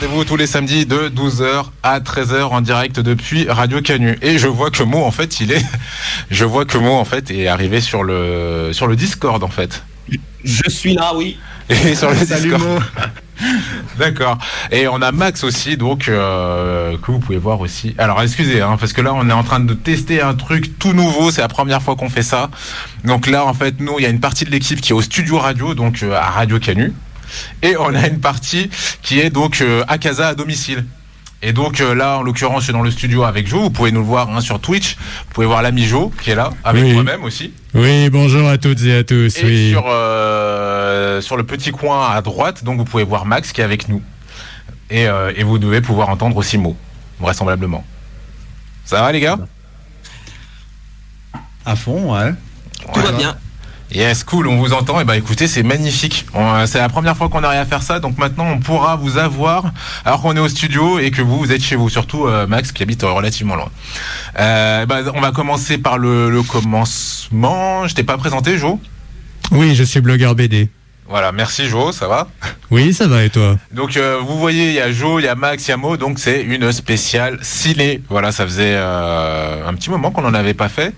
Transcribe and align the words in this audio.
Rendez-vous 0.00 0.24
tous 0.24 0.36
les 0.36 0.46
samedis 0.46 0.86
de 0.86 1.08
12h 1.08 1.64
à 1.82 1.98
13h 1.98 2.42
en 2.42 2.60
direct 2.60 3.00
depuis 3.00 3.48
Radio 3.48 3.82
Canu. 3.82 4.16
Et 4.22 4.38
je 4.38 4.46
vois 4.46 4.70
que 4.70 4.84
Mo, 4.84 5.02
en 5.02 5.10
fait, 5.10 5.40
il 5.40 5.50
est, 5.50 5.64
je 6.30 6.44
vois 6.44 6.64
que 6.66 6.78
Mo, 6.78 6.92
en 6.92 7.04
fait, 7.04 7.32
est 7.32 7.48
arrivé 7.48 7.80
sur 7.80 8.04
le, 8.04 8.70
sur 8.72 8.86
le 8.86 8.94
Discord, 8.94 9.42
en 9.42 9.48
fait. 9.48 9.82
Je 10.44 10.70
suis 10.70 10.94
là, 10.94 11.14
oui. 11.16 11.36
Et 11.68 11.96
sur 11.96 12.10
le 12.10 12.16
Discord. 12.16 12.80
D'accord. 13.98 14.38
Et 14.70 14.86
on 14.86 15.02
a 15.02 15.10
Max 15.10 15.42
aussi, 15.42 15.76
donc 15.76 16.06
euh, 16.06 16.96
que 16.98 17.10
vous 17.10 17.18
pouvez 17.18 17.38
voir 17.38 17.60
aussi. 17.60 17.96
Alors 17.98 18.22
excusez, 18.22 18.60
hein, 18.60 18.76
parce 18.78 18.92
que 18.92 19.00
là 19.00 19.12
on 19.14 19.28
est 19.28 19.32
en 19.32 19.44
train 19.44 19.60
de 19.60 19.74
tester 19.74 20.20
un 20.20 20.34
truc 20.34 20.78
tout 20.78 20.92
nouveau. 20.92 21.30
C'est 21.30 21.40
la 21.40 21.48
première 21.48 21.82
fois 21.82 21.94
qu'on 21.94 22.08
fait 22.08 22.22
ça. 22.22 22.50
Donc 23.04 23.26
là 23.26 23.44
en 23.44 23.54
fait 23.54 23.80
nous 23.80 23.94
il 23.98 24.02
y 24.02 24.06
a 24.06 24.08
une 24.08 24.18
partie 24.18 24.44
de 24.44 24.50
l'équipe 24.50 24.80
qui 24.80 24.90
est 24.90 24.94
au 24.94 25.02
studio 25.02 25.38
radio, 25.38 25.74
donc 25.74 26.02
euh, 26.02 26.14
à 26.14 26.30
Radio 26.30 26.58
Canu, 26.58 26.92
et 27.62 27.76
on 27.76 27.94
a 27.94 28.06
une 28.06 28.20
partie 28.20 28.70
qui 29.02 29.20
est 29.20 29.30
donc 29.30 29.60
euh, 29.60 29.84
à 29.88 29.98
casa 29.98 30.28
à 30.28 30.34
domicile. 30.34 30.84
Et 31.40 31.52
donc 31.52 31.80
euh, 31.80 31.94
là, 31.94 32.18
en 32.18 32.22
l'occurrence, 32.22 32.60
je 32.60 32.64
suis 32.64 32.72
dans 32.72 32.82
le 32.82 32.90
studio 32.90 33.22
avec 33.22 33.46
Jo. 33.46 33.60
Vous 33.60 33.70
pouvez 33.70 33.92
nous 33.92 34.00
le 34.00 34.06
voir 34.06 34.28
hein, 34.28 34.40
sur 34.40 34.58
Twitch. 34.60 34.96
Vous 34.96 35.34
pouvez 35.34 35.46
voir 35.46 35.62
l'ami 35.62 35.86
Jo 35.86 36.12
qui 36.20 36.30
est 36.30 36.34
là 36.34 36.50
avec 36.64 36.82
Oui. 36.82 36.92
moi-même 36.94 37.22
aussi. 37.22 37.52
Oui, 37.74 38.10
bonjour 38.10 38.48
à 38.48 38.58
toutes 38.58 38.82
et 38.82 38.96
à 38.96 39.04
tous. 39.04 39.38
Et 39.38 39.44
oui. 39.44 39.70
sur, 39.70 39.84
euh, 39.86 41.20
sur 41.20 41.36
le 41.36 41.44
petit 41.44 41.70
coin 41.70 42.10
à 42.10 42.20
droite, 42.22 42.64
donc 42.64 42.78
vous 42.78 42.84
pouvez 42.84 43.04
voir 43.04 43.24
Max 43.24 43.52
qui 43.52 43.60
est 43.60 43.64
avec 43.64 43.88
nous. 43.88 44.02
Et, 44.90 45.06
euh, 45.06 45.30
et 45.36 45.44
vous 45.44 45.58
devez 45.58 45.80
pouvoir 45.80 46.08
entendre 46.08 46.36
aussi 46.38 46.58
Mo, 46.58 46.76
vraisemblablement. 47.20 47.84
Ça 48.84 49.02
va 49.02 49.12
les 49.12 49.20
gars? 49.20 49.38
À 51.64 51.76
fond, 51.76 52.14
ouais. 52.16 52.32
Tout 52.94 53.00
va 53.00 53.12
bien. 53.12 53.36
Yes, 53.90 54.22
cool, 54.22 54.48
on 54.48 54.56
vous 54.58 54.74
entend. 54.74 55.00
Et 55.00 55.04
bah 55.04 55.16
écoutez, 55.16 55.46
c'est 55.48 55.62
magnifique. 55.62 56.26
Euh, 56.34 56.66
C'est 56.66 56.78
la 56.78 56.88
première 56.90 57.16
fois 57.16 57.28
qu'on 57.30 57.42
arrive 57.42 57.60
à 57.60 57.64
faire 57.64 57.82
ça, 57.82 58.00
donc 58.00 58.18
maintenant 58.18 58.46
on 58.46 58.58
pourra 58.58 58.96
vous 58.96 59.16
avoir 59.16 59.72
alors 60.04 60.20
qu'on 60.20 60.36
est 60.36 60.40
au 60.40 60.48
studio 60.48 60.98
et 60.98 61.10
que 61.10 61.22
vous, 61.22 61.38
vous 61.38 61.52
êtes 61.52 61.62
chez 61.62 61.74
vous, 61.76 61.88
surtout 61.88 62.26
euh, 62.26 62.46
Max 62.46 62.70
qui 62.72 62.82
habite 62.82 63.02
euh, 63.04 63.10
relativement 63.12 63.56
loin. 63.56 63.70
Euh, 64.38 64.84
bah, 64.84 64.98
on 65.14 65.20
va 65.20 65.30
commencer 65.32 65.78
par 65.78 65.96
le, 65.96 66.28
le 66.30 66.42
commencement. 66.42 67.86
Je 67.88 67.94
t'ai 67.94 68.04
pas 68.04 68.18
présenté, 68.18 68.58
Jo? 68.58 68.78
Oui, 69.52 69.74
je 69.74 69.82
suis 69.84 70.00
blogueur 70.02 70.34
BD. 70.34 70.68
Voilà, 71.08 71.32
merci 71.32 71.66
Jo, 71.66 71.90
ça 71.90 72.06
va? 72.06 72.28
Oui, 72.70 72.92
ça 72.92 73.06
va 73.06 73.24
et 73.24 73.30
toi? 73.30 73.56
Donc 73.72 73.96
euh, 73.96 74.18
vous 74.22 74.38
voyez, 74.38 74.68
il 74.68 74.74
y 74.74 74.80
a 74.80 74.92
Jo, 74.92 75.18
il 75.18 75.24
y 75.24 75.28
a 75.28 75.34
Max, 75.34 75.66
il 75.66 75.70
y 75.70 75.72
a 75.72 75.78
Mo, 75.78 75.96
donc 75.96 76.18
c'est 76.18 76.42
une 76.42 76.70
spéciale 76.72 77.38
ciné. 77.40 78.02
Voilà, 78.10 78.30
ça 78.32 78.44
faisait 78.44 78.74
euh, 78.76 79.66
un 79.66 79.72
petit 79.72 79.88
moment 79.88 80.10
qu'on 80.10 80.20
n'en 80.20 80.34
avait 80.34 80.52
pas 80.52 80.68
fait. 80.68 80.92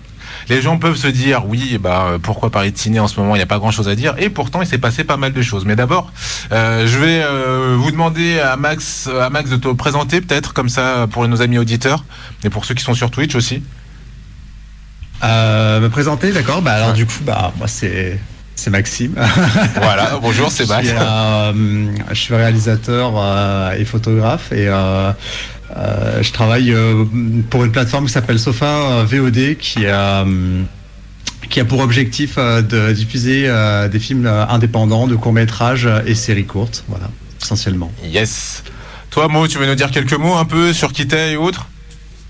Les 0.51 0.61
gens 0.61 0.77
peuvent 0.77 0.97
se 0.97 1.07
dire, 1.07 1.45
oui, 1.47 1.77
bah 1.79 2.17
pourquoi 2.21 2.49
parler 2.49 2.71
de 2.71 2.77
ciné 2.77 2.99
en 2.99 3.07
ce 3.07 3.17
moment 3.17 3.35
Il 3.35 3.39
n'y 3.39 3.43
a 3.43 3.45
pas 3.45 3.57
grand-chose 3.57 3.87
à 3.87 3.95
dire. 3.95 4.15
Et 4.17 4.29
pourtant, 4.29 4.61
il 4.61 4.67
s'est 4.67 4.79
passé 4.79 5.05
pas 5.05 5.15
mal 5.15 5.31
de 5.31 5.41
choses. 5.41 5.63
Mais 5.63 5.77
d'abord, 5.77 6.11
euh, 6.51 6.85
je 6.85 6.97
vais 6.97 7.23
euh, 7.23 7.77
vous 7.79 7.89
demander 7.89 8.37
à 8.37 8.57
Max, 8.57 9.07
à 9.07 9.29
Max 9.29 9.49
de 9.49 9.55
te 9.55 9.69
présenter 9.69 10.19
peut-être 10.19 10.53
comme 10.53 10.67
ça 10.67 11.07
pour 11.09 11.25
nos 11.25 11.41
amis 11.41 11.57
auditeurs 11.57 12.03
et 12.43 12.49
pour 12.49 12.65
ceux 12.65 12.75
qui 12.75 12.83
sont 12.83 12.93
sur 12.93 13.11
Twitch 13.11 13.33
aussi. 13.33 13.63
Euh, 15.23 15.79
me 15.79 15.87
présenter, 15.87 16.33
d'accord. 16.33 16.61
Bah 16.61 16.73
alors 16.73 16.91
du 16.91 17.05
coup, 17.05 17.23
bah 17.23 17.53
moi 17.57 17.69
c'est 17.69 18.19
c'est 18.55 18.69
Maxime. 18.71 19.15
Voilà, 19.75 20.19
bonjour, 20.21 20.51
c'est 20.51 20.65
je, 20.65 20.69
Max. 20.69 20.87
suis, 20.87 20.97
euh, 20.99 21.91
je 22.09 22.15
suis 22.19 22.35
réalisateur 22.35 23.13
euh, 23.15 23.71
et 23.71 23.85
photographe 23.85 24.51
et 24.51 24.67
euh, 24.67 25.13
euh, 25.77 26.21
je 26.21 26.31
travaille 26.31 26.71
euh, 26.71 27.05
pour 27.49 27.63
une 27.63 27.71
plateforme 27.71 28.05
qui 28.05 28.11
s'appelle 28.11 28.39
Sofa 28.39 28.65
euh, 28.65 29.05
VOD 29.05 29.57
qui 29.57 29.85
a 29.85 30.25
qui 31.49 31.59
a 31.59 31.65
pour 31.65 31.79
objectif 31.79 32.37
de 32.37 32.93
diffuser 32.93 33.51
des 33.91 33.99
films 33.99 34.25
indépendants, 34.25 35.05
de 35.07 35.17
courts 35.17 35.33
métrages 35.33 35.89
et 36.05 36.15
séries 36.15 36.45
courtes, 36.45 36.85
voilà, 36.87 37.09
essentiellement. 37.41 37.91
Yes. 38.05 38.63
Toi, 39.09 39.27
Mo, 39.27 39.45
tu 39.49 39.57
veux 39.57 39.65
nous 39.65 39.75
dire 39.75 39.91
quelques 39.91 40.13
mots 40.13 40.35
un 40.35 40.45
peu 40.45 40.71
sur 40.71 40.93
qui 40.93 41.07
t'es 41.07 41.33
et 41.33 41.37
autres 41.37 41.67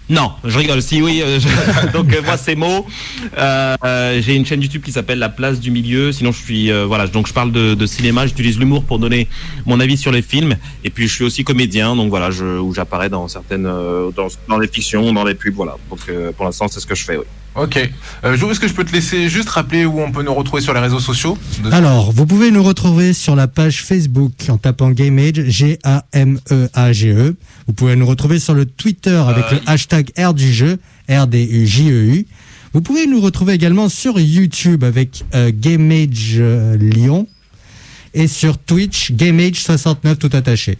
Non, 0.09 0.33
je 0.44 0.57
rigole. 0.57 0.81
Si 0.81 1.02
oui, 1.02 1.21
euh, 1.23 1.39
donc 1.94 2.13
euh, 2.13 2.21
moi 2.23 2.35
c'est 2.35 2.55
Mo. 2.55 2.85
Euh, 3.38 4.22
J'ai 4.22 4.35
une 4.35 4.45
chaîne 4.45 4.62
YouTube 4.62 4.81
qui 4.84 4.91
s'appelle 4.91 5.19
La 5.19 5.29
Place 5.29 5.59
du 5.62 5.72
Milieu. 5.72 6.12
Sinon 6.12 6.34
je 6.34 6.39
suis 6.44 6.69
euh, 6.69 6.85
voilà, 6.85 7.07
donc 7.07 7.28
je 7.28 7.34
parle 7.34 7.51
de, 7.53 7.75
de 7.75 7.85
cinéma. 7.85 8.28
J'utilise 8.28 8.59
l'humour 8.59 8.84
pour 8.84 9.00
donner 9.00 9.29
mon 9.66 9.79
avis 9.79 9.95
sur 9.95 10.12
les 10.12 10.22
films. 10.22 10.57
Et 10.84 10.89
puis 10.89 11.07
je 11.07 11.13
suis 11.13 11.23
aussi 11.23 11.44
comédien, 11.45 11.95
donc 11.95 12.09
voilà, 12.09 12.29
je, 12.29 12.44
où 12.59 12.73
j'apparais 12.73 13.09
dans 13.09 13.28
certaines 13.29 13.66
euh, 13.66 14.12
dans, 14.12 14.28
dans 14.50 14.59
les 14.59 14.67
fictions, 14.67 15.13
dans 15.13 15.23
les 15.23 15.35
pubs, 15.35 15.53
voilà. 15.53 15.78
Donc 15.89 16.00
euh, 16.09 16.31
pour 16.33 16.45
l'instant 16.45 16.68
c'est 16.68 16.81
ce 16.81 16.85
que 16.85 16.95
je 16.95 17.06
fais. 17.06 17.16
Oui. 17.18 17.23
Ok. 17.56 17.78
Euh, 18.23 18.35
est-ce 18.35 18.59
que 18.59 18.67
je 18.67 18.73
peux 18.73 18.85
te 18.85 18.94
laisser 18.94 19.28
juste 19.28 19.50
rappeler 19.50 19.85
où 19.85 20.00
on 20.00 20.12
peut 20.12 20.23
nous 20.23 20.34
retrouver 20.34 20.62
sur 20.62 20.73
les 20.73 20.79
réseaux 20.79 21.00
sociaux 21.01 21.38
De- 21.63 21.69
Alors, 21.72 22.12
vous 22.13 22.25
pouvez 22.25 22.50
nous 22.50 22.63
retrouver 22.63 23.12
sur 23.13 23.35
la 23.35 23.47
page 23.47 23.84
Facebook 23.84 24.31
en 24.47 24.57
tapant 24.57 24.89
GameAge, 24.91 25.44
G-A-M-E-A-G-E. 25.50 27.29
E. 27.29 27.35
Vous 27.67 27.73
pouvez 27.73 27.95
nous 27.95 28.06
retrouver 28.06 28.39
sur 28.39 28.53
le 28.53 28.66
Twitter 28.66 29.16
avec 29.28 29.45
Euh, 29.51 29.56
le 29.56 29.59
hashtag 29.69 30.12
R 30.17 30.34
du 30.34 30.51
jeu, 30.53 30.78
R-D-U-J-E-U. 31.09 32.19
E 32.22 32.25
Vous 32.73 32.81
pouvez 32.81 33.06
nous 33.06 33.19
retrouver 33.19 33.53
également 33.53 33.89
sur 33.89 34.18
YouTube 34.19 34.83
avec 34.85 35.23
euh, 35.35 35.51
GameAge 35.53 36.35
euh, 36.38 36.78
Lyon 36.78 37.28
et 38.13 38.28
sur 38.28 38.57
Twitch, 38.57 39.12
GameAge69 39.12 40.16
tout 40.18 40.29
attaché. 40.33 40.78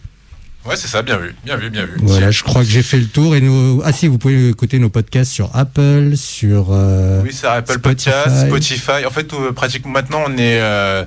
Ouais, 0.64 0.76
c'est 0.76 0.86
ça, 0.88 1.02
bien 1.02 1.16
vu, 1.18 1.34
bien 1.44 1.56
vu, 1.56 1.70
bien 1.70 1.84
vu. 1.84 1.94
Voilà, 2.02 2.30
je 2.30 2.42
crois 2.44 2.62
que 2.62 2.68
j'ai 2.70 2.82
fait 2.84 2.98
le 2.98 3.06
tour. 3.06 3.34
Et 3.34 3.40
nous... 3.40 3.82
Ah 3.84 3.92
si, 3.92 4.06
vous 4.06 4.18
pouvez 4.18 4.50
écouter 4.50 4.78
nos 4.78 4.90
podcasts 4.90 5.32
sur 5.32 5.50
Apple, 5.56 6.12
sur... 6.16 6.68
euh, 6.70 7.20
Oui, 7.24 7.30
c'est 7.32 7.48
Apple 7.48 7.74
Spotify. 7.74 8.10
Podcast, 8.10 8.46
Spotify. 8.46 9.04
En 9.06 9.10
fait, 9.10 9.32
euh, 9.34 9.50
pratiquement 9.52 9.90
maintenant, 9.90 10.22
on 10.26 10.32
est, 10.38 10.60
euh, 10.60 11.04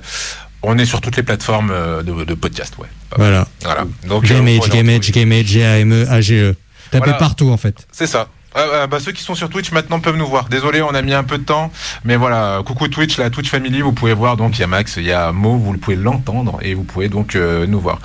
on 0.62 0.76
est 0.76 0.84
sur 0.84 1.00
toutes 1.00 1.16
les 1.16 1.22
plateformes 1.22 1.72
de, 2.04 2.24
de 2.24 2.34
podcast, 2.34 2.74
ouais. 2.78 2.88
Voilà. 3.16 3.46
Voilà. 3.62 3.84
Donc, 4.06 4.24
euh, 4.24 4.28
GameAge, 4.28 4.58
voilà, 4.58 4.74
GameAge, 4.74 5.10
GameAge, 5.12 5.46
G-A-M-E-A-G-E. 5.46 6.54
Tapez 6.90 7.04
Voilà. 7.04 7.14
partout 7.18 7.50
en 7.50 7.56
fait. 7.56 7.86
C'est 7.92 8.06
ça. 8.06 8.28
Ah, 8.56 8.64
ah, 8.82 8.86
bah, 8.86 8.98
ceux 9.00 9.12
qui 9.12 9.22
sont 9.22 9.34
sur 9.34 9.48
Twitch 9.50 9.70
maintenant 9.72 10.00
peuvent 10.00 10.16
nous 10.16 10.26
voir. 10.26 10.48
Désolé, 10.48 10.80
on 10.82 10.94
a 10.94 11.02
mis 11.02 11.12
un 11.14 11.24
peu 11.24 11.38
de 11.38 11.44
temps, 11.44 11.70
mais 12.04 12.16
voilà. 12.16 12.62
Coucou 12.64 12.88
Twitch, 12.88 13.18
la 13.18 13.30
Twitch 13.30 13.50
Family, 13.50 13.82
vous 13.82 13.92
pouvez 13.92 14.14
voir. 14.14 14.36
Donc 14.36 14.56
il 14.58 14.60
y 14.62 14.64
a 14.64 14.66
Max, 14.66 14.94
il 14.96 15.04
y 15.04 15.12
a 15.12 15.30
Mo, 15.32 15.56
vous 15.56 15.76
pouvez 15.76 15.96
l'entendre 15.96 16.58
et 16.62 16.74
vous 16.74 16.82
pouvez 16.84 17.08
donc 17.08 17.36
euh, 17.36 17.66
nous 17.66 17.80
voir. 17.80 17.98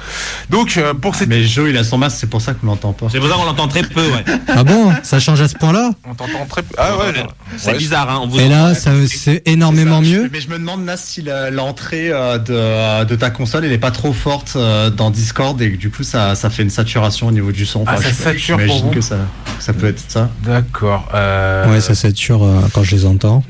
Donc 0.49 0.75
euh, 0.77 0.93
pour 0.93 1.15
cette, 1.15 1.29
Mais 1.29 1.43
Joe 1.43 1.69
il 1.69 1.77
a 1.77 1.83
son 1.83 1.97
masque, 1.97 2.17
c'est 2.19 2.29
pour 2.29 2.41
ça 2.41 2.53
qu'on 2.53 2.67
l'entend 2.67 2.93
pas. 2.93 3.07
C'est 3.11 3.19
pour 3.19 3.29
ça 3.29 3.35
qu'on 3.35 3.45
l'entend 3.45 3.67
très 3.67 3.83
peu. 3.83 4.01
Ouais. 4.01 4.25
Ah 4.53 4.63
bon? 4.63 4.91
Ça 5.03 5.19
change 5.19 5.39
à 5.41 5.47
ce 5.47 5.55
point-là? 5.55 5.91
On 6.09 6.13
t'entend 6.13 6.45
très 6.47 6.61
peu. 6.63 6.75
Ah 6.77 6.97
ouais. 6.97 7.13
C'est 7.57 7.71
ouais, 7.71 7.77
bizarre. 7.77 8.09
Hein, 8.09 8.19
on 8.23 8.27
vous 8.27 8.39
Et 8.39 8.49
là, 8.49 8.73
c'est 8.75 9.41
énormément 9.45 10.01
ça. 10.03 10.07
mieux. 10.09 10.29
Mais 10.31 10.41
je 10.41 10.49
me 10.49 10.57
demande, 10.59 10.83
Nas, 10.83 10.97
si 10.97 11.23
l'entrée 11.51 12.09
euh, 12.11 12.37
de, 12.37 13.05
de 13.05 13.15
ta 13.15 13.29
console, 13.29 13.65
elle 13.65 13.71
est 13.71 13.77
pas 13.77 13.91
trop 13.91 14.13
forte 14.13 14.53
euh, 14.55 14.89
dans 14.89 15.09
Discord 15.09 15.59
et 15.61 15.71
que 15.71 15.77
du 15.77 15.89
coup, 15.89 16.03
ça, 16.03 16.35
ça 16.35 16.49
fait 16.49 16.63
une 16.63 16.69
saturation 16.69 17.27
au 17.27 17.31
niveau 17.31 17.51
du 17.51 17.65
son. 17.65 17.83
Ah, 17.87 17.97
ça 17.97 18.09
je- 18.09 18.13
sature 18.15 18.57
pour 18.57 18.65
j'imagine 18.65 18.85
vous 18.87 18.91
que 18.93 19.01
ça, 19.01 19.17
ça 19.59 19.73
peut 19.73 19.87
être 19.87 20.03
ça. 20.07 20.29
D'accord. 20.43 21.09
Euh, 21.13 21.69
Ouais, 21.71 21.81
ça 21.81 21.95
sature 21.95 22.43
euh, 22.43 22.61
quand 22.73 22.83
je 22.83 22.95
les 22.95 23.05
entends. 23.05 23.43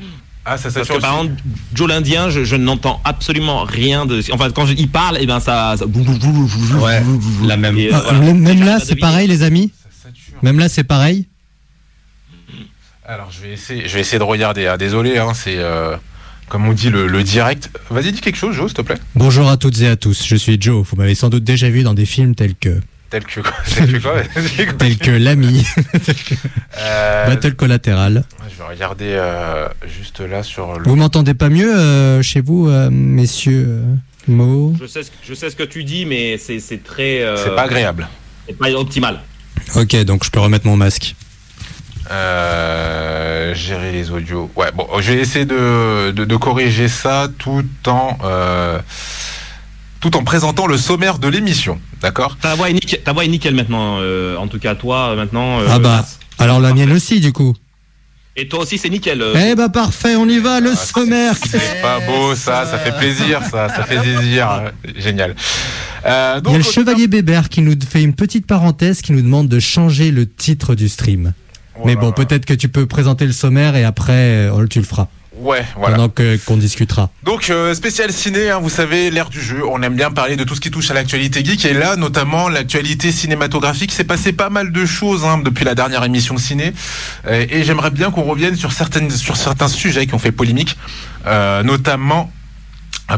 Ah, 0.44 0.56
ça 0.58 0.64
Parce 0.64 0.74
sature. 0.74 0.96
que 0.96 1.00
par 1.00 1.12
exemple, 1.20 1.40
Joe 1.72 1.88
l'Indien, 1.88 2.28
je, 2.28 2.42
je 2.44 2.56
n'entends 2.56 3.00
absolument 3.04 3.62
rien 3.64 4.06
de. 4.06 4.20
Enfin, 4.32 4.50
quand 4.50 4.66
je- 4.66 4.74
il 4.74 4.88
parle, 4.88 5.18
et 5.18 5.26
ben 5.26 5.38
ça. 5.40 5.74
ça- 5.78 5.86
Ouais, 5.86 7.02
la 7.46 7.56
même. 7.56 7.78
Et, 7.78 7.88
euh, 7.92 7.96
Ah, 7.96 8.02
voilà. 8.12 8.32
même- 8.34 8.64
là, 8.64 8.78
c'est 8.80 8.96
pareil, 8.96 9.28
les 9.28 9.42
amis 9.44 9.70
Ça 9.82 10.08
sature. 10.08 10.34
Même 10.42 10.58
là, 10.58 10.68
c'est 10.68 10.84
pareil 10.84 11.26
Alors 13.06 13.30
je 13.32 13.40
vais 13.46 13.52
essayer, 13.54 13.88
je 13.88 13.94
vais 13.94 14.00
essayer 14.00 14.18
de 14.18 14.24
regarder. 14.24 14.66
Ah, 14.66 14.76
désolé, 14.76 15.18
hein, 15.18 15.32
c'est 15.34 15.56
euh, 15.58 15.96
comme 16.48 16.66
on 16.66 16.72
dit 16.72 16.88
le, 16.90 17.06
le 17.06 17.22
direct. 17.22 17.70
Vas-y, 17.90 18.12
dis 18.12 18.20
quelque 18.20 18.36
chose, 18.38 18.54
Jo, 18.54 18.68
s'il 18.68 18.76
te 18.76 18.82
plaît. 18.82 18.98
Bonjour 19.14 19.48
à 19.48 19.56
toutes 19.56 19.80
et 19.80 19.88
à 19.88 19.96
tous, 19.96 20.24
je 20.26 20.36
suis 20.36 20.56
Joe. 20.60 20.84
Vous 20.88 20.96
m'avez 20.96 21.14
sans 21.14 21.28
doute 21.28 21.44
déjà 21.44 21.68
vu 21.68 21.82
dans 21.82 21.94
des 21.94 22.06
films 22.06 22.34
tels 22.34 22.54
que, 22.54 22.80
Tel 23.12 23.24
que 23.24 23.40
quoi 23.40 23.52
Tel 23.76 23.92
que 23.92 23.98
quoi 25.04 25.18
L'Ami, 25.18 25.64
Euh, 26.78 27.26
Battle 27.26 27.54
Collateral. 27.54 28.24
Je 28.50 28.56
vais 28.56 28.68
regarder 28.68 29.10
euh, 29.10 29.68
juste 29.86 30.20
là 30.20 30.42
sur 30.42 30.78
le. 30.78 30.84
Vous 30.88 30.96
m'entendez 30.96 31.34
pas 31.34 31.50
mieux 31.50 31.76
euh, 31.76 32.22
chez 32.22 32.40
vous, 32.40 32.68
euh, 32.68 32.88
messieurs 32.90 33.66
euh, 33.68 33.82
Mo? 34.28 34.74
Je 34.80 34.86
sais, 34.86 35.02
ce, 35.02 35.10
je 35.22 35.34
sais 35.34 35.50
ce 35.50 35.56
que 35.56 35.62
tu 35.62 35.84
dis, 35.84 36.06
mais 36.06 36.38
c'est 36.38 36.58
c'est 36.58 36.82
très. 36.82 37.20
euh, 37.22 37.36
C'est 37.36 37.54
pas 37.54 37.64
agréable. 37.64 38.08
C'est 38.48 38.56
pas 38.58 38.70
optimal. 38.72 39.20
Ok, 39.76 39.94
donc 40.04 40.24
je 40.24 40.30
peux 40.30 40.40
remettre 40.40 40.66
mon 40.66 40.76
masque. 40.76 41.14
Euh, 42.10 43.54
gérer 43.54 43.92
les 43.92 44.10
audios. 44.10 44.50
Ouais, 44.56 44.70
bon, 44.74 44.86
je 45.00 45.12
vais 45.12 45.20
essayer 45.20 45.44
de, 45.44 46.10
de, 46.12 46.24
de 46.24 46.36
corriger 46.36 46.88
ça 46.88 47.28
tout 47.38 47.64
en 47.86 48.16
euh, 48.24 48.78
tout 50.02 50.16
en 50.16 50.24
présentant 50.24 50.66
le 50.66 50.76
sommaire 50.76 51.18
de 51.18 51.28
l'émission, 51.28 51.80
d'accord 52.02 52.36
Ta 52.40 52.54
voix 52.56 52.68
est 52.68 52.74
nickel, 52.74 53.00
ta 53.02 53.12
voix 53.12 53.24
est 53.24 53.28
nickel 53.28 53.54
maintenant. 53.54 53.98
euh, 54.00 54.36
en 54.36 54.48
tout 54.48 54.58
cas, 54.58 54.74
toi, 54.74 55.14
maintenant. 55.16 55.60
euh, 55.60 55.66
Ah 55.70 55.78
bah, 55.78 56.04
alors 56.38 56.60
la 56.60 56.74
mienne 56.74 56.92
aussi, 56.92 57.20
du 57.20 57.32
coup. 57.32 57.54
Et 58.34 58.48
toi 58.48 58.60
aussi, 58.60 58.78
c'est 58.78 58.88
nickel. 58.90 59.20
euh. 59.22 59.34
Eh 59.50 59.54
bah 59.54 59.68
parfait, 59.68 60.16
on 60.16 60.26
y 60.28 60.38
va, 60.38 60.58
le 60.60 60.72
Ah, 60.72 60.76
sommaire 60.76 61.34
C'est 61.36 61.80
pas 61.82 62.00
beau, 62.00 62.34
ça, 62.34 62.66
ça 62.66 62.78
fait 62.78 62.96
plaisir, 62.98 63.42
ça, 63.48 63.68
ça 63.68 63.84
fait 63.84 63.98
plaisir, 64.00 64.72
génial. 64.96 65.36
Euh, 66.04 66.40
Il 66.46 66.50
y 66.50 66.54
a 66.54 66.58
le 66.58 66.64
chevalier 66.64 67.06
Bébert 67.06 67.48
qui 67.48 67.60
nous 67.62 67.74
fait 67.88 68.02
une 68.02 68.14
petite 68.14 68.46
parenthèse 68.46 69.02
qui 69.02 69.12
nous 69.12 69.22
demande 69.22 69.48
de 69.48 69.60
changer 69.60 70.10
le 70.10 70.26
titre 70.26 70.74
du 70.74 70.88
stream. 70.88 71.32
Oh 71.76 71.82
Mais 71.84 71.94
bon, 71.94 72.10
peut-être 72.12 72.44
que 72.44 72.54
tu 72.54 72.68
peux 72.68 72.86
présenter 72.86 73.24
le 73.24 73.32
sommaire 73.32 73.76
et 73.76 73.84
après, 73.84 74.48
tu 74.68 74.78
le 74.80 74.84
feras. 74.84 75.06
Ouais, 75.42 75.64
voilà. 75.76 75.96
Pendant 75.96 76.08
que 76.08 76.36
qu'on 76.44 76.56
discutera. 76.56 77.10
Donc 77.24 77.50
euh, 77.50 77.74
spécial 77.74 78.12
ciné, 78.12 78.50
hein, 78.50 78.60
vous 78.60 78.70
savez, 78.70 79.10
l'ère 79.10 79.28
du 79.28 79.40
jeu, 79.40 79.62
on 79.68 79.82
aime 79.82 79.96
bien 79.96 80.12
parler 80.12 80.36
de 80.36 80.44
tout 80.44 80.54
ce 80.54 80.60
qui 80.60 80.70
touche 80.70 80.88
à 80.92 80.94
l'actualité 80.94 81.44
geek. 81.44 81.64
Et 81.64 81.74
là 81.74 81.96
notamment 81.96 82.48
l'actualité 82.48 83.10
cinématographique, 83.10 83.90
s'est 83.90 84.04
passé 84.04 84.32
pas 84.32 84.50
mal 84.50 84.70
de 84.70 84.86
choses 84.86 85.24
hein, 85.24 85.38
depuis 85.38 85.64
la 85.64 85.74
dernière 85.74 86.04
émission 86.04 86.38
ciné. 86.38 86.72
Euh, 87.26 87.44
et 87.50 87.64
j'aimerais 87.64 87.90
bien 87.90 88.12
qu'on 88.12 88.22
revienne 88.22 88.54
sur 88.54 88.70
certaines 88.70 89.10
sur 89.10 89.36
certains 89.36 89.66
sujets 89.66 90.06
qui 90.06 90.14
ont 90.14 90.20
fait 90.20 90.30
polémique, 90.30 90.76
euh, 91.26 91.64
notamment 91.64 92.30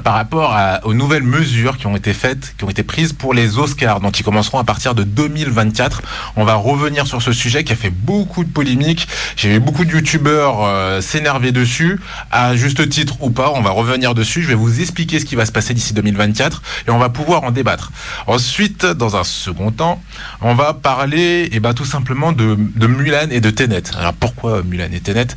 par 0.03 0.15
rapport 0.15 0.53
à- 0.55 0.81
aux 0.85 0.95
nouvelles 0.95 1.23
mesures 1.23 1.77
qui 1.79 1.87
ont 1.87 1.95
été 1.97 2.13
faites, 2.13 2.55
qui 2.59 2.65
ont 2.65 2.71
été 2.71 2.83
prises 2.83 3.13
pour 3.13 3.33
les 3.33 3.59
Oscars, 3.59 4.01
donc 4.01 4.13
qui 4.13 4.23
commenceront 4.25 4.59
à 4.59 4.65
partir 4.65 4.95
de 4.95 5.05
2024. 5.05 6.03
On 6.37 6.45
va 6.45 6.55
revenir 6.55 7.07
sur 7.07 7.23
ce 7.23 7.33
sujet 7.33 7.63
qui 7.65 7.73
a 7.73 7.77
fait 7.77 7.91
beaucoup 7.91 8.43
de 8.45 8.49
polémiques. 8.51 9.07
J'ai 9.37 9.51
vu 9.51 9.61
beaucoup 9.61 9.85
de 9.85 9.91
youtubeurs 9.93 10.65
euh, 10.65 11.01
s'énerver 11.01 11.53
dessus, 11.53 12.01
à 12.33 12.57
juste 12.57 12.89
titre 12.89 13.15
ou 13.21 13.31
pas. 13.31 13.53
On 13.55 13.61
va 13.61 13.71
revenir 13.71 14.15
dessus. 14.15 14.43
Je 14.43 14.49
vais 14.49 14.55
vous 14.55 14.81
expliquer 14.81 15.21
ce 15.21 15.25
qui 15.27 15.37
va 15.37 15.47
se 15.47 15.53
passer 15.53 15.75
d'ici 15.75 15.95
2024 15.95 16.63
et 16.89 16.91
on 16.91 16.99
va 16.99 17.09
pouvoir 17.09 17.45
en 17.45 17.53
débattre. 17.53 17.93
Ensuite, 18.27 18.85
dans 18.87 19.17
un 19.17 19.23
second 19.25 19.71
temps, 19.71 20.03
on 20.41 20.55
va 20.55 20.75
parler, 20.75 21.49
et 21.53 21.61
ben 21.61 21.73
tout 21.75 21.85
simplement 21.85 22.33
de, 22.33 22.57
de 22.59 22.87
Mulan 22.87 23.29
et 23.31 23.41
de 23.41 23.51
Tenet. 23.51 23.83
Alors 23.99 24.15
pourquoi 24.15 24.63
Mulan 24.63 24.89
et 24.93 25.01
Tenet? 25.01 25.29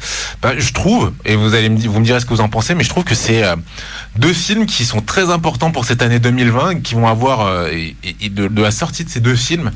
Ben, 0.41 0.55
Je 0.57 0.73
trouve, 0.73 1.11
et 1.25 1.35
vous 1.35 1.53
allez 1.53 1.69
me 1.69 1.77
dire, 1.77 1.91
vous 1.91 1.99
me 1.99 2.05
direz 2.05 2.19
ce 2.19 2.25
que 2.25 2.33
vous 2.33 2.41
en 2.41 2.49
pensez, 2.49 2.73
mais 2.75 2.83
je 2.83 2.89
trouve 2.89 3.03
que 3.03 3.15
c'est 3.15 3.43
euh, 3.43 3.55
deux 4.17 4.33
films 4.37 4.65
qui 4.65 4.85
sont 4.85 5.01
très 5.01 5.29
importants 5.29 5.71
pour 5.71 5.85
cette 5.85 6.01
année 6.01 6.19
2020, 6.19 6.81
qui 6.81 6.95
vont 6.95 7.07
avoir 7.07 7.41
euh, 7.41 7.69
de, 8.29 8.61
la 8.61 8.71
sortie 8.71 9.03
de 9.03 9.09
ces 9.09 9.19
deux 9.19 9.35
films. 9.35 9.71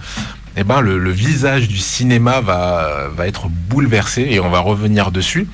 Eh 0.58 0.64
ben, 0.64 0.82
le, 0.82 1.12
visage 1.12 1.68
du 1.68 1.78
cinéma 1.78 2.42
va, 2.42 3.08
va 3.16 3.28
être 3.28 3.48
bouleversé 3.48 4.28
et 4.30 4.40
on 4.42 4.50
va 4.50 4.60
revenir 4.60 5.12
dessus. 5.12 5.48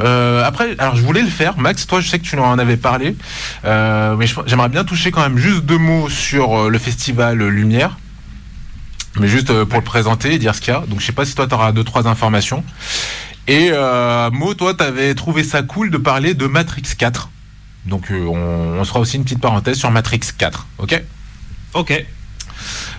Euh, 0.00 0.44
après, 0.44 0.76
alors 0.78 0.94
je 0.94 1.02
voulais 1.02 1.22
le 1.22 1.28
faire, 1.28 1.58
Max. 1.58 1.86
Toi, 1.86 2.00
je 2.00 2.08
sais 2.08 2.18
que 2.18 2.24
tu 2.24 2.38
en 2.38 2.58
avais 2.58 2.76
parlé, 2.76 3.16
euh, 3.64 4.14
mais 4.16 4.26
j'aimerais 4.46 4.68
bien 4.68 4.84
toucher 4.84 5.10
quand 5.10 5.22
même 5.22 5.38
juste 5.38 5.64
deux 5.64 5.78
mots 5.78 6.08
sur 6.08 6.70
le 6.70 6.78
festival 6.78 7.38
Lumière, 7.38 7.98
mais 9.18 9.26
juste 9.26 9.64
pour 9.64 9.78
le 9.78 9.84
présenter 9.84 10.34
et 10.34 10.38
dire 10.38 10.54
ce 10.54 10.60
qu'il 10.60 10.72
y 10.72 10.76
a. 10.76 10.84
Donc, 10.86 11.00
je 11.00 11.06
sais 11.06 11.12
pas 11.12 11.24
si 11.24 11.34
toi, 11.34 11.48
tu 11.48 11.54
auras 11.54 11.72
deux 11.72 11.84
trois 11.84 12.06
informations. 12.06 12.62
Et 13.48 13.70
euh, 13.72 14.30
Mo, 14.32 14.54
toi, 14.54 14.74
t'avais 14.74 15.14
trouvé 15.14 15.44
ça 15.44 15.62
cool 15.62 15.90
de 15.90 15.98
parler 15.98 16.34
de 16.34 16.46
Matrix 16.46 16.82
4. 16.98 17.30
Donc, 17.86 18.10
euh, 18.10 18.24
on, 18.26 18.80
on 18.80 18.84
se 18.84 18.88
fera 18.88 19.00
aussi 19.00 19.16
une 19.16 19.24
petite 19.24 19.40
parenthèse 19.40 19.78
sur 19.78 19.90
Matrix 19.90 20.20
4. 20.36 20.66
Ok? 20.78 21.02
Ok. 21.74 22.04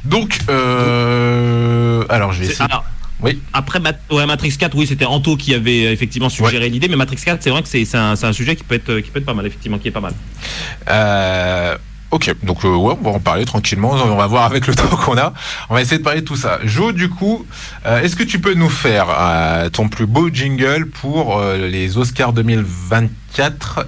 Donc, 0.06 0.40
euh, 0.50 2.04
alors 2.10 2.32
je 2.32 2.40
vais 2.42 2.46
essayer. 2.48 2.62
alors, 2.70 2.86
Oui. 3.22 3.42
Après 3.54 3.80
Mat- 3.80 4.00
ouais, 4.12 4.26
Matrix 4.26 4.56
4, 4.58 4.76
oui, 4.78 4.88
c'était 4.88 5.06
Anto 5.06 5.36
qui 5.36 5.54
avait 5.54 5.88
euh, 5.88 5.92
effectivement 5.92 6.30
suggéré 6.30 6.70
l'idée, 6.70 6.88
mais 6.88 6.96
Matrix 6.96 7.18
4, 7.18 7.42
c'est 7.44 7.50
vrai 7.50 7.64
que 7.64 7.68
c'est 7.68 7.96
un, 7.96 8.16
sujet 8.34 8.56
qui 8.56 8.64
peut 8.64 8.76
être 8.76 9.00
qui 9.00 9.10
peut 9.12 9.20
être 9.20 9.26
pas 9.26 9.34
mal, 9.34 9.46
effectivement, 9.46 9.78
qui 9.80 9.88
est 9.88 9.92
pas 9.92 10.00
mal. 10.00 10.14
Euh, 10.90 11.76
ok, 12.12 12.36
donc 12.44 12.64
euh, 12.64 12.70
ouais, 12.76 12.96
on 13.02 13.04
va 13.04 13.16
en 13.18 13.20
parler 13.20 13.46
tranquillement. 13.46 13.92
On 13.92 14.16
va 14.16 14.28
voir 14.28 14.46
avec 14.46 14.68
le 14.68 14.76
temps 14.80 14.96
qu'on 14.96 15.18
a. 15.18 15.34
On 15.70 15.74
va 15.74 15.82
essayer 15.82 15.98
de 15.98 16.04
parler 16.04 16.22
de 16.22 16.26
tout 16.26 16.38
ça. 16.38 16.60
Jo, 16.64 16.92
du 16.92 17.10
coup, 17.10 17.46
euh, 17.86 18.02
est-ce 18.02 18.16
que 18.16 18.24
tu 18.24 18.40
peux 18.40 18.54
nous 18.54 18.70
faire 18.70 19.08
euh, 19.10 19.70
ton 19.70 19.90
plus 19.90 20.06
beau 20.06 20.30
jingle 20.32 20.88
pour 20.88 21.42
les 21.42 21.98
Oscars 21.98 22.34
2024 22.34 23.10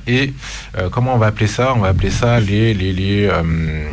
et 0.07 0.33
euh, 0.77 0.89
comment 0.89 1.13
on 1.15 1.17
va 1.17 1.27
appeler 1.27 1.47
ça? 1.47 1.73
On 1.75 1.79
va 1.79 1.89
appeler 1.89 2.11
ça 2.11 2.39
les 2.39 2.73
les 2.73 2.93
les 2.93 3.25
euh, 3.27 3.89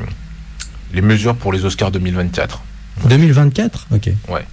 les 0.92 1.02
mesures 1.02 1.36
pour 1.36 1.52
les 1.52 1.64
Oscars 1.64 1.90
2024. 1.90 2.62
2024 3.08 3.88
Ok. 3.92 4.10
Ouais. 4.28 4.44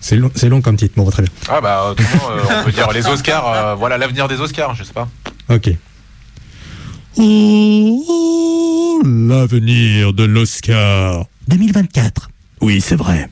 C'est 0.00 0.16
long, 0.16 0.30
c'est 0.34 0.48
long 0.48 0.60
comme 0.62 0.76
titre. 0.76 0.94
Bon, 0.96 1.10
très 1.10 1.22
bien. 1.22 1.32
Ah 1.48 1.60
bah 1.60 1.88
autrement, 1.90 2.30
euh, 2.30 2.60
on 2.60 2.64
peut 2.64 2.72
dire 2.72 2.90
les 2.92 3.06
Oscars. 3.06 3.46
euh, 3.48 3.74
voilà 3.74 3.98
l'avenir 3.98 4.28
des 4.28 4.40
Oscars. 4.40 4.74
Je 4.74 4.84
sais 4.84 4.92
pas. 4.92 5.08
Ok. 5.48 5.70
Oh, 7.20 9.02
l'avenir 9.04 10.12
de 10.12 10.24
l'Oscar 10.24 11.24
2024. 11.48 12.30
Oui, 12.60 12.80
c'est 12.80 12.94
vrai. 12.96 13.28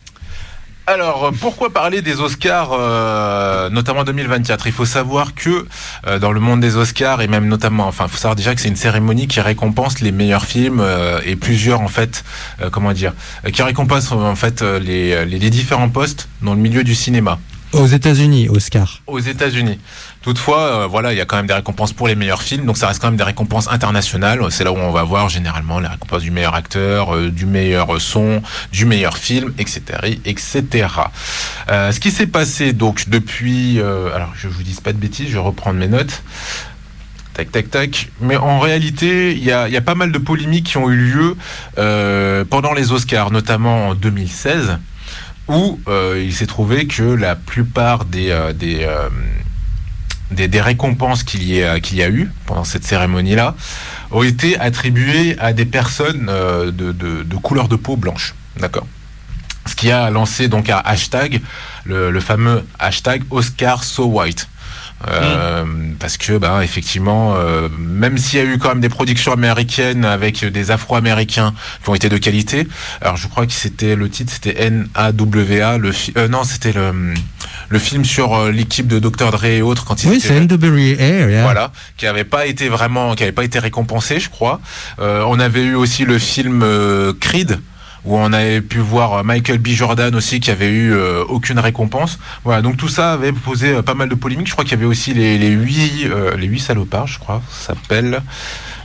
Alors, 0.88 1.24
euh, 1.24 1.30
pourquoi 1.40 1.70
parler 1.70 2.00
des 2.00 2.20
Oscars, 2.20 2.70
euh, 2.72 3.68
notamment 3.70 4.04
2024 4.04 4.68
Il 4.68 4.72
faut 4.72 4.84
savoir 4.84 5.34
que 5.34 5.66
euh, 6.06 6.20
dans 6.20 6.30
le 6.30 6.38
monde 6.38 6.60
des 6.60 6.76
Oscars 6.76 7.22
et 7.22 7.26
même 7.26 7.48
notamment, 7.48 7.88
enfin, 7.88 8.04
il 8.06 8.10
faut 8.10 8.18
savoir 8.18 8.36
déjà 8.36 8.54
que 8.54 8.60
c'est 8.60 8.68
une 8.68 8.76
cérémonie 8.76 9.26
qui 9.26 9.40
récompense 9.40 9.98
les 10.00 10.12
meilleurs 10.12 10.44
films 10.44 10.78
euh, 10.78 11.20
et 11.24 11.34
plusieurs 11.34 11.80
en 11.80 11.88
fait, 11.88 12.22
comment 12.70 12.92
dire, 12.92 13.14
qui 13.52 13.62
récompense 13.62 14.12
en 14.12 14.36
fait 14.36 14.62
les, 14.62 15.26
les 15.26 15.50
différents 15.50 15.88
postes 15.88 16.28
dans 16.40 16.54
le 16.54 16.60
milieu 16.60 16.84
du 16.84 16.94
cinéma 16.94 17.40
Aux 17.72 17.86
États-Unis, 17.86 18.48
Oscar. 18.48 19.02
aux 19.06 19.18
États-Unis. 19.18 19.78
Toutefois, 20.22 20.58
euh, 20.58 20.86
voilà, 20.86 21.12
il 21.12 21.18
y 21.18 21.20
a 21.20 21.24
quand 21.24 21.36
même 21.36 21.46
des 21.46 21.54
récompenses 21.54 21.92
pour 21.92 22.08
les 22.08 22.14
meilleurs 22.14 22.42
films, 22.42 22.64
donc 22.64 22.76
ça 22.76 22.88
reste 22.88 23.00
quand 23.00 23.08
même 23.08 23.16
des 23.16 23.24
récompenses 23.24 23.68
internationales. 23.68 24.40
C'est 24.50 24.64
là 24.64 24.72
où 24.72 24.76
on 24.76 24.92
va 24.92 25.02
voir 25.02 25.28
généralement 25.28 25.80
les 25.80 25.88
récompenses 25.88 26.22
du 26.22 26.30
meilleur 26.30 26.54
acteur, 26.54 27.14
euh, 27.14 27.30
du 27.30 27.44
meilleur 27.44 28.00
son, 28.00 28.42
du 28.72 28.86
meilleur 28.86 29.18
film, 29.18 29.52
etc., 29.58 29.82
etc. 30.24 30.88
Euh, 31.68 31.92
ce 31.92 32.00
qui 32.00 32.10
s'est 32.10 32.26
passé 32.26 32.72
donc 32.72 33.08
depuis, 33.08 33.80
alors 33.80 34.32
je 34.36 34.48
vous 34.48 34.62
dis 34.62 34.76
pas 34.82 34.92
de 34.92 34.98
bêtises, 34.98 35.28
je 35.28 35.34
vais 35.34 35.38
reprendre 35.38 35.78
mes 35.78 35.88
notes. 35.88 36.22
Tac, 37.34 37.52
tac, 37.52 37.70
tac. 37.70 38.08
Mais 38.20 38.36
en 38.36 38.60
réalité, 38.60 39.32
il 39.32 39.44
y 39.44 39.52
a, 39.52 39.80
pas 39.82 39.94
mal 39.94 40.10
de 40.10 40.18
polémiques 40.18 40.66
qui 40.66 40.76
ont 40.78 40.90
eu 40.90 40.96
lieu 40.96 41.36
pendant 42.48 42.72
les 42.72 42.92
Oscars, 42.92 43.30
notamment 43.30 43.88
en 43.88 43.94
2016 43.94 44.78
où 45.48 45.78
euh, 45.88 46.22
il 46.24 46.34
s'est 46.34 46.46
trouvé 46.46 46.86
que 46.86 47.02
la 47.02 47.36
plupart 47.36 48.04
des, 48.04 48.30
euh, 48.30 48.52
des, 48.52 48.84
euh, 48.84 49.08
des, 50.30 50.48
des 50.48 50.60
récompenses 50.60 51.22
qu'il 51.22 51.44
y, 51.44 51.62
a- 51.62 51.78
qu'il 51.80 51.98
y 51.98 52.02
a 52.02 52.08
eu 52.10 52.30
pendant 52.46 52.64
cette 52.64 52.84
cérémonie-là 52.84 53.54
ont 54.10 54.22
été 54.22 54.58
attribuées 54.58 55.36
à 55.38 55.52
des 55.52 55.64
personnes 55.66 56.26
euh, 56.28 56.70
de, 56.72 56.92
de, 56.92 57.22
de 57.22 57.36
couleur 57.36 57.68
de 57.68 57.76
peau 57.76 57.96
blanche. 57.96 58.34
D'accord? 58.58 58.86
Ce 59.66 59.74
qui 59.74 59.90
a 59.90 60.10
lancé 60.10 60.48
donc 60.48 60.70
un 60.70 60.80
hashtag, 60.84 61.40
le, 61.84 62.10
le 62.10 62.20
fameux 62.20 62.64
hashtag 62.78 63.22
Oscar 63.30 63.82
So 63.84 64.06
White. 64.06 64.48
Euh, 65.08 65.64
Parce 65.98 66.16
que, 66.16 66.38
bah, 66.38 66.60
effectivement, 66.64 67.34
euh, 67.36 67.68
même 67.78 68.16
s'il 68.18 68.38
y 68.38 68.42
a 68.42 68.46
eu 68.46 68.58
quand 68.58 68.70
même 68.70 68.80
des 68.80 68.88
productions 68.88 69.32
américaines 69.32 70.04
avec 70.04 70.44
des 70.44 70.70
Afro-Américains 70.70 71.52
qui 71.82 71.90
ont 71.90 71.94
été 71.94 72.08
de 72.08 72.16
qualité, 72.16 72.66
alors 73.02 73.16
je 73.16 73.28
crois 73.28 73.46
que 73.46 73.52
c'était 73.52 73.94
le 73.94 74.08
titre, 74.08 74.32
c'était 74.32 74.70
NAWA, 74.70 75.78
le 75.78 75.92
euh, 76.16 76.28
non, 76.28 76.44
c'était 76.44 76.72
le 76.72 77.14
le 77.68 77.78
film 77.78 78.04
sur 78.04 78.34
euh, 78.34 78.50
l'équipe 78.50 78.86
de 78.86 78.98
Dr 78.98 79.30
Dre 79.32 79.44
et 79.46 79.62
autres 79.62 79.84
quand 79.84 80.02
ils 80.02 80.08
Oui, 80.08 80.16
étaient 80.16 80.28
c'est. 80.28 80.40
NWA. 80.40 81.28
yeah. 81.28 81.42
Voilà, 81.42 81.72
qui 81.96 82.06
avait 82.06 82.24
pas 82.24 82.46
été 82.46 82.68
vraiment, 82.68 83.14
qui 83.14 83.22
avait 83.22 83.32
pas 83.32 83.44
été 83.44 83.58
récompensé, 83.58 84.18
je 84.20 84.30
crois. 84.30 84.60
Euh, 85.00 85.24
on 85.26 85.38
avait 85.40 85.62
eu 85.64 85.74
aussi 85.74 86.04
le 86.04 86.18
film 86.18 86.64
Creed 87.20 87.58
où 88.06 88.16
on 88.16 88.32
avait 88.32 88.60
pu 88.60 88.78
voir 88.78 89.12
euh, 89.14 89.22
Michael 89.22 89.58
B. 89.58 89.68
Jordan 89.68 90.14
aussi 90.14 90.40
qui 90.40 90.50
avait 90.50 90.70
eu 90.70 90.92
euh, 90.94 91.24
aucune 91.28 91.58
récompense. 91.58 92.18
Voilà, 92.44 92.62
donc 92.62 92.76
tout 92.76 92.88
ça 92.88 93.12
avait 93.12 93.32
posé 93.32 93.72
euh, 93.74 93.82
pas 93.82 93.94
mal 93.94 94.08
de 94.08 94.14
polémiques. 94.14 94.46
Je 94.46 94.52
crois 94.52 94.64
qu'il 94.64 94.72
y 94.72 94.76
avait 94.76 94.86
aussi 94.86 95.12
les, 95.12 95.36
les 95.38 95.48
huit 95.50 96.06
euh, 96.06 96.36
les 96.36 96.46
huit 96.46 96.60
salopards, 96.60 97.06
je 97.08 97.18
crois, 97.18 97.42
ça 97.50 97.74
s'appelle 97.74 98.20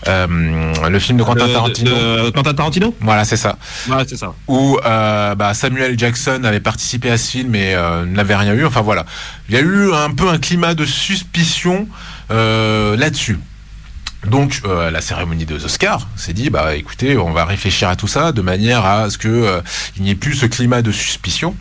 le 0.08 0.98
film 1.00 1.20
de 1.20 1.24
Quentin 1.24 1.48
Tarantino. 1.48 1.92
de- 1.92 2.26
de 2.26 2.30
Quentin 2.32 2.54
Tarantino? 2.56 2.96
Voilà, 3.02 3.24
c'est 3.24 3.38
ça 3.38 3.58
Ouais, 3.88 4.04
c'est 4.08 4.18
ça. 4.18 4.34
où 4.48 4.78
bah, 4.84 5.52
Samuel 5.54 5.98
Jackson 6.00 6.42
avait 6.44 6.60
participé 6.60 7.12
à 7.12 7.18
ce 7.20 7.30
film 7.32 7.54
et 7.54 7.76
n'avait 8.08 8.36
rien 8.36 8.54
eu. 8.56 8.66
Enfin 8.66 8.82
voilà, 8.82 9.06
il 9.48 9.54
y 9.56 9.58
a 9.60 9.62
eu 9.62 9.94
un 9.94 10.10
peu 10.10 10.28
un 10.30 10.40
climat 10.40 10.74
de 10.74 10.86
suspicion 10.86 11.88
là-dessus. 12.30 13.38
Donc 14.28 14.62
euh, 14.66 14.92
la 14.92 15.02
cérémonie 15.02 15.46
des 15.46 15.66
Oscars 15.66 16.08
s'est 16.16 16.34
dit 16.34 16.50
bah 16.50 16.76
écoutez 16.76 17.18
on 17.18 17.32
va 17.32 17.44
réfléchir 17.44 17.90
à 17.90 17.96
tout 17.96 18.08
ça 18.08 18.32
de 18.32 18.42
manière 18.42 18.86
à 18.86 19.10
ce 19.10 19.18
que 19.18 19.28
euh, 19.28 19.62
il 19.98 20.04
n'y 20.04 20.12
ait 20.12 20.16
plus 20.16 20.36
ce 20.36 20.46
climat 20.46 20.82
de 20.82 20.92
suspicion. 20.92 21.56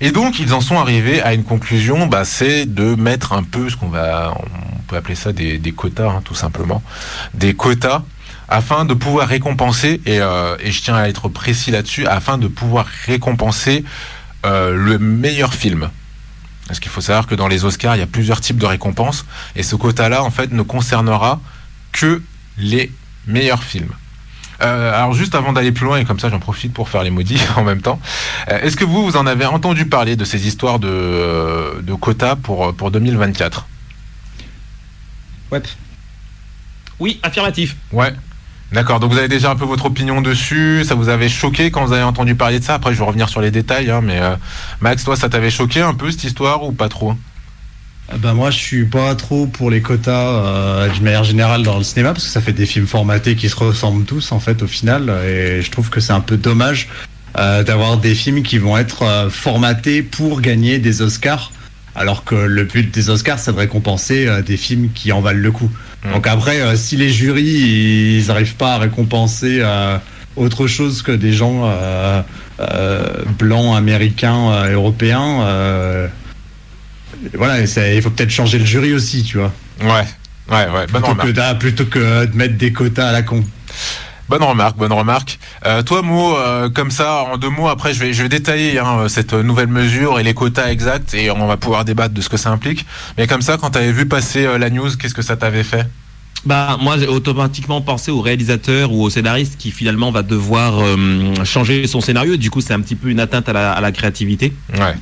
Et 0.00 0.10
donc 0.10 0.40
ils 0.40 0.52
en 0.52 0.60
sont 0.60 0.78
arrivés 0.78 1.22
à 1.22 1.32
une 1.32 1.44
conclusion, 1.44 2.06
bah, 2.08 2.24
c'est 2.24 2.66
de 2.66 2.96
mettre 2.96 3.32
un 3.32 3.44
peu 3.44 3.70
ce 3.70 3.76
qu'on 3.76 3.88
va, 3.88 4.34
on 4.36 4.82
peut 4.88 4.96
appeler 4.96 5.14
ça 5.14 5.32
des, 5.32 5.58
des 5.58 5.70
quotas 5.70 6.08
hein, 6.08 6.22
tout 6.24 6.34
simplement, 6.34 6.82
des 7.34 7.54
quotas 7.54 8.02
afin 8.52 8.84
de 8.84 8.92
pouvoir 8.92 9.28
récompenser, 9.28 10.00
et, 10.04 10.20
euh, 10.20 10.56
et 10.60 10.70
je 10.70 10.82
tiens 10.82 10.96
à 10.96 11.08
être 11.08 11.28
précis 11.28 11.70
là-dessus, 11.70 12.06
afin 12.06 12.36
de 12.36 12.48
pouvoir 12.48 12.86
récompenser 13.06 13.82
euh, 14.44 14.74
le 14.74 14.98
meilleur 14.98 15.54
film. 15.54 15.88
Parce 16.66 16.78
qu'il 16.78 16.90
faut 16.90 17.00
savoir 17.00 17.26
que 17.26 17.34
dans 17.34 17.48
les 17.48 17.64
Oscars, 17.64 17.96
il 17.96 18.00
y 18.00 18.02
a 18.02 18.06
plusieurs 18.06 18.40
types 18.40 18.58
de 18.58 18.66
récompenses, 18.66 19.24
et 19.56 19.62
ce 19.62 19.74
quota-là, 19.74 20.22
en 20.22 20.30
fait, 20.30 20.52
ne 20.52 20.62
concernera 20.62 21.40
que 21.92 22.22
les 22.58 22.90
meilleurs 23.26 23.62
films. 23.62 23.92
Euh, 24.62 24.94
alors 24.94 25.12
juste 25.12 25.34
avant 25.34 25.52
d'aller 25.52 25.72
plus 25.72 25.86
loin, 25.86 25.98
et 25.98 26.04
comme 26.04 26.20
ça 26.20 26.28
j'en 26.30 26.38
profite 26.38 26.72
pour 26.72 26.88
faire 26.88 27.02
les 27.02 27.10
maudits 27.10 27.40
en 27.56 27.64
même 27.64 27.82
temps, 27.82 28.00
euh, 28.48 28.60
est-ce 28.60 28.76
que 28.76 28.84
vous, 28.84 29.04
vous 29.04 29.16
en 29.16 29.26
avez 29.26 29.46
entendu 29.46 29.86
parler 29.86 30.14
de 30.16 30.24
ces 30.24 30.46
histoires 30.46 30.78
de, 30.78 30.88
euh, 30.88 31.82
de 31.82 31.94
quotas 31.94 32.36
pour, 32.36 32.74
pour 32.74 32.90
2024 32.90 33.66
Ouais. 35.50 35.62
Oui, 36.98 37.18
affirmatif. 37.22 37.76
Ouais. 37.92 38.14
D'accord, 38.72 39.00
donc 39.00 39.12
vous 39.12 39.18
avez 39.18 39.28
déjà 39.28 39.50
un 39.50 39.56
peu 39.56 39.66
votre 39.66 39.84
opinion 39.84 40.22
dessus, 40.22 40.82
ça 40.84 40.94
vous 40.94 41.10
avait 41.10 41.28
choqué 41.28 41.70
quand 41.70 41.84
vous 41.84 41.92
avez 41.92 42.04
entendu 42.04 42.34
parler 42.34 42.58
de 42.58 42.64
ça? 42.64 42.74
Après 42.74 42.94
je 42.94 42.98
vais 42.98 43.04
revenir 43.04 43.28
sur 43.28 43.42
les 43.42 43.50
détails, 43.50 43.90
hein, 43.90 44.00
mais 44.02 44.18
euh, 44.18 44.34
Max, 44.80 45.04
toi 45.04 45.14
ça 45.14 45.28
t'avait 45.28 45.50
choqué 45.50 45.82
un 45.82 45.92
peu 45.92 46.10
cette 46.10 46.24
histoire 46.24 46.64
ou 46.64 46.72
pas 46.72 46.88
trop? 46.88 47.14
Ben 48.18 48.34
moi, 48.34 48.50
je 48.50 48.58
suis 48.58 48.84
pas 48.84 49.14
trop 49.14 49.46
pour 49.46 49.70
les 49.70 49.80
quotas 49.80 50.12
euh, 50.12 50.88
de 50.88 51.02
manière 51.02 51.24
générale 51.24 51.62
dans 51.62 51.78
le 51.78 51.84
cinéma 51.84 52.12
parce 52.12 52.24
que 52.24 52.30
ça 52.30 52.40
fait 52.40 52.52
des 52.52 52.66
films 52.66 52.86
formatés 52.86 53.36
qui 53.36 53.48
se 53.48 53.56
ressemblent 53.56 54.04
tous 54.04 54.32
en 54.32 54.40
fait 54.40 54.62
au 54.62 54.66
final 54.66 55.10
et 55.26 55.62
je 55.62 55.70
trouve 55.70 55.88
que 55.88 56.00
c'est 56.00 56.12
un 56.12 56.20
peu 56.20 56.36
dommage 56.36 56.88
euh, 57.38 57.62
d'avoir 57.62 57.96
des 57.96 58.14
films 58.14 58.42
qui 58.42 58.58
vont 58.58 58.76
être 58.76 59.02
euh, 59.02 59.30
formatés 59.30 60.02
pour 60.02 60.40
gagner 60.42 60.78
des 60.78 61.00
Oscars 61.00 61.52
alors 61.94 62.24
que 62.24 62.34
le 62.34 62.64
but 62.64 62.92
des 62.92 63.10
Oscars 63.10 63.38
c'est 63.38 63.52
de 63.52 63.58
récompenser 63.58 64.26
euh, 64.26 64.42
des 64.42 64.56
films 64.56 64.90
qui 64.94 65.12
en 65.12 65.20
valent 65.20 65.40
le 65.40 65.50
coup. 65.50 65.70
Mm. 66.04 66.12
Donc 66.12 66.26
après, 66.26 66.60
euh, 66.60 66.76
si 66.76 66.96
les 66.96 67.10
jurys 67.10 68.18
ils 68.18 68.30
arrivent 68.30 68.56
pas 68.56 68.74
à 68.74 68.78
récompenser 68.78 69.58
euh, 69.60 69.98
autre 70.36 70.66
chose 70.66 71.02
que 71.02 71.12
des 71.12 71.32
gens 71.32 71.62
euh, 71.64 72.22
euh, 72.60 73.06
blancs, 73.38 73.76
américains, 73.76 74.50
euh, 74.50 74.72
européens. 74.72 76.08
Euh, 77.24 77.28
voilà, 77.34 77.60
il 77.60 78.02
faut 78.02 78.10
peut-être 78.10 78.30
changer 78.30 78.58
le 78.58 78.64
jury 78.64 78.92
aussi, 78.94 79.22
tu 79.22 79.38
vois. 79.38 79.52
Ouais, 79.82 79.88
ouais, 79.88 80.04
ouais. 80.50 80.86
Bonne 80.92 81.02
Plutôt 81.02 81.06
remarque. 81.08 81.28
que, 81.32 81.58
plutôt 81.58 81.84
que 81.86 82.24
de 82.26 82.36
mettre 82.36 82.56
des 82.56 82.72
quotas 82.72 83.08
à 83.08 83.12
la 83.12 83.22
con. 83.22 83.44
Bonne 84.28 84.42
remarque, 84.44 84.78
bonne 84.78 84.92
remarque. 84.92 85.38
Euh, 85.66 85.82
toi, 85.82 86.00
Mo, 86.00 86.36
euh, 86.36 86.70
comme 86.70 86.90
ça, 86.90 87.24
en 87.30 87.36
deux 87.36 87.50
mots, 87.50 87.68
après, 87.68 87.92
je 87.92 88.00
vais, 88.00 88.12
je 88.14 88.22
vais 88.22 88.28
détailler 88.30 88.78
hein, 88.78 89.08
cette 89.08 89.34
nouvelle 89.34 89.66
mesure 89.66 90.18
et 90.18 90.22
les 90.22 90.32
quotas 90.32 90.70
exacts 90.70 91.12
et 91.14 91.30
on 91.30 91.46
va 91.46 91.56
pouvoir 91.58 91.84
débattre 91.84 92.14
de 92.14 92.20
ce 92.22 92.28
que 92.30 92.38
ça 92.38 92.50
implique. 92.50 92.86
Mais 93.18 93.26
comme 93.26 93.42
ça, 93.42 93.58
quand 93.58 93.70
tu 93.70 93.78
avais 93.78 93.92
vu 93.92 94.06
passer 94.06 94.46
euh, 94.46 94.56
la 94.58 94.70
news, 94.70 94.88
qu'est-ce 94.98 95.14
que 95.14 95.22
ça 95.22 95.36
t'avait 95.36 95.64
fait? 95.64 95.86
Bah 96.44 96.76
moi 96.80 96.98
j'ai 96.98 97.06
automatiquement 97.06 97.82
pensé 97.82 98.10
au 98.10 98.20
réalisateur 98.20 98.90
ou 98.90 99.04
au 99.04 99.10
scénariste 99.10 99.56
qui 99.58 99.70
finalement 99.70 100.10
va 100.10 100.22
devoir 100.24 100.80
euh, 100.80 101.34
changer 101.44 101.86
son 101.86 102.00
scénario. 102.00 102.36
Du 102.36 102.50
coup 102.50 102.60
c'est 102.60 102.74
un 102.74 102.80
petit 102.80 102.96
peu 102.96 103.10
une 103.10 103.20
atteinte 103.20 103.48
à 103.48 103.52
la, 103.52 103.70
à 103.72 103.80
la 103.80 103.92
créativité. 103.92 104.52
Ouais. 104.74 104.94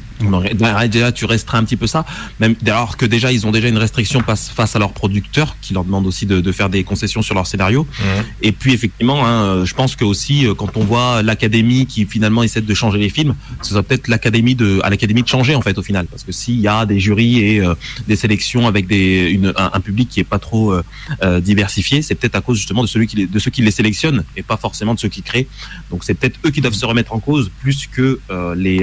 Déjà 0.90 1.12
tu 1.12 1.24
restreins 1.24 1.58
un 1.58 1.64
petit 1.64 1.76
peu 1.76 1.86
ça, 1.86 2.04
même 2.38 2.54
alors 2.66 2.96
que 2.96 3.06
déjà 3.06 3.32
ils 3.32 3.46
ont 3.46 3.50
déjà 3.50 3.68
une 3.68 3.78
restriction 3.78 4.20
face, 4.20 4.76
à 4.76 4.78
leurs 4.78 4.92
producteurs 4.92 5.56
qui 5.60 5.74
leur 5.74 5.84
demandent 5.84 6.06
aussi 6.06 6.26
de, 6.26 6.40
de 6.40 6.52
faire 6.52 6.68
des 6.68 6.84
concessions 6.84 7.22
sur 7.22 7.34
leur 7.34 7.46
scénario. 7.46 7.86
Mhm. 7.98 8.24
Et 8.42 8.52
puis 8.52 8.72
effectivement, 8.72 9.26
hein, 9.26 9.44
euh, 9.44 9.64
je 9.64 9.74
pense 9.74 9.96
que 9.96 10.04
aussi 10.04 10.46
euh, 10.46 10.54
quand 10.54 10.76
on 10.76 10.84
voit 10.84 11.22
l'académie 11.22 11.86
qui 11.86 12.04
finalement 12.06 12.42
essaie 12.42 12.60
de 12.60 12.74
changer 12.74 12.98
les 12.98 13.08
films, 13.08 13.34
ce 13.62 13.70
serait 13.70 13.82
peut-être 13.82 14.08
l'académie 14.08 14.54
de 14.54 14.80
à 14.82 14.90
l'académie 14.90 15.22
de 15.22 15.28
changer 15.28 15.54
en 15.54 15.62
fait 15.62 15.76
au 15.78 15.82
final, 15.82 16.06
parce 16.06 16.24
que 16.24 16.32
s'il 16.32 16.60
y 16.60 16.68
a 16.68 16.86
des 16.86 17.00
jurys 17.00 17.38
et 17.40 17.60
euh, 17.60 17.74
des 18.06 18.16
sélections 18.16 18.66
avec 18.66 18.86
des 18.86 19.30
une, 19.30 19.52
un, 19.56 19.70
un 19.72 19.80
public 19.80 20.08
qui 20.08 20.20
est 20.20 20.24
pas 20.24 20.38
trop 20.38 20.74
euh, 21.22 21.40
diversifié, 21.40 22.02
c'est 22.02 22.14
peut-être 22.14 22.36
à 22.36 22.40
cause 22.40 22.58
justement 22.58 22.82
de 22.82 22.88
celui 22.88 23.06
qui 23.06 23.16
les, 23.16 23.26
de 23.26 23.38
ceux 23.38 23.50
qui 23.50 23.62
les 23.62 23.70
sélectionnent 23.70 24.24
et 24.36 24.42
pas 24.42 24.56
forcément 24.56 24.94
de 24.94 25.00
ceux 25.00 25.08
qui 25.08 25.22
créent. 25.22 25.48
Donc 25.90 26.04
c'est 26.04 26.14
peut-être 26.14 26.38
eux 26.44 26.50
qui 26.50 26.60
doivent 26.60 26.74
se 26.74 26.86
remettre 26.86 27.12
en 27.12 27.20
cause 27.20 27.50
plus 27.60 27.86
que 27.86 28.20
euh, 28.30 28.54
les 28.54 28.80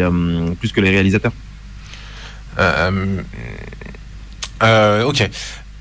plus 0.59 0.71
que 0.71 0.81
les 0.81 0.89
réalisateurs. 0.89 1.26
Euh, 2.59 3.21
euh, 4.63 5.03
ok. 5.03 5.29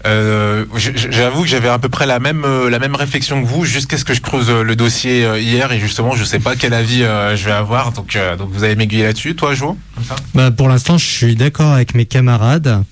Euh, 0.06 0.64
J'avoue 0.76 1.42
que 1.42 1.48
j'avais 1.48 1.68
à 1.68 1.78
peu 1.78 1.88
près 1.88 2.06
la 2.06 2.20
même 2.20 2.46
la 2.68 2.78
même 2.78 2.94
réflexion 2.94 3.42
que 3.42 3.48
vous 3.48 3.64
jusqu'à 3.64 3.96
ce 3.98 4.04
que 4.04 4.14
je 4.14 4.20
creuse 4.20 4.50
le 4.50 4.76
dossier 4.76 5.26
hier 5.40 5.72
et 5.72 5.80
justement 5.80 6.14
je 6.14 6.22
sais 6.22 6.38
pas 6.38 6.54
quel 6.54 6.74
avis 6.74 7.00
je 7.00 7.44
vais 7.44 7.50
avoir 7.50 7.90
donc 7.90 8.16
donc 8.38 8.50
vous 8.52 8.62
allez 8.62 8.76
m'aiguiller 8.76 9.02
là-dessus 9.02 9.34
toi 9.34 9.54
Jo 9.54 9.76
Bah, 10.34 10.52
pour 10.52 10.68
l'instant, 10.68 10.96
je 10.96 11.06
suis 11.06 11.34
d'accord 11.34 11.72
avec 11.72 11.94
mes 11.94 12.06
camarades. 12.06 12.84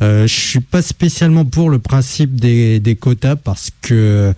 Je 0.00 0.26
suis 0.26 0.60
pas 0.60 0.80
spécialement 0.80 1.44
pour 1.44 1.68
le 1.68 1.78
principe 1.80 2.36
des, 2.36 2.80
des 2.80 2.96
quotas 2.96 3.36
parce 3.36 3.68
que 3.82 4.32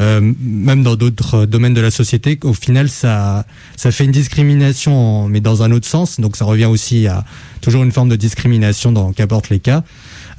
euh, 0.00 0.20
même 0.40 0.82
dans 0.82 0.96
d'autres 0.96 1.46
domaines 1.46 1.74
de 1.74 1.80
la 1.80 1.90
société, 1.90 2.38
au 2.42 2.52
final, 2.52 2.88
ça 2.88 3.44
ça 3.76 3.90
fait 3.90 4.04
une 4.04 4.12
discrimination, 4.12 5.28
mais 5.28 5.40
dans 5.40 5.62
un 5.62 5.72
autre 5.72 5.86
sens. 5.86 6.20
Donc, 6.20 6.36
ça 6.36 6.44
revient 6.44 6.66
aussi 6.66 7.06
à 7.06 7.24
toujours 7.60 7.82
une 7.82 7.92
forme 7.92 8.08
de 8.08 8.16
discrimination 8.16 8.92
dans 8.92 9.12
qu'importe 9.12 9.50
les 9.50 9.58
cas. 9.58 9.82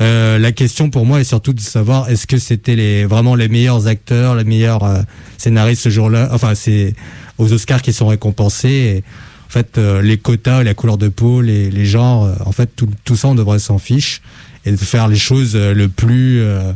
Euh, 0.01 0.37
la 0.39 0.53
question 0.53 0.89
pour 0.89 1.05
moi 1.05 1.19
est 1.19 1.25
surtout 1.25 1.53
de 1.53 1.59
savoir 1.59 2.09
est-ce 2.09 2.25
que 2.25 2.37
c'était 2.37 2.75
les 2.75 3.05
vraiment 3.05 3.35
les 3.35 3.49
meilleurs 3.49 3.87
acteurs, 3.87 4.35
les 4.35 4.45
meilleurs 4.45 4.83
euh, 4.83 5.01
scénaristes 5.37 5.83
ce 5.83 5.89
jour-là. 5.89 6.29
Enfin, 6.31 6.55
c'est 6.55 6.95
aux 7.37 7.51
Oscars 7.51 7.81
qui 7.81 7.91
sont 7.91 8.07
récompensés. 8.07 9.03
En 9.49 9.51
fait, 9.51 9.79
euh, 9.79 10.03
les 10.03 10.17
quotas, 10.17 10.61
la 10.61 10.75
couleur 10.75 10.99
de 10.99 11.07
peau, 11.07 11.41
les, 11.41 11.71
les 11.71 11.85
genres, 11.85 12.25
euh, 12.25 12.35
en 12.45 12.51
fait, 12.51 12.69
tout, 12.75 12.87
tout 13.03 13.15
ça, 13.15 13.29
on 13.29 13.35
devrait 13.35 13.57
s'en 13.57 13.79
fiche 13.79 14.21
et 14.63 14.71
de 14.71 14.77
faire 14.77 15.07
les 15.07 15.17
choses 15.17 15.53
euh, 15.55 15.73
le 15.73 15.87
plus, 15.87 16.39
euh, 16.41 16.73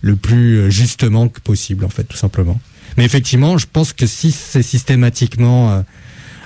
le 0.00 0.16
plus 0.16 0.58
euh, 0.58 0.70
justement 0.70 1.28
que 1.28 1.40
possible, 1.40 1.84
en 1.84 1.88
fait, 1.88 2.04
tout 2.04 2.16
simplement. 2.16 2.60
Mais 2.96 3.04
effectivement, 3.04 3.58
je 3.58 3.66
pense 3.70 3.92
que 3.92 4.06
si 4.06 4.32
c'est 4.32 4.62
systématiquement 4.62 5.70
euh, 5.70 5.82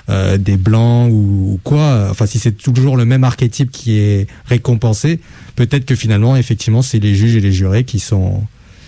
euh, 0.09 0.37
des 0.37 0.57
blancs 0.57 1.09
ou, 1.11 1.53
ou 1.53 1.59
quoi, 1.63 1.79
euh, 1.79 2.11
enfin, 2.11 2.27
si 2.27 2.37
c'est 2.37 2.51
toujours 2.51 2.95
le 2.95 3.05
même 3.05 3.23
archétype 3.23 3.71
qui 3.71 3.97
est 3.97 4.27
récompensé, 4.45 5.19
peut-être 5.55 5.85
que 5.85 5.95
finalement, 5.95 6.35
effectivement, 6.35 6.83
c'est 6.83 6.99
les 6.99 7.15
juges 7.15 7.35
et 7.35 7.39
les 7.39 7.51
jurés 7.51 7.85
qui 7.85 7.99
sont, 7.99 8.43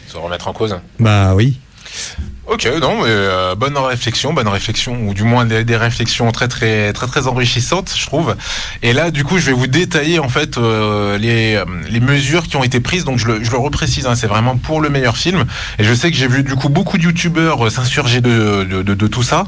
se 0.08 0.18
remettre 0.18 0.48
en 0.48 0.54
cause 0.54 0.78
bah 1.00 1.34
oui, 1.34 1.60
Ok, 2.50 2.66
non, 2.80 3.04
mais 3.04 3.10
euh, 3.10 3.56
bonne 3.56 3.78
réflexion, 3.78 4.32
bonne 4.32 4.48
réflexion, 4.48 5.06
ou 5.06 5.14
du 5.14 5.24
moins 5.24 5.44
des, 5.44 5.76
réflexions 5.76 6.32
très 6.32 6.48
très 6.48 6.94
très 6.94 7.06
très 7.06 7.28
enrichissantes, 7.28 7.94
je 7.94 8.06
trouve. 8.06 8.38
Et 8.82 8.94
là, 8.94 9.12
du 9.12 9.26
coup, 9.26 9.38
je 9.38 9.48
vais 9.48 9.52
vous 9.52 9.68
détailler 9.68 10.20
en 10.20 10.30
fait 10.30 10.58
euh, 10.58 11.18
les 11.18 11.56
euh, 11.56 11.66
les 11.90 12.00
mesures 12.00 12.48
qui 12.48 12.56
ont 12.56 12.64
été 12.64 12.80
prises. 12.80 13.04
Donc, 13.04 13.18
je 13.18 13.28
le 13.28 13.44
je 13.44 13.52
le 13.52 13.58
reprécise, 13.58 14.08
hein, 14.08 14.16
c'est 14.16 14.28
vraiment 14.28 14.56
pour 14.56 14.80
le 14.80 14.90
meilleur 14.90 15.18
film. 15.18 15.44
Et 15.78 15.84
je 15.84 15.94
sais 15.94 16.10
que 16.10 16.16
j'ai 16.16 16.30
vu 16.30 16.42
du 16.42 16.56
coup 16.56 16.70
beaucoup 16.70 16.98
de 16.98 17.04
youtubeurs 17.04 17.66
euh, 17.66 17.70
s'insurger 17.70 18.22
de, 18.22 18.64
de 18.64 18.82
de 18.82 18.94
de 18.94 19.08
tout 19.08 19.24
ça. 19.24 19.44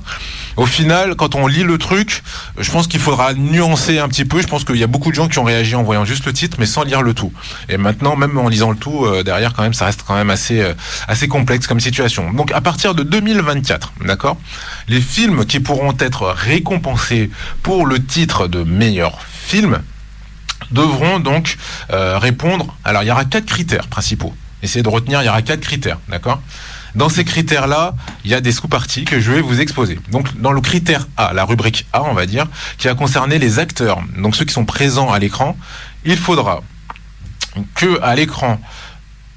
Au 0.59 0.65
final, 0.65 1.15
quand 1.15 1.35
on 1.35 1.47
lit 1.47 1.63
le 1.63 1.77
truc, 1.77 2.21
je 2.57 2.69
pense 2.69 2.87
qu'il 2.87 2.99
faudra 2.99 3.33
nuancer 3.33 3.97
un 3.97 4.09
petit 4.09 4.25
peu. 4.25 4.41
Je 4.41 4.47
pense 4.47 4.65
qu'il 4.65 4.75
y 4.75 4.83
a 4.83 4.87
beaucoup 4.87 5.09
de 5.09 5.15
gens 5.15 5.29
qui 5.29 5.39
ont 5.39 5.45
réagi 5.45 5.73
en 5.73 5.83
voyant 5.83 6.03
juste 6.03 6.25
le 6.25 6.33
titre, 6.33 6.57
mais 6.59 6.65
sans 6.65 6.83
lire 6.83 7.01
le 7.01 7.13
tout. 7.13 7.31
Et 7.69 7.77
maintenant, 7.77 8.17
même 8.17 8.37
en 8.37 8.49
lisant 8.49 8.71
le 8.71 8.75
tout, 8.75 9.05
euh, 9.05 9.23
derrière, 9.23 9.53
quand 9.53 9.63
même, 9.63 9.73
ça 9.73 9.85
reste 9.85 10.03
quand 10.05 10.15
même 10.15 10.29
assez, 10.29 10.59
euh, 10.59 10.73
assez 11.07 11.29
complexe 11.29 11.65
comme 11.65 11.79
situation. 11.79 12.33
Donc, 12.33 12.51
à 12.51 12.59
partir 12.59 12.88
de 12.93 13.03
2024, 13.03 13.93
d'accord, 14.05 14.37
les 14.87 15.01
films 15.01 15.45
qui 15.45 15.59
pourront 15.59 15.95
être 15.99 16.27
récompensés 16.27 17.29
pour 17.63 17.85
le 17.85 18.03
titre 18.03 18.47
de 18.47 18.63
meilleur 18.63 19.19
film 19.21 19.81
devront 20.71 21.19
donc 21.19 21.57
euh, 21.91 22.17
répondre. 22.17 22.75
Alors, 22.83 23.03
il 23.03 23.07
y 23.07 23.11
aura 23.11 23.25
quatre 23.25 23.45
critères 23.45 23.87
principaux. 23.87 24.33
Essayez 24.61 24.83
de 24.83 24.89
retenir, 24.89 25.21
il 25.21 25.25
y 25.25 25.29
aura 25.29 25.41
quatre 25.41 25.61
critères, 25.61 25.99
d'accord? 26.09 26.41
Dans 26.95 27.09
ces 27.09 27.23
critères-là, 27.23 27.95
il 28.25 28.31
y 28.31 28.33
a 28.33 28.41
des 28.41 28.51
sous-parties 28.51 29.05
que 29.05 29.19
je 29.19 29.31
vais 29.31 29.41
vous 29.41 29.61
exposer. 29.61 29.99
Donc, 30.11 30.39
dans 30.39 30.51
le 30.51 30.61
critère 30.61 31.07
A, 31.17 31.33
la 31.33 31.45
rubrique 31.45 31.85
A, 31.93 32.03
on 32.03 32.13
va 32.13 32.25
dire, 32.25 32.47
qui 32.77 32.87
va 32.87 32.95
concerner 32.95 33.39
les 33.39 33.59
acteurs, 33.59 33.99
donc 34.17 34.35
ceux 34.35 34.45
qui 34.45 34.53
sont 34.53 34.65
présents 34.65 35.11
à 35.11 35.19
l'écran, 35.19 35.55
il 36.03 36.17
faudra 36.17 36.61
que 37.75 38.01
à 38.01 38.15
l'écran, 38.15 38.59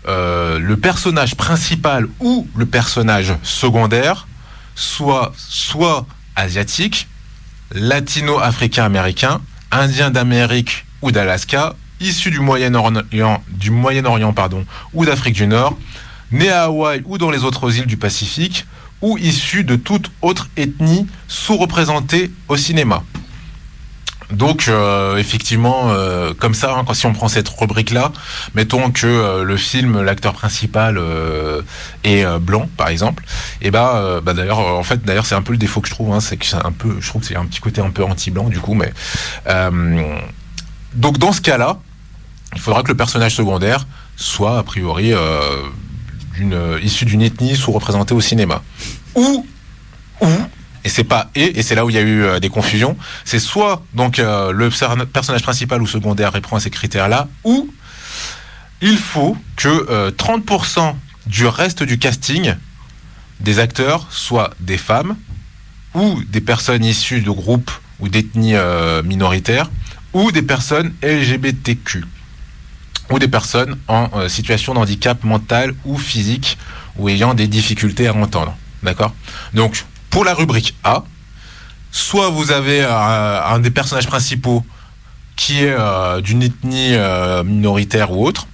euh, 0.08 0.58
le 0.58 0.76
personnage 0.76 1.36
principal 1.36 2.08
ou 2.20 2.46
le 2.56 2.66
personnage 2.66 3.34
secondaire 3.42 4.26
soit 4.74 5.32
soit 5.36 6.06
asiatique, 6.34 7.08
latino-africain-américain, 7.72 9.40
indien 9.70 10.10
d'Amérique 10.10 10.86
ou 11.02 11.12
d'Alaska, 11.12 11.74
issu 12.00 12.30
du 12.30 12.40
Moyen-Orient, 12.40 13.42
ou 14.92 15.04
d'Afrique 15.04 15.34
du 15.34 15.46
Nord, 15.46 15.78
né 16.30 16.48
à 16.48 16.64
Hawaï 16.64 17.02
ou 17.04 17.18
dans 17.18 17.30
les 17.30 17.44
autres 17.44 17.76
îles 17.76 17.86
du 17.86 17.96
Pacifique, 17.96 18.66
ou 19.00 19.18
issu 19.18 19.64
de 19.64 19.76
toute 19.76 20.10
autre 20.22 20.48
ethnie 20.56 21.06
sous-représentée 21.28 22.30
au 22.48 22.56
cinéma. 22.56 23.02
Donc 24.32 24.68
euh, 24.68 25.16
effectivement, 25.16 25.90
euh, 25.90 26.32
comme 26.34 26.54
ça, 26.54 26.74
hein, 26.74 26.94
si 26.94 27.06
on 27.06 27.12
prend 27.12 27.28
cette 27.28 27.48
rubrique-là, 27.48 28.12
mettons 28.54 28.90
que 28.90 29.06
euh, 29.06 29.44
le 29.44 29.56
film, 29.56 30.00
l'acteur 30.00 30.32
principal 30.32 31.00
est 32.04 32.24
blanc, 32.38 32.68
par 32.76 32.88
exemple, 32.88 33.24
et 33.60 33.70
bah, 33.70 34.20
bah 34.22 34.32
d'ailleurs, 34.32 34.58
en 34.58 34.82
fait, 34.82 35.04
d'ailleurs, 35.04 35.26
c'est 35.26 35.34
un 35.34 35.42
peu 35.42 35.52
le 35.52 35.58
défaut 35.58 35.80
que 35.80 35.88
je 35.88 35.94
trouve, 35.94 36.12
hein, 36.12 36.20
c'est 36.20 36.36
que 36.36 36.46
c'est 36.46 36.56
un 36.56 36.72
peu, 36.72 36.96
je 37.00 37.08
trouve 37.08 37.20
que 37.20 37.28
c'est 37.28 37.36
un 37.36 37.44
petit 37.44 37.60
côté 37.60 37.80
un 37.80 37.90
peu 37.90 38.04
anti-blanc 38.04 38.48
du 38.48 38.60
coup, 38.60 38.74
mais 38.74 38.92
donc 40.94 41.18
dans 41.18 41.32
ce 41.32 41.40
cas-là, 41.40 41.78
il 42.54 42.60
faudra 42.60 42.82
que 42.82 42.88
le 42.88 42.96
personnage 42.96 43.34
secondaire 43.34 43.86
soit 44.16 44.58
a 44.58 44.62
priori 44.62 45.12
d'une 46.34 46.78
issu 46.82 47.04
d'une 47.04 47.22
ethnie 47.22 47.56
sous-représentée 47.56 48.14
au 48.14 48.20
cinéma, 48.20 48.62
ou 49.14 49.46
ou 50.20 50.26
et 50.84 50.88
c'est 50.88 51.04
pas 51.04 51.30
et 51.34 51.58
et 51.58 51.62
c'est 51.62 51.74
là 51.74 51.84
où 51.84 51.90
il 51.90 51.94
y 51.96 51.98
a 51.98 52.02
eu 52.02 52.22
euh, 52.22 52.40
des 52.40 52.48
confusions 52.48 52.96
c'est 53.24 53.38
soit 53.38 53.84
donc 53.94 54.18
euh, 54.18 54.52
le 54.52 54.68
per- 54.70 55.06
personnage 55.12 55.42
principal 55.42 55.80
ou 55.82 55.86
secondaire 55.86 56.32
répond 56.32 56.56
à 56.56 56.60
ces 56.60 56.70
critères 56.70 57.08
là 57.08 57.28
ou 57.44 57.72
il 58.80 58.96
faut 58.98 59.36
que 59.56 59.68
euh, 59.90 60.10
30% 60.10 60.94
du 61.26 61.46
reste 61.46 61.82
du 61.84 61.98
casting 61.98 62.54
des 63.40 63.58
acteurs 63.58 64.06
soient 64.10 64.50
des 64.60 64.78
femmes 64.78 65.16
ou 65.94 66.20
des 66.24 66.40
personnes 66.40 66.84
issues 66.84 67.20
de 67.20 67.30
groupes 67.30 67.70
ou 68.00 68.08
d'ethnies 68.08 68.54
euh, 68.56 69.02
minoritaires 69.02 69.70
ou 70.12 70.32
des 70.32 70.42
personnes 70.42 70.92
LGBTQ 71.02 72.04
ou 73.10 73.18
des 73.18 73.28
personnes 73.28 73.78
en 73.88 74.08
euh, 74.14 74.28
situation 74.28 74.74
de 74.74 74.78
handicap 74.80 75.22
mental 75.22 75.74
ou 75.84 75.96
physique 75.96 76.58
ou 76.96 77.08
ayant 77.08 77.34
des 77.34 77.46
difficultés 77.46 78.08
à 78.08 78.14
entendre. 78.14 78.56
D'accord? 78.82 79.14
Donc, 79.54 79.84
pour 80.12 80.24
la 80.24 80.34
rubrique 80.34 80.76
A, 80.84 81.02
soit 81.90 82.28
vous 82.28 82.52
avez 82.52 82.84
un, 82.84 83.42
un 83.54 83.58
des 83.58 83.72
personnages 83.72 84.06
principaux 84.06 84.64
qui 85.34 85.64
est 85.64 85.74
d'une 86.22 86.42
ethnie 86.42 86.94
minoritaire 87.44 88.12
ou 88.12 88.24
autre, 88.24 88.46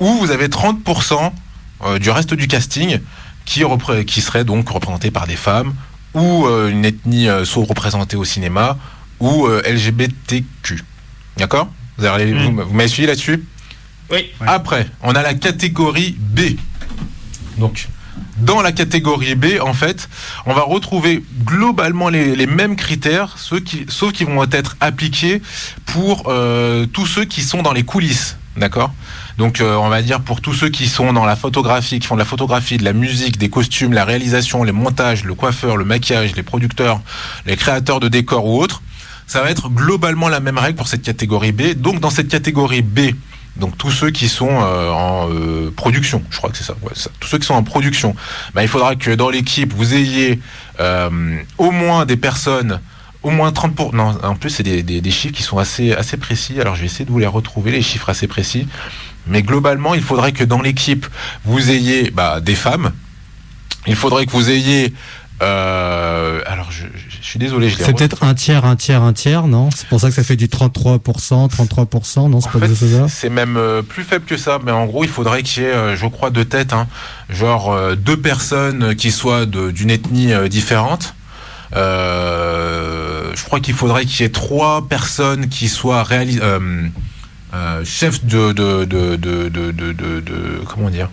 ou 0.00 0.12
vous 0.18 0.30
avez 0.30 0.48
30% 0.48 1.32
du 1.98 2.10
reste 2.10 2.34
du 2.34 2.48
casting 2.48 3.00
qui, 3.46 3.62
qui 4.06 4.20
serait 4.20 4.44
donc 4.44 4.68
représenté 4.68 5.10
par 5.10 5.26
des 5.26 5.36
femmes 5.36 5.74
ou 6.12 6.46
une 6.48 6.84
ethnie 6.84 7.28
sous-représentée 7.44 8.16
au 8.16 8.24
cinéma 8.24 8.76
ou 9.20 9.46
LGBTQ. 9.46 10.84
D'accord? 11.36 11.68
Vous, 11.98 12.06
mm. 12.06 12.62
vous 12.62 12.74
m'avez 12.74 12.88
suivi 12.88 13.06
là-dessus? 13.06 13.44
Oui. 14.10 14.32
Après, 14.40 14.86
on 15.02 15.14
a 15.14 15.22
la 15.22 15.34
catégorie 15.34 16.16
B. 16.18 16.56
Donc, 17.58 17.88
dans 18.38 18.62
la 18.62 18.72
catégorie 18.72 19.34
B, 19.34 19.60
en 19.60 19.72
fait, 19.72 20.08
on 20.44 20.54
va 20.54 20.62
retrouver 20.62 21.22
globalement 21.44 22.08
les, 22.08 22.46
mêmes 22.46 22.76
critères, 22.76 23.36
ceux 23.38 23.60
qui, 23.60 23.86
sauf 23.88 24.12
qu'ils 24.12 24.26
vont 24.26 24.44
être 24.50 24.76
appliqués 24.80 25.42
pour 25.86 26.24
euh, 26.28 26.86
tous 26.86 27.06
ceux 27.06 27.24
qui 27.24 27.42
sont 27.42 27.62
dans 27.62 27.72
les 27.72 27.82
coulisses. 27.82 28.36
D'accord? 28.56 28.92
Donc, 29.36 29.60
euh, 29.60 29.74
on 29.74 29.88
va 29.88 30.00
dire 30.00 30.20
pour 30.20 30.40
tous 30.40 30.54
ceux 30.54 30.70
qui 30.70 30.86
sont 30.86 31.12
dans 31.12 31.26
la 31.26 31.36
photographie, 31.36 31.98
qui 31.98 32.06
font 32.06 32.14
de 32.14 32.20
la 32.20 32.24
photographie, 32.24 32.78
de 32.78 32.84
la 32.84 32.94
musique, 32.94 33.36
des 33.36 33.50
costumes, 33.50 33.92
la 33.92 34.04
réalisation, 34.04 34.64
les 34.64 34.72
montages, 34.72 35.24
le 35.24 35.34
coiffeur, 35.34 35.76
le 35.76 35.84
maquillage, 35.84 36.34
les 36.36 36.42
producteurs, 36.42 37.00
les 37.44 37.56
créateurs 37.56 38.00
de 38.00 38.08
décors 38.08 38.46
ou 38.46 38.62
autres, 38.62 38.82
ça 39.26 39.42
va 39.42 39.50
être 39.50 39.68
globalement 39.68 40.28
la 40.28 40.40
même 40.40 40.56
règle 40.56 40.76
pour 40.76 40.88
cette 40.88 41.02
catégorie 41.02 41.52
B. 41.52 41.74
Donc, 41.74 42.00
dans 42.00 42.10
cette 42.10 42.28
catégorie 42.28 42.82
B, 42.82 43.10
donc 43.56 43.78
tous 43.78 43.90
ceux 43.90 44.10
qui 44.10 44.28
sont 44.28 44.50
euh, 44.50 44.90
en 44.90 45.30
euh, 45.30 45.72
production, 45.74 46.22
je 46.30 46.36
crois 46.36 46.50
que 46.50 46.56
c'est 46.56 46.64
ça, 46.64 46.74
tous 47.20 47.28
ceux 47.28 47.38
qui 47.38 47.46
sont 47.46 47.54
en 47.54 47.62
production, 47.62 48.14
bah, 48.54 48.62
il 48.62 48.68
faudra 48.68 48.96
que 48.96 49.10
dans 49.10 49.30
l'équipe 49.30 49.72
vous 49.72 49.94
ayez 49.94 50.40
euh, 50.80 51.38
au 51.58 51.70
moins 51.70 52.04
des 52.04 52.16
personnes, 52.16 52.80
au 53.22 53.30
moins 53.30 53.52
30 53.52 53.74
pour, 53.74 53.94
non, 53.94 54.18
en 54.22 54.34
plus 54.34 54.50
c'est 54.50 54.62
des, 54.62 55.10
chiffres 55.10 55.34
qui 55.34 55.42
sont 55.42 55.58
assez 55.58 55.92
assez 55.92 56.16
précis. 56.16 56.60
Alors 56.60 56.74
je 56.74 56.80
vais 56.80 56.86
essayer 56.86 57.04
de 57.04 57.10
vous 57.10 57.18
les 57.18 57.26
retrouver 57.26 57.72
les 57.72 57.82
chiffres 57.82 58.10
assez 58.10 58.26
précis, 58.26 58.68
mais 59.26 59.42
globalement 59.42 59.94
il 59.94 60.02
faudrait 60.02 60.32
que 60.32 60.44
dans 60.44 60.60
l'équipe 60.60 61.06
vous 61.44 61.70
ayez 61.70 62.10
bah, 62.10 62.40
des 62.40 62.54
femmes, 62.54 62.92
il 63.86 63.96
faudrait 63.96 64.26
que 64.26 64.32
vous 64.32 64.50
ayez 64.50 64.92
euh, 65.42 66.40
alors, 66.46 66.70
je, 66.70 66.86
suis 67.20 67.38
désolé. 67.38 67.70
C'est 67.70 67.92
peut-être 67.92 68.22
un 68.22 68.34
tiers, 68.34 68.64
un 68.64 68.76
tiers, 68.76 69.02
un 69.02 69.12
tiers, 69.12 69.46
non? 69.46 69.68
C'est 69.74 69.86
pour 69.88 70.00
ça 70.00 70.08
que 70.08 70.14
ça 70.14 70.22
fait 70.22 70.36
du 70.36 70.46
33%, 70.46 71.50
33%, 71.50 72.30
non? 72.30 72.40
C'est 72.40 72.50
pas 72.50 72.66
fait, 72.66 73.08
C'est 73.08 73.28
même 73.28 73.56
euh, 73.56 73.82
plus 73.82 74.04
faible 74.04 74.24
que 74.24 74.36
ça, 74.36 74.58
mais 74.64 74.72
en 74.72 74.86
gros, 74.86 75.04
il 75.04 75.10
faudrait 75.10 75.42
qu'il 75.42 75.64
y 75.64 75.66
ait, 75.66 75.74
euh, 75.74 75.96
je 75.96 76.06
crois, 76.06 76.30
deux 76.30 76.44
têtes, 76.44 76.72
hein, 76.72 76.86
genre 77.28 77.76
deux 77.96 78.16
personnes 78.16 78.94
qui 78.94 79.10
soient 79.10 79.46
d'une 79.46 79.90
ethnie 79.90 80.32
différente. 80.48 81.14
je 81.72 83.44
crois 83.44 83.60
qu'il 83.60 83.74
faudrait 83.74 84.06
qu'il 84.06 84.22
y 84.22 84.24
ait 84.24 84.32
trois 84.32 84.88
personnes 84.88 85.48
qui 85.48 85.68
soient 85.68 86.02
réalis 86.02 86.40
chefs 87.84 88.24
de 88.24 88.52
de, 88.52 88.84
de, 88.84 89.16
de, 89.16 89.48
de, 89.48 90.62
comment 90.66 90.88
dire? 90.88 91.10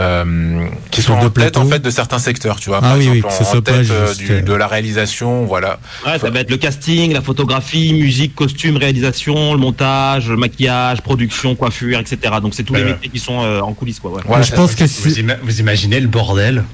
Euh, 0.00 0.68
qui 0.90 1.02
sont 1.02 1.14
en 1.14 1.30
tête 1.30 1.56
en 1.56 1.66
fait 1.66 1.80
de 1.80 1.90
certains 1.90 2.18
secteurs, 2.18 2.60
tu 2.60 2.68
vois. 2.68 2.78
Ah 2.78 2.88
par 2.88 2.96
oui, 2.96 3.08
exemple, 3.08 3.34
oui, 3.40 3.46
en, 3.58 3.60
tête 3.60 3.90
euh, 3.90 4.42
de 4.42 4.52
la 4.52 4.66
réalisation, 4.68 5.44
voilà. 5.44 5.80
Ouais, 6.06 6.18
ça 6.18 6.30
va 6.30 6.40
être 6.40 6.50
le 6.50 6.56
casting, 6.56 7.12
la 7.12 7.20
photographie, 7.20 7.92
musique, 7.94 8.34
costume, 8.34 8.76
réalisation, 8.76 9.52
le 9.52 9.58
montage, 9.58 10.28
le 10.28 10.36
maquillage, 10.36 11.02
production, 11.02 11.56
coiffure, 11.56 11.98
etc. 11.98 12.34
Donc 12.40 12.54
c'est 12.54 12.62
tous 12.62 12.74
les 12.74 12.84
métiers 12.84 13.08
qui 13.08 13.18
sont 13.18 13.42
euh, 13.42 13.60
en 13.60 13.72
coulisses, 13.72 14.00
quoi. 14.00 14.12
Ouais. 14.12 14.42
je 14.42 14.54
pense 14.54 14.74
que 14.74 14.84
vous, 14.84 15.32
vous 15.42 15.60
imaginez 15.60 16.00
le 16.00 16.08
bordel 16.08 16.64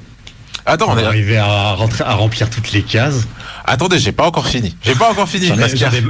Attends, 0.67 0.87
on 0.89 0.97
est 0.97 1.03
arrivé 1.03 1.37
à, 1.37 1.73
rentrer, 1.73 2.03
à 2.03 2.15
remplir 2.15 2.49
toutes 2.49 2.71
les 2.71 2.81
cases. 2.81 3.27
Attendez, 3.67 3.99
j'ai 3.99 4.11
pas 4.11 4.27
encore 4.27 4.47
fini. 4.47 4.75
J'ai 4.83 4.95
pas 4.95 5.11
encore 5.11 5.27
fini. 5.27 5.47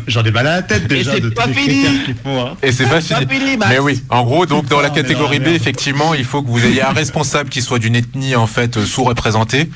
J'en 0.08 0.24
ai, 0.24 0.32
mal 0.32 0.48
à 0.48 0.56
la 0.58 0.62
tête 0.62 0.88
déjà. 0.88 1.16
Et 1.16 1.22
c'est 1.22 1.34
pas 1.34 1.48
fini. 1.48 1.86
Hein. 1.88 2.56
Et 2.62 2.72
c'est 2.72 2.88
pas, 2.88 3.02
fini. 3.02 3.26
Mais 3.70 3.80
oui. 3.80 4.04
En 4.10 4.24
gros, 4.24 4.46
donc 4.46 4.68
dans 4.68 4.82
la 4.82 4.90
catégorie 4.90 5.40
B, 5.40 5.48
effectivement, 5.48 6.14
il 6.14 6.26
faut 6.26 6.42
que 6.42 6.50
vous 6.50 6.64
ayez 6.66 6.82
un 6.82 6.92
responsable 6.92 7.50
qui 7.50 7.62
soit 7.62 7.80
d'une 7.80 7.96
ethnie 7.96 8.36
en 8.36 8.48
fait 8.48 8.84
sous-représentée, 8.84 9.70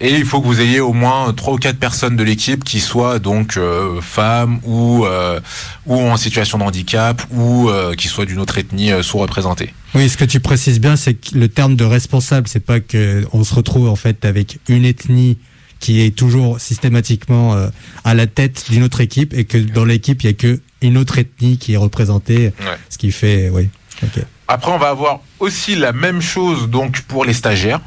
et 0.00 0.14
il 0.14 0.24
faut 0.24 0.40
que 0.40 0.46
vous 0.46 0.60
ayez 0.60 0.80
au 0.80 0.92
moins 0.92 1.32
trois 1.34 1.54
ou 1.54 1.58
quatre 1.58 1.78
personnes 1.78 2.16
de 2.16 2.22
l'équipe 2.22 2.64
qui 2.64 2.80
soient 2.80 3.18
donc 3.18 3.56
euh, 3.56 4.00
femmes 4.00 4.60
ou 4.64 5.04
euh, 5.04 5.40
ou 5.86 5.98
en 5.98 6.16
situation 6.16 6.58
de 6.58 6.64
handicap 6.64 7.22
ou 7.30 7.68
euh, 7.68 7.94
qui 7.94 8.08
soient 8.08 8.24
d'une 8.24 8.38
autre 8.38 8.58
ethnie 8.58 8.90
sous-représentée. 9.02 9.74
Oui, 9.94 10.08
ce 10.08 10.16
que 10.16 10.24
tu 10.24 10.40
précises 10.40 10.80
bien, 10.80 10.96
c'est 10.96 11.14
que 11.14 11.36
le 11.36 11.48
terme 11.48 11.76
de 11.76 11.84
responsable, 11.84 12.48
c'est 12.48 12.64
pas 12.64 12.80
que 12.80 13.26
on 13.32 13.44
se 13.44 13.54
retrouve 13.54 13.88
en 13.88 13.96
fait 13.96 14.24
avec 14.24 14.58
une 14.68 14.84
ethnie 14.84 15.38
qui 15.80 16.02
est 16.02 16.16
toujours 16.16 16.60
systématiquement 16.60 17.54
euh, 17.54 17.68
à 18.04 18.14
la 18.14 18.26
tête 18.26 18.64
d'une 18.70 18.82
autre 18.82 19.00
équipe 19.00 19.34
et 19.34 19.44
que 19.44 19.58
dans 19.58 19.84
l'équipe 19.84 20.22
il 20.22 20.26
y 20.26 20.30
a 20.30 20.32
que 20.32 20.60
une 20.82 20.98
autre 20.98 21.18
ethnie 21.18 21.58
qui 21.58 21.74
est 21.74 21.78
représentée, 21.78 22.52
ce 22.90 22.98
qui 22.98 23.10
fait, 23.10 23.50
oui. 23.50 23.68
Après, 24.48 24.70
on 24.70 24.78
va 24.78 24.90
avoir 24.90 25.20
aussi 25.38 25.74
la 25.74 25.92
même 25.92 26.20
chose 26.20 26.68
donc 26.68 27.00
pour 27.02 27.24
les 27.24 27.32
stagiaires. 27.32 27.80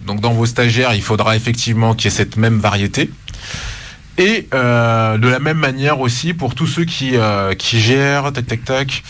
Donc 0.00 0.20
dans 0.20 0.32
vos 0.32 0.46
stagiaires, 0.46 0.94
il 0.94 1.02
faudra 1.02 1.36
effectivement 1.36 1.94
qu'il 1.94 2.10
y 2.10 2.14
ait 2.14 2.16
cette 2.16 2.36
même 2.36 2.58
variété. 2.58 3.10
Et 4.18 4.48
euh, 4.54 5.18
de 5.18 5.28
la 5.28 5.38
même 5.38 5.58
manière 5.58 6.00
aussi 6.00 6.32
pour 6.32 6.54
tous 6.54 6.66
ceux 6.66 6.84
qui, 6.84 7.16
euh, 7.16 7.54
qui 7.54 7.80
gèrent, 7.80 8.32
tac 8.32 8.46
tac 8.46 8.64
tac, 8.64 9.02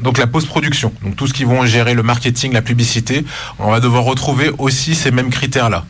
donc 0.00 0.18
la 0.18 0.26
post-production, 0.26 0.92
donc 1.02 1.16
tout 1.16 1.26
ce 1.26 1.32
qui 1.32 1.44
vont 1.44 1.64
gérer 1.66 1.94
le 1.94 2.02
marketing, 2.02 2.52
la 2.52 2.62
publicité, 2.62 3.24
on 3.58 3.70
va 3.70 3.80
devoir 3.80 4.04
retrouver 4.04 4.50
aussi 4.58 4.94
ces 4.94 5.10
mêmes 5.10 5.30
critères-là. 5.30 5.84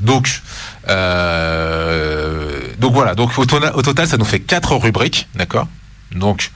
Donc, 0.00 0.42
euh, 0.88 2.60
donc 2.78 2.92
voilà. 2.92 3.14
Donc 3.14 3.38
au, 3.38 3.46
total, 3.46 4.06
ça 4.06 4.16
nous 4.16 4.24
fait 4.24 4.40
quatre 4.40 4.74
rubriques, 4.76 5.28
d'accord? 5.34 5.68
Donc 6.14 6.50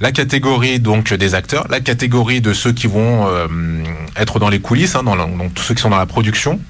la 0.00 0.12
catégorie 0.12 0.78
donc 0.78 1.14
des 1.14 1.34
acteurs, 1.34 1.66
la 1.70 1.80
catégorie 1.80 2.40
de 2.40 2.52
ceux 2.52 2.72
qui 2.72 2.86
vont 2.86 3.28
euh, 3.28 3.46
être 4.16 4.38
dans 4.38 4.48
les 4.48 4.60
coulisses, 4.60 4.94
hein, 4.94 5.04
donc 5.04 5.54
tous 5.54 5.62
ceux 5.62 5.74
qui 5.74 5.82
sont 5.82 5.90
dans 5.90 5.98
la 5.98 6.06
production. 6.06 6.60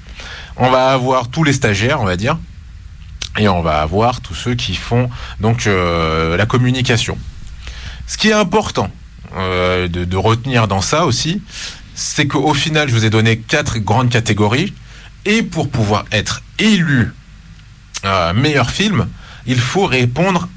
On 0.55 0.69
va 0.69 0.93
avoir 0.93 1.29
tous 1.29 1.43
les 1.43 1.53
stagiaires, 1.53 1.99
on 1.99 2.05
va 2.05 2.15
dire, 2.15 2.37
et 3.37 3.49
on 3.49 3.61
va 3.61 3.81
avoir 3.81 4.21
tous 4.21 4.35
ceux 4.35 4.53
qui 4.53 4.75
font 4.75 5.09
donc 5.39 5.67
euh, 5.67 6.37
la 6.37 6.45
communication. 6.45 7.17
Ce 8.05 8.17
qui 8.17 8.29
est 8.29 8.33
important, 8.33 8.89
euh, 9.35 9.87
de, 9.87 10.17
retenir 10.17 10.67
dans 10.67 10.81
ça 10.81 11.05
aussi, 11.05 11.41
c'est 11.95 12.27
qu'au 12.27 12.53
final, 12.53 12.89
je 12.89 12.93
vous 12.93 13.05
ai 13.05 13.09
donné 13.09 13.37
quatre 13.37 13.79
grandes 13.79 14.09
catégories. 14.09 14.73
Et 15.25 15.41
pour 15.41 15.69
pouvoir 15.69 16.05
être 16.11 16.41
élu 16.59 17.13
euh, 18.05 18.33
meilleur 18.33 18.69
film, 18.69 19.07
il 19.45 19.59
faut 19.59 19.85
répondre 19.85 20.49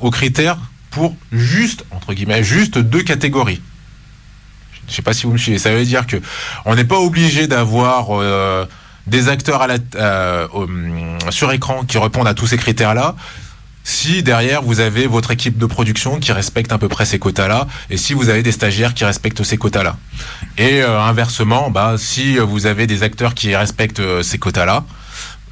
aux 0.00 0.10
critères 0.10 0.58
pour 0.90 1.16
juste, 1.32 1.84
entre 1.90 2.14
guillemets, 2.14 2.44
juste 2.44 2.78
deux 2.78 3.02
catégories. 3.02 3.60
Je 4.86 4.90
ne 4.92 4.96
sais 4.96 5.02
pas 5.02 5.12
si 5.12 5.26
vous 5.26 5.32
me 5.32 5.38
suivez. 5.38 5.58
Ça 5.58 5.72
veut 5.72 5.84
dire 5.84 6.06
que 6.06 6.16
on 6.64 6.74
n'est 6.74 6.84
pas 6.84 6.98
obligé 6.98 7.46
d'avoir 7.46 8.08
euh, 8.10 8.66
des 9.06 9.28
acteurs 9.28 9.66
sur 11.30 11.52
écran 11.52 11.84
qui 11.84 11.98
répondent 11.98 12.28
à 12.28 12.34
tous 12.34 12.46
ces 12.46 12.56
critères-là 12.56 13.16
si 13.84 14.22
derrière 14.22 14.62
vous 14.62 14.80
avez 14.80 15.06
votre 15.06 15.30
équipe 15.30 15.58
de 15.58 15.66
production 15.66 16.18
qui 16.18 16.32
respecte 16.32 16.72
à 16.72 16.78
peu 16.78 16.88
près 16.88 17.04
ces 17.04 17.18
quotas-là, 17.18 17.68
et 17.90 17.98
si 17.98 18.14
vous 18.14 18.30
avez 18.30 18.42
des 18.42 18.52
stagiaires 18.52 18.94
qui 18.94 19.04
respectent 19.04 19.44
ces 19.44 19.58
quotas-là. 19.58 19.96
Et 20.56 20.82
euh, 20.82 21.00
inversement, 21.00 21.70
bah, 21.70 21.94
si 21.98 22.38
vous 22.38 22.66
avez 22.66 22.86
des 22.86 23.02
acteurs 23.02 23.34
qui 23.34 23.54
respectent 23.54 24.00
euh, 24.00 24.22
ces 24.22 24.38
quotas-là, 24.38 24.84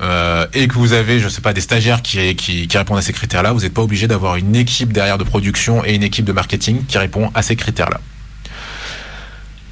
euh, 0.00 0.46
et 0.54 0.66
que 0.66 0.74
vous 0.74 0.94
avez, 0.94 1.20
je 1.20 1.28
sais 1.28 1.42
pas, 1.42 1.52
des 1.52 1.60
stagiaires 1.60 2.02
qui, 2.02 2.34
qui, 2.34 2.66
qui 2.66 2.78
répondent 2.78 2.98
à 2.98 3.02
ces 3.02 3.12
critères-là, 3.12 3.52
vous 3.52 3.60
n'êtes 3.60 3.74
pas 3.74 3.82
obligé 3.82 4.08
d'avoir 4.08 4.36
une 4.36 4.56
équipe 4.56 4.92
derrière 4.92 5.18
de 5.18 5.24
production 5.24 5.84
et 5.84 5.94
une 5.94 6.02
équipe 6.02 6.24
de 6.24 6.32
marketing 6.32 6.84
qui 6.86 6.98
répond 6.98 7.30
à 7.34 7.42
ces 7.42 7.54
critères-là. 7.54 8.00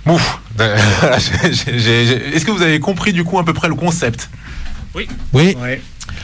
Ouf 0.07 0.39
Est-ce 0.59 2.45
que 2.45 2.51
vous 2.51 2.63
avez 2.63 2.81
compris 2.81 3.13
du 3.13 3.25
coup 3.25 3.39
à 3.39 3.45
peu 3.45 3.55
près 3.55 3.69
le 3.69 3.75
concept? 3.75 4.31
Oui. 4.95 5.09
Oui. 5.33 5.57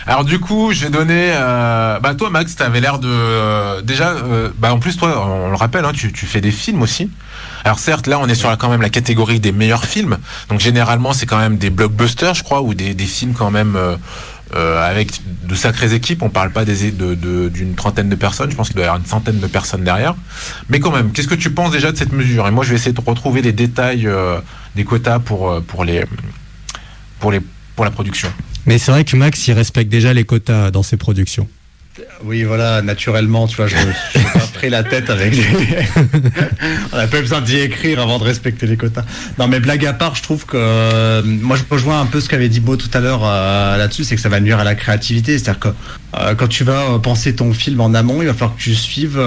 Alors 0.04 0.24
du 0.24 0.38
coup, 0.38 0.72
j'ai 0.72 0.90
donné. 0.90 1.32
Euh, 1.32 1.98
bah 2.00 2.14
toi, 2.14 2.30
Max, 2.30 2.54
t'avais 2.56 2.80
l'air 2.80 2.98
de 2.98 3.08
euh, 3.08 3.82
déjà. 3.82 4.10
Euh, 4.10 4.50
bah 4.58 4.72
en 4.72 4.78
plus, 4.78 4.96
toi, 4.96 5.26
on 5.26 5.50
le 5.50 5.56
rappelle, 5.56 5.84
hein, 5.84 5.92
tu, 5.92 6.10
fais 6.26 6.40
des 6.40 6.50
films 6.50 6.82
aussi. 6.82 7.10
Alors 7.64 7.78
certes, 7.78 8.06
là, 8.06 8.18
on 8.20 8.28
est 8.28 8.34
sur 8.34 8.48
la, 8.48 8.56
quand 8.56 8.68
même 8.68 8.82
la 8.82 8.90
catégorie 8.90 9.40
des 9.40 9.52
meilleurs 9.52 9.84
films. 9.84 10.18
Donc 10.48 10.60
généralement, 10.60 11.12
c'est 11.12 11.26
quand 11.26 11.38
même 11.38 11.56
des 11.56 11.70
blockbusters, 11.70 12.34
je 12.34 12.44
crois, 12.44 12.62
ou 12.62 12.74
des, 12.74 12.94
films 13.06 13.34
quand 13.34 13.50
même. 13.50 13.78
Avec 14.54 15.20
de 15.42 15.54
sacrées 15.56 15.92
équipes, 15.92 16.22
on 16.22 16.30
parle 16.30 16.52
pas 16.52 16.64
des 16.64 16.92
d'une 16.92 17.16
de, 17.16 17.76
trentaine 17.76 18.08
de 18.08 18.14
personnes, 18.14 18.48
je 18.50 18.56
pense 18.56 18.68
qu'il 18.68 18.76
doit 18.76 18.84
y 18.84 18.86
avoir 18.86 19.00
une 19.00 19.06
centaine 19.06 19.40
de 19.40 19.46
personnes 19.48 19.82
derrière. 19.82 20.14
Mais 20.68 20.78
quand 20.78 20.92
même, 20.92 21.10
qu'est-ce 21.10 21.26
que 21.26 21.34
tu 21.34 21.50
penses 21.50 21.72
déjà 21.72 21.90
de 21.90 21.96
cette 21.96 22.12
mesure? 22.12 22.46
Et 22.46 22.52
moi, 22.52 22.64
je 22.64 22.70
vais 22.70 22.76
essayer 22.76 22.92
de 22.92 23.00
retrouver 23.04 23.42
les 23.42 23.52
détails 23.52 24.08
des 24.76 24.84
quotas 24.84 25.18
pour 25.18 25.60
pour 25.62 25.84
les 25.84 26.04
pour 27.18 27.32
les 27.32 27.40
pour 27.74 27.84
la 27.84 27.90
production. 27.90 28.28
Mais 28.66 28.78
c'est 28.78 28.90
vrai 28.90 29.04
que 29.04 29.16
Max, 29.16 29.46
il 29.46 29.52
respecte 29.52 29.90
déjà 29.90 30.12
les 30.12 30.24
quotas 30.24 30.70
dans 30.70 30.82
ses 30.82 30.96
productions. 30.96 31.48
Oui, 32.24 32.44
voilà, 32.44 32.82
naturellement, 32.82 33.46
tu 33.46 33.56
vois, 33.56 33.68
je 33.68 33.76
n'ai 33.76 34.24
pas 34.32 34.46
pris 34.54 34.68
la 34.68 34.82
tête 34.82 35.08
avec. 35.08 35.34
On 36.92 36.96
n'a 36.96 37.06
pas 37.06 37.20
besoin 37.20 37.40
d'y 37.40 37.56
écrire 37.56 38.00
avant 38.00 38.18
de 38.18 38.24
respecter 38.24 38.66
les 38.66 38.76
quotas. 38.76 39.04
Non, 39.38 39.48
mais 39.48 39.60
blague 39.60 39.86
à 39.86 39.92
part, 39.92 40.14
je 40.14 40.22
trouve 40.22 40.44
que... 40.44 40.56
Euh, 40.56 41.22
moi, 41.24 41.56
je 41.56 41.62
rejoins 41.70 42.00
un 42.00 42.06
peu 42.06 42.20
ce 42.20 42.28
qu'avait 42.28 42.48
dit 42.48 42.60
Beau 42.60 42.76
tout 42.76 42.90
à 42.92 43.00
l'heure 43.00 43.22
euh, 43.24 43.76
là-dessus, 43.76 44.04
c'est 44.04 44.14
que 44.14 44.20
ça 44.20 44.28
va 44.28 44.40
nuire 44.40 44.58
à 44.58 44.64
la 44.64 44.74
créativité. 44.74 45.38
C'est-à-dire 45.38 45.60
que 45.60 45.68
euh, 46.18 46.34
quand 46.34 46.48
tu 46.48 46.64
vas 46.64 46.98
penser 46.98 47.34
ton 47.34 47.52
film 47.52 47.80
en 47.80 47.94
amont, 47.94 48.20
il 48.20 48.26
va 48.26 48.34
falloir 48.34 48.56
que 48.56 48.62
tu 48.62 48.74
suives 48.74 49.20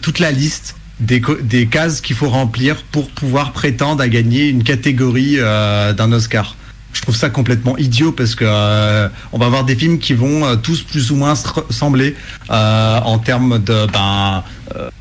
toute 0.00 0.18
la 0.18 0.30
liste 0.30 0.76
des 1.00 1.68
cases 1.70 2.00
qu'il 2.00 2.16
faut 2.16 2.28
remplir 2.28 2.82
pour 2.90 3.10
pouvoir 3.10 3.52
prétendre 3.52 4.02
à 4.02 4.08
gagner 4.08 4.48
une 4.48 4.64
catégorie 4.64 5.36
d'un 5.36 6.12
Oscar 6.12 6.56
je 6.92 7.02
trouve 7.02 7.16
ça 7.16 7.30
complètement 7.30 7.76
idiot 7.76 8.12
parce 8.12 8.34
que 8.34 8.44
euh, 8.46 9.08
on 9.32 9.38
va 9.38 9.46
avoir 9.46 9.64
des 9.64 9.76
films 9.76 9.98
qui 9.98 10.14
vont 10.14 10.44
euh, 10.44 10.56
tous 10.56 10.82
plus 10.82 11.10
ou 11.10 11.16
moins 11.16 11.34
se 11.34 11.46
ressembler 11.46 12.16
euh, 12.50 13.00
en 13.00 13.18
termes 13.18 13.58
de 13.62 13.86
ben 13.92 14.42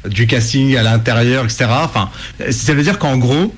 du 0.07 0.27
casting 0.27 0.77
à 0.77 0.83
l'intérieur, 0.83 1.43
etc. 1.43 1.65
Enfin, 1.69 2.09
ça 2.51 2.73
veut 2.73 2.83
dire 2.83 2.99
qu'en 2.99 3.17
gros, 3.17 3.53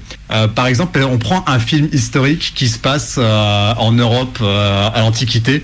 par 0.55 0.65
exemple, 0.65 0.99
on 1.03 1.19
prend 1.19 1.43
un 1.45 1.59
film 1.59 1.87
historique 1.93 2.53
qui 2.55 2.67
se 2.67 2.79
passe 2.79 3.19
en 3.19 3.91
Europe 3.91 4.41
à 4.41 4.99
l'Antiquité 5.01 5.63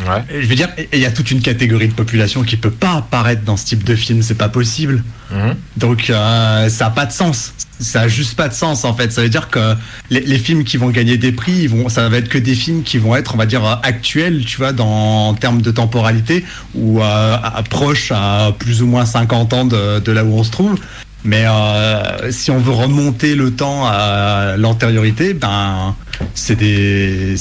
Ouais. 0.00 0.40
Je 0.40 0.46
veux 0.46 0.54
dire, 0.54 0.68
il 0.92 0.98
y 0.98 1.06
a 1.06 1.10
toute 1.10 1.30
une 1.30 1.42
catégorie 1.42 1.88
de 1.88 1.92
population 1.92 2.42
qui 2.42 2.56
peut 2.56 2.70
pas 2.70 2.94
apparaître 2.94 3.42
dans 3.42 3.56
ce 3.56 3.66
type 3.66 3.84
de 3.84 3.94
film, 3.94 4.22
c'est 4.22 4.36
pas 4.36 4.48
possible. 4.48 5.02
Mhm. 5.30 5.56
Donc 5.76 6.10
euh, 6.10 6.68
ça 6.68 6.86
a 6.86 6.90
pas 6.90 7.06
de 7.06 7.12
sens. 7.12 7.52
Ça 7.78 8.02
a 8.02 8.08
juste 8.08 8.36
pas 8.36 8.48
de 8.48 8.54
sens 8.54 8.84
en 8.84 8.94
fait. 8.94 9.10
Ça 9.12 9.22
veut 9.22 9.28
dire 9.28 9.48
que 9.48 9.74
les, 10.10 10.38
films 10.38 10.64
qui 10.64 10.76
vont 10.76 10.90
gagner 10.90 11.16
des 11.16 11.32
prix, 11.32 11.52
ils 11.52 11.68
vont, 11.68 11.88
ça 11.88 12.08
va 12.08 12.18
être 12.18 12.28
que 12.28 12.38
des 12.38 12.54
films 12.54 12.82
qui 12.82 12.98
vont 12.98 13.16
être, 13.16 13.34
on 13.34 13.38
va 13.38 13.46
dire, 13.46 13.80
actuels, 13.82 14.44
tu 14.44 14.58
vois, 14.58 14.72
dans 14.72 15.28
en 15.28 15.34
termes 15.34 15.62
de 15.62 15.70
temporalité 15.70 16.44
ou 16.74 17.02
euh, 17.02 17.36
proches 17.70 18.12
à 18.14 18.52
plus 18.58 18.82
ou 18.82 18.86
moins 18.86 19.06
50 19.06 19.52
ans 19.54 19.64
de, 19.64 19.98
de 19.98 20.12
là 20.12 20.24
où 20.24 20.34
on 20.34 20.44
se 20.44 20.50
trouve. 20.50 20.78
Mais 21.24 21.44
euh, 21.46 22.30
si 22.32 22.50
on 22.50 22.58
veut 22.58 22.72
remonter 22.72 23.34
le 23.34 23.50
temps 23.50 23.86
à 23.86 24.56
l'antériorité, 24.56 25.34
ben 25.34 25.94
c'est 26.34 26.56
des 26.56 27.36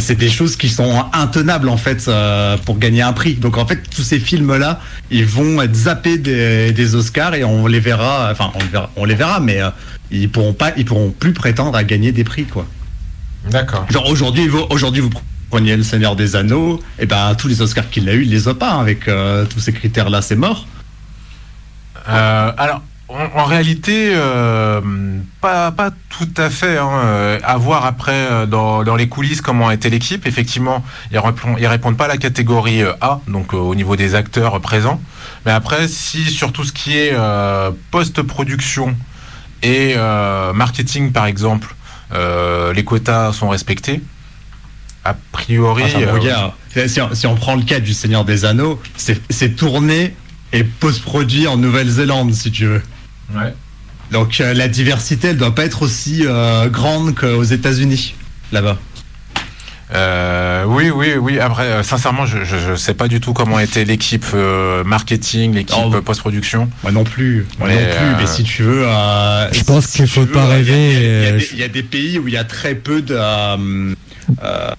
c'est 0.00 0.16
des 0.16 0.30
choses 0.30 0.56
qui 0.56 0.68
sont 0.68 1.04
intenables 1.12 1.68
en 1.68 1.76
fait 1.76 2.06
euh, 2.08 2.56
pour 2.58 2.78
gagner 2.78 3.02
un 3.02 3.12
prix. 3.12 3.34
Donc 3.34 3.58
en 3.58 3.66
fait 3.66 3.80
tous 3.94 4.02
ces 4.02 4.18
films 4.18 4.56
là, 4.56 4.80
ils 5.10 5.26
vont 5.26 5.60
être 5.62 5.74
zappés 5.74 6.18
des, 6.18 6.72
des 6.72 6.94
Oscars 6.94 7.34
et 7.34 7.44
on 7.44 7.66
les 7.66 7.80
verra. 7.80 8.28
Enfin 8.32 8.52
on 8.54 8.58
les 8.58 8.68
verra, 8.68 8.90
on 8.96 9.04
les 9.04 9.14
verra 9.14 9.40
mais 9.40 9.60
euh, 9.60 9.70
ils 10.10 10.30
pourront 10.30 10.52
pas, 10.52 10.72
ils 10.76 10.84
pourront 10.84 11.10
plus 11.10 11.32
prétendre 11.32 11.76
à 11.76 11.84
gagner 11.84 12.12
des 12.12 12.24
prix 12.24 12.44
quoi. 12.44 12.66
D'accord. 13.50 13.86
Genre 13.90 14.08
aujourd'hui 14.08 14.48
vous 14.48 14.66
aujourd'hui 14.70 15.00
vous 15.00 15.10
prenez 15.50 15.76
le 15.76 15.82
Seigneur 15.82 16.14
des 16.14 16.36
Anneaux, 16.36 16.80
et 16.98 17.06
ben 17.06 17.34
tous 17.34 17.48
les 17.48 17.60
Oscars 17.60 17.90
qu'il 17.90 18.08
a 18.08 18.14
eu, 18.14 18.22
il 18.22 18.30
les 18.30 18.46
a 18.46 18.54
pas 18.54 18.72
hein, 18.72 18.80
avec 18.80 19.08
euh, 19.08 19.44
tous 19.46 19.58
ces 19.58 19.72
critères 19.72 20.08
là, 20.08 20.22
c'est 20.22 20.36
mort. 20.36 20.66
alors 22.06 22.82
en, 23.10 23.44
réalité, 23.44 24.12
euh, 24.14 24.80
pas, 25.40 25.72
pas 25.72 25.90
tout 26.08 26.28
à 26.36 26.48
fait. 26.48 26.78
Hein. 26.78 26.90
Euh, 27.04 27.38
à 27.42 27.56
voir 27.56 27.84
après 27.84 28.12
euh, 28.12 28.46
dans, 28.46 28.84
dans, 28.84 28.96
les 28.96 29.08
coulisses 29.08 29.40
comment 29.40 29.68
a 29.68 29.74
été 29.74 29.90
l'équipe. 29.90 30.26
Effectivement, 30.26 30.84
ils 31.10 31.18
répondent, 31.18 31.56
ils 31.58 31.66
répondent 31.66 31.96
pas 31.96 32.04
à 32.04 32.08
la 32.08 32.18
catégorie 32.18 32.82
A, 33.00 33.20
donc 33.26 33.52
au 33.52 33.74
niveau 33.74 33.96
des 33.96 34.14
acteurs 34.14 34.60
présents. 34.60 35.00
Mais 35.44 35.52
après, 35.52 35.88
si 35.88 36.24
sur 36.24 36.52
tout 36.52 36.64
ce 36.64 36.72
qui 36.72 36.96
est 36.96 37.14
post-production 37.90 38.96
et 39.62 39.96
marketing, 40.54 41.12
par 41.12 41.26
exemple, 41.26 41.74
les 42.12 42.84
quotas 42.84 43.32
sont 43.32 43.48
respectés, 43.48 44.02
a 45.04 45.14
priori. 45.32 45.84
regarde, 46.04 46.52
si, 46.86 47.00
on, 47.00 47.14
si, 47.14 47.26
on, 47.26 47.34
prend 47.34 47.56
le 47.56 47.62
cas 47.62 47.80
du 47.80 47.94
Seigneur 47.94 48.24
des 48.24 48.44
Anneaux, 48.44 48.80
c'est 48.96 49.56
tourné 49.56 50.14
et 50.52 50.64
post-produit 50.64 51.46
en 51.46 51.56
Nouvelle-Zélande, 51.56 52.34
si 52.34 52.50
tu 52.50 52.66
veux. 52.66 52.82
Donc 54.10 54.40
euh, 54.40 54.54
la 54.54 54.68
diversité, 54.68 55.28
elle 55.28 55.36
doit 55.36 55.54
pas 55.54 55.64
être 55.64 55.82
aussi 55.82 56.24
euh, 56.24 56.68
grande 56.68 57.14
qu'aux 57.14 57.44
États-Unis, 57.44 58.14
là-bas. 58.52 58.76
Euh, 59.92 60.64
oui, 60.66 60.90
oui, 60.90 61.14
oui. 61.20 61.40
Après, 61.40 61.82
sincèrement, 61.82 62.24
je, 62.24 62.44
je, 62.44 62.76
sais 62.76 62.94
pas 62.94 63.08
du 63.08 63.20
tout 63.20 63.32
comment 63.32 63.58
était 63.58 63.84
l'équipe 63.84 64.24
marketing, 64.84 65.54
l'équipe 65.54 65.76
oh. 65.84 66.00
post-production. 66.00 66.70
Moi 66.84 66.92
non 66.92 67.02
plus. 67.02 67.46
Moi 67.58 67.68
non 67.68 67.74
plus. 67.74 68.16
Mais 68.18 68.26
si 68.26 68.44
tu 68.44 68.62
veux, 68.62 68.86
je 69.52 69.64
pense 69.64 69.88
qu'il 69.88 70.06
faut 70.06 70.26
pas 70.26 70.46
rêver. 70.46 71.38
Il 71.52 71.58
y, 71.58 71.64
a 71.64 71.68
des 71.68 71.82
pays 71.82 72.20
où 72.20 72.28
il 72.28 72.34
y 72.34 72.38
a 72.38 72.44
très 72.44 72.76
peu 72.76 73.02
de 73.02 73.16
euh, 74.42 74.70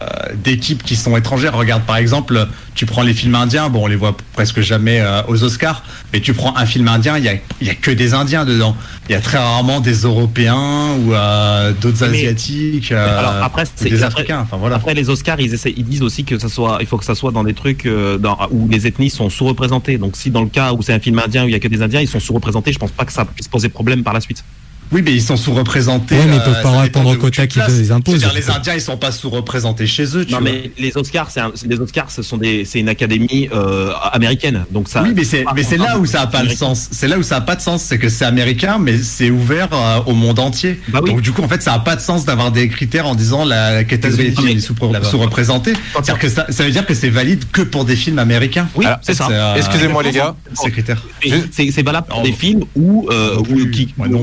d'équipes 0.44 0.84
qui 0.84 0.96
sont 0.96 1.16
étrangères. 1.18 1.56
Regarde 1.56 1.84
par 1.84 1.98
exemple, 1.98 2.48
tu 2.76 2.86
prends 2.86 3.04
les 3.04 3.14
films 3.14 3.36
indiens, 3.36 3.70
bon 3.70 3.84
on 3.84 3.88
les 3.88 3.96
voit 3.96 4.16
presque 4.34 4.62
jamais 4.62 5.00
euh, 5.00 5.22
aux 5.28 5.44
Oscars, 5.44 5.84
mais 6.14 6.20
tu 6.20 6.34
prends 6.34 6.56
un 6.56 6.66
film 6.66 6.88
indien, 6.88 7.18
il 7.18 7.24
y 7.24 7.30
a, 7.30 7.34
y 7.62 7.70
a, 7.70 7.76
que 7.76 7.92
des 7.92 8.14
Indiens 8.14 8.46
dedans. 8.46 8.76
Il 9.10 9.14
y 9.14 9.16
a 9.16 9.22
très 9.22 9.38
rarement 9.38 9.80
des 9.80 10.02
Européens 10.02 10.96
ou 11.00 11.14
euh, 11.14 11.74
d'autres 11.82 12.04
Asiatiques, 12.04 12.92
alors 12.92 13.44
après, 13.44 13.64
des 13.82 14.04
Africains. 14.04 14.40
Enfin 14.42 14.58
voilà. 14.58 14.78
Après 14.78 14.94
les 14.94 15.10
Oscars, 15.10 15.40
ils, 15.40 15.54
essaient, 15.54 15.74
ils 15.76 15.86
disent 15.86 16.02
aussi 16.02 16.24
que 16.24 16.38
ça 16.40 16.50
soit, 16.50 16.78
il 16.82 16.88
faut 16.88 16.98
que 16.98 17.06
ça 17.06 17.16
soit 17.16 17.32
dans 17.32 17.44
des 17.44 17.54
trucs 17.54 17.88
dans, 18.20 18.38
où 18.52 18.68
les 18.70 18.88
ethnies 18.88 19.10
sont 19.10 19.30
sous-représentées. 19.30 19.98
Donc 19.98 20.16
si 20.16 20.32
dans 20.32 20.42
le 20.42 20.50
cas 20.50 20.74
où 20.74 20.82
c'est 20.82 20.94
un 20.94 21.00
film 21.00 21.20
indien 21.20 21.44
où 21.44 21.48
il 21.48 21.52
y 21.52 21.56
a 21.56 21.60
que 21.60 21.68
des 21.68 21.82
Indiens, 21.82 22.02
ils 22.02 22.08
sont 22.08 22.20
sous-représentés, 22.20 22.72
je 22.72 22.80
pense 22.80 22.92
pas 22.92 23.06
que 23.06 23.14
ça 23.14 23.26
puisse 23.26 23.48
poser 23.48 23.70
problème 23.70 24.04
par 24.04 24.14
la 24.14 24.22
suite. 24.22 24.44
Oui, 24.92 25.02
mais 25.04 25.14
ils 25.14 25.22
sont 25.22 25.38
sous-représentés. 25.38 26.16
Oui, 26.16 26.26
mais 26.28 26.36
ils 26.36 26.42
peuvent 26.42 26.58
euh, 26.58 26.64
pas 26.64 26.82
répondre 26.82 27.10
au 27.10 27.16
quota 27.16 27.48
qu'ils 27.48 27.64
les 27.68 27.92
imposent. 27.92 28.26
les 28.34 28.50
Indiens, 28.50 28.74
ils 28.74 28.82
sont 28.82 28.98
pas 28.98 29.12
sous-représentés 29.12 29.88
chez 29.88 30.18
eux. 30.18 30.26
Tu 30.26 30.34
non, 30.34 30.42
vois. 30.42 30.50
mais 30.52 30.72
les 30.78 30.96
Oscars, 30.98 31.30
c'est 31.32 31.42
les 31.68 31.80
Oscars, 31.80 32.12
ce 32.12 32.22
sont 32.22 32.38
des, 32.38 32.66
c'est 32.66 32.80
une 32.80 32.90
académie 32.90 33.50
euh, 33.54 33.92
américaine, 34.12 34.66
donc 34.72 34.90
ça. 34.90 35.02
Oui, 35.04 35.14
mais 35.16 35.24
c'est, 35.24 35.46
mais 35.56 35.64
c'est 35.64 35.78
là 35.78 35.98
où 35.98 36.06
ça 36.06 36.22
a 36.22 36.28
pas 36.28 36.44
de 36.44 36.50
sens. 36.50 36.90
C'est 36.92 37.08
là 37.08 37.18
où 37.18 37.24
ça 37.24 37.38
a 37.38 37.42
pas 37.42 37.56
de 37.56 37.62
sens, 37.62 37.84
c'est 37.84 37.98
que 37.98 38.10
c'est 38.10 38.26
américain, 38.26 38.78
mais 38.80 38.98
c'est 38.98 39.30
ouvert 39.30 39.70
euh, 39.72 40.00
au 40.06 40.14
monde 40.14 40.40
entier. 40.40 40.80
Bah 40.90 41.00
oui. 41.02 41.12
Donc 41.12 41.22
du 41.22 41.32
coup, 41.32 41.42
en 41.42 41.48
fait, 41.48 41.62
ça 41.62 41.74
a 41.74 41.80
pas 41.80 41.96
de 41.96 42.02
sens 42.02 42.26
d'avoir 42.26 42.52
des 42.52 42.68
critères 42.68 43.08
en 43.08 43.16
disant 43.16 43.46
la 43.46 43.84
catégorie 43.84 44.34
est 44.52 44.60
sous-représentée. 44.60 45.74
C'est-à-dire 45.94 46.20
que 46.20 46.30
ça, 46.30 46.48
ça 46.50 46.64
veut 46.64 46.72
dire 46.72 46.86
que 46.86 46.94
c'est 46.94 47.10
valide 47.10 47.46
que 47.52 47.62
pour 47.62 47.86
des 47.86 47.96
films 47.96 48.20
américains. 48.20 48.68
Oui, 48.76 48.86
c'est 49.02 49.14
ça. 49.14 49.56
Excusez-moi 49.56 50.04
les 50.04 50.12
gars. 50.12 50.36
Ces 50.54 50.72
critères. 50.72 51.04
C'est 51.52 51.84
valable 51.84 52.08
pour 52.08 52.24
des 52.24 52.34
films 52.34 52.66
où, 52.76 53.08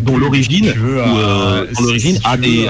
dont 0.03 0.19
l'origine 0.19 0.58
euh, 0.67 1.67
l'origine 1.81 2.19
a 2.25 2.37
des, 2.37 2.69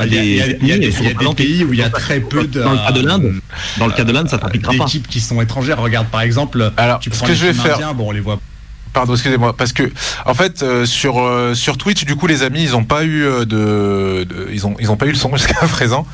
il 0.61 0.69
y 0.69 0.73
a 0.73 0.79
des 0.79 1.35
pays 1.35 1.65
où 1.65 1.73
il 1.73 1.79
y 1.79 1.83
a 1.83 1.91
très 1.91 2.21
peu 2.21 2.47
de 2.47 2.63
dans 2.63 2.73
le 2.73 2.79
cas 2.79 2.93
de 2.93 3.07
l'Inde 3.07 3.35
dans 3.79 3.87
le 3.87 3.93
cas 3.93 4.05
de 4.05 4.13
l'Inde 4.13 4.29
ça 4.29 4.39
t'appliquera 4.39 4.73
pas 4.73 4.85
d'équipes 4.85 5.09
qui 5.09 5.21
sont 5.21 5.41
étrangères. 5.41 5.81
Regarde 5.81 6.09
par 6.09 6.21
exemple 6.21 6.73
alors 6.77 7.01
tu 7.01 7.11
ce 7.13 7.23
que 7.23 7.35
je 7.35 7.47
vais 7.47 7.53
faire 7.53 7.95
bon 7.95 8.09
on 8.09 8.13
les 8.13 8.21
voit. 8.21 8.41
Pardon, 8.95 9.13
excusez-moi, 9.13 9.55
parce 9.55 9.75
que 9.75 9.93
en 10.25 10.33
fait 10.35 10.63
euh, 10.63 10.87
sur 10.87 11.21
euh, 11.21 11.55
sur 11.55 11.77
Twitch, 11.77 12.05
du 12.05 12.17
coup, 12.17 12.27
les 12.27 12.43
amis, 12.43 12.63
ils 12.63 12.75
ont 12.75 12.85
pas 12.85 13.05
eu 13.05 13.23
de, 13.47 14.27
ils 14.51 14.67
ont 14.67 14.77
ils 14.81 14.91
ont 14.91 14.97
pas 14.97 15.07
eu 15.07 15.11
le 15.11 15.15
son 15.15 15.31
jusqu'à 15.37 15.67
présent. 15.67 16.07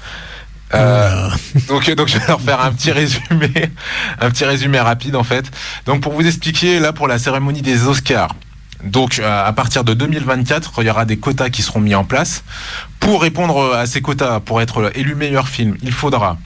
donc, 1.69 1.89
donc 1.95 2.09
je 2.09 2.19
vais 2.19 2.27
leur 2.27 2.41
faire 2.41 2.61
un 2.61 2.73
petit 2.73 2.91
résumé, 2.91 3.51
un 4.21 4.29
petit 4.31 4.45
résumé 4.45 4.81
rapide 4.81 5.15
en 5.15 5.23
fait. 5.23 5.51
Donc 5.87 6.03
pour 6.03 6.13
vous 6.13 6.27
expliquer 6.27 6.81
là 6.81 6.93
pour 6.93 7.07
la 7.07 7.19
cérémonie 7.19 7.63
des 7.63 7.87
Oscars, 7.87 8.35
donc 8.85 9.19
euh, 9.19 9.47
à 9.47 9.53
partir 9.53 9.85
de 9.85 9.95
2024, 9.95 10.73
il 10.79 10.87
y 10.87 10.91
aura 10.91 11.05
des 11.05 11.17
quotas 11.17 11.51
qui 11.51 11.63
seront 11.63 11.81
mis 11.81 11.95
en 11.95 12.05
place. 12.05 12.45
Pour 13.01 13.23
répondre 13.23 13.75
à 13.75 13.87
ces 13.87 14.01
quotas, 14.01 14.41
pour 14.41 14.61
être 14.61 14.93
élu 14.95 15.15
meilleur 15.15 15.49
film, 15.49 15.77
il 15.83 15.93
faudra 15.93 16.37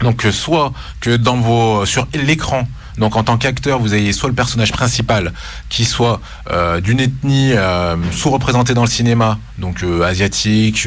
donc 0.00 0.24
euh, 0.24 0.32
soit 0.32 0.72
que 1.00 1.16
dans 1.16 1.36
vos 1.36 1.86
sur 1.86 2.08
l'écran 2.14 2.66
donc 2.98 3.16
en 3.16 3.22
tant 3.22 3.38
qu'acteur, 3.38 3.78
vous 3.78 3.94
ayez 3.94 4.12
soit 4.12 4.28
le 4.28 4.34
personnage 4.34 4.72
principal 4.72 5.32
qui 5.70 5.86
soit 5.86 6.20
euh, 6.50 6.80
d'une 6.80 7.00
ethnie 7.00 7.54
sous-représentée 8.12 8.74
dans 8.74 8.82
le 8.82 8.90
cinéma, 8.90 9.38
donc 9.56 9.82
asiatique, 10.04 10.86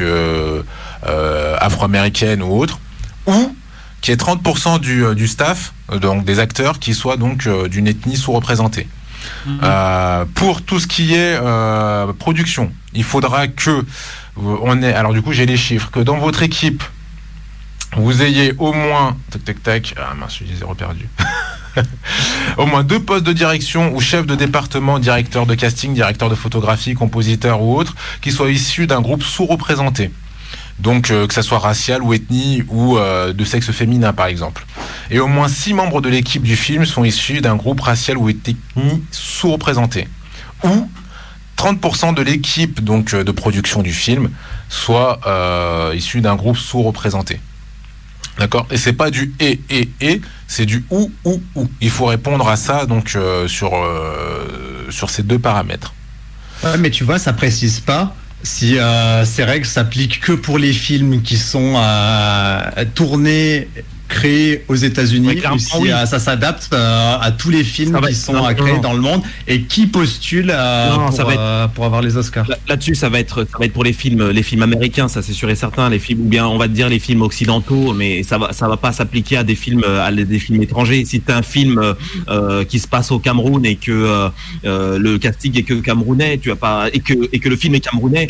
afro-américaine 1.58 2.40
ou 2.40 2.56
autre, 2.56 2.78
ou 3.26 3.56
qui 4.00 4.12
est 4.12 4.20
30% 4.20 4.78
du, 4.78 5.12
du 5.16 5.26
staff, 5.26 5.72
donc 6.00 6.24
des 6.24 6.38
acteurs 6.38 6.78
qui 6.78 6.94
soient 6.94 7.16
donc 7.16 7.48
d'une 7.68 7.88
ethnie 7.88 8.16
sous-représentée. 8.16 8.86
Mhm. 9.46 9.60
Euh, 9.62 10.24
pour 10.34 10.62
tout 10.62 10.80
ce 10.80 10.86
qui 10.86 11.14
est 11.14 11.38
euh, 11.40 12.12
production, 12.12 12.72
il 12.92 13.04
faudra 13.04 13.48
que 13.48 13.84
on 14.36 14.82
ait. 14.82 14.92
Alors 14.92 15.12
du 15.12 15.22
coup, 15.22 15.32
j'ai 15.32 15.46
les 15.46 15.56
chiffres 15.56 15.90
que 15.90 16.00
dans 16.00 16.18
votre 16.18 16.42
équipe, 16.42 16.82
vous 17.96 18.22
ayez 18.22 18.54
au 18.58 18.72
moins 18.72 19.16
tac 19.30 19.44
tac 19.44 19.62
tac. 19.62 19.94
Ah 19.96 20.14
mince, 20.14 20.40
j'ai 20.46 20.56
zéro 20.56 20.74
perdu. 20.74 21.08
au 22.56 22.66
moins 22.66 22.84
deux 22.84 23.00
postes 23.00 23.24
de 23.24 23.32
direction 23.32 23.94
ou 23.94 24.00
chef 24.00 24.26
de 24.26 24.34
département, 24.34 24.98
directeur 24.98 25.46
de 25.46 25.54
casting, 25.54 25.94
directeur 25.94 26.28
de 26.28 26.34
photographie, 26.34 26.94
compositeur 26.94 27.62
ou 27.62 27.76
autre, 27.76 27.94
qui 28.20 28.32
soient 28.32 28.50
issus 28.50 28.86
d'un 28.86 29.00
groupe 29.00 29.22
sous-représenté 29.22 30.10
donc 30.78 31.10
euh, 31.10 31.26
que 31.26 31.34
ça 31.34 31.42
soit 31.42 31.58
racial 31.58 32.02
ou 32.02 32.12
ethnie 32.14 32.62
ou 32.68 32.98
euh, 32.98 33.32
de 33.32 33.44
sexe 33.44 33.70
féminin 33.70 34.12
par 34.12 34.26
exemple. 34.26 34.66
Et 35.10 35.20
au 35.20 35.26
moins 35.26 35.48
six 35.48 35.74
membres 35.74 36.00
de 36.00 36.08
l'équipe 36.08 36.42
du 36.42 36.56
film 36.56 36.84
sont 36.84 37.04
issus 37.04 37.40
d'un 37.40 37.56
groupe 37.56 37.80
racial 37.80 38.18
ou 38.18 38.28
ethnie 38.28 38.56
sous-représenté. 39.10 40.08
Ou 40.64 40.88
30% 41.56 42.14
de 42.14 42.22
l'équipe 42.22 42.82
donc 42.82 43.14
euh, 43.14 43.24
de 43.24 43.32
production 43.32 43.82
du 43.82 43.92
film 43.92 44.30
soit 44.68 45.20
issu 45.94 46.20
d'un 46.20 46.36
groupe 46.36 46.56
sous-représenté. 46.56 47.40
D'accord? 48.38 48.66
Et 48.70 48.76
c'est 48.76 48.92
pas 48.92 49.10
du 49.10 49.32
et, 49.38 49.60
et, 49.70 49.88
et, 50.00 50.20
c'est 50.48 50.66
du 50.66 50.84
ou, 50.90 51.12
ou, 51.24 51.40
ou. 51.54 51.68
Il 51.80 51.90
faut 51.90 52.06
répondre 52.06 52.48
à 52.48 52.56
ça 52.56 52.84
donc 52.86 53.12
euh, 53.14 53.46
sur, 53.46 53.74
euh, 53.74 54.86
sur 54.90 55.10
ces 55.10 55.22
deux 55.22 55.38
paramètres. 55.38 55.94
Ouais, 56.64 56.76
mais 56.78 56.90
tu 56.90 57.04
vois, 57.04 57.18
ça 57.18 57.32
précise 57.32 57.80
pas 57.80 58.14
si 58.44 58.78
euh, 58.78 59.24
ces 59.24 59.42
règles 59.42 59.66
s'appliquent 59.66 60.20
que 60.20 60.32
pour 60.32 60.58
les 60.58 60.72
films 60.72 61.22
qui 61.22 61.36
sont 61.36 61.74
tournés 62.94 63.68
créé 64.14 64.64
aux 64.68 64.76
États-Unis, 64.76 65.40
euh, 65.42 66.06
ça 66.06 66.18
s'adapte 66.18 66.68
euh, 66.72 67.16
à 67.20 67.32
tous 67.32 67.50
les 67.50 67.64
films 67.64 68.00
qui 68.06 68.14
sont 68.14 68.42
créés 68.54 68.78
dans 68.78 68.94
le 68.94 69.00
monde. 69.00 69.22
Et 69.48 69.62
qui 69.62 69.86
postulent 69.86 70.54
euh, 70.54 71.66
pour, 71.74 71.84
avoir 71.84 72.00
les 72.00 72.16
Oscars? 72.16 72.46
Là-dessus, 72.68 72.94
ça 72.94 73.08
va 73.08 73.18
être 73.18 73.44
ça 73.44 73.58
va 73.58 73.66
être 73.66 73.72
pour 73.72 73.84
les 73.84 73.92
films 73.92 74.30
les 74.30 74.42
films 74.42 74.62
américains, 74.62 75.08
ça 75.08 75.20
c'est 75.20 75.32
sûr 75.32 75.50
et 75.50 75.56
certain, 75.56 75.90
les 75.90 75.98
films 75.98 76.22
ou 76.22 76.28
bien 76.28 76.46
on 76.46 76.58
va 76.58 76.68
dire 76.68 76.88
les 76.88 77.00
films 77.00 77.22
occidentaux, 77.22 77.92
mais 77.92 78.22
ça 78.22 78.38
va 78.38 78.52
ça 78.52 78.68
va 78.68 78.76
pas 78.76 78.92
s'appliquer 78.92 79.36
à 79.38 79.44
des 79.44 79.56
films 79.56 79.84
à 79.84 80.10
des 80.12 80.38
films 80.38 80.62
étrangers. 80.62 81.04
Si 81.04 81.20
tu 81.20 81.32
un 81.32 81.42
film 81.42 81.94
qui 82.68 82.78
se 82.78 82.86
passe 82.86 83.10
au 83.10 83.18
Cameroun 83.18 83.66
et 83.66 83.76
que 83.76 84.30
le 84.62 85.18
casting 85.18 85.58
est 85.58 85.64
que 85.64 85.74
camerounais, 85.74 86.38
tu 86.38 86.50
vas 86.50 86.56
pas 86.56 86.88
et 86.92 87.00
que 87.00 87.14
et 87.32 87.40
que 87.40 87.48
le 87.48 87.56
film 87.56 87.74
est 87.74 87.80
camerounais, 87.80 88.28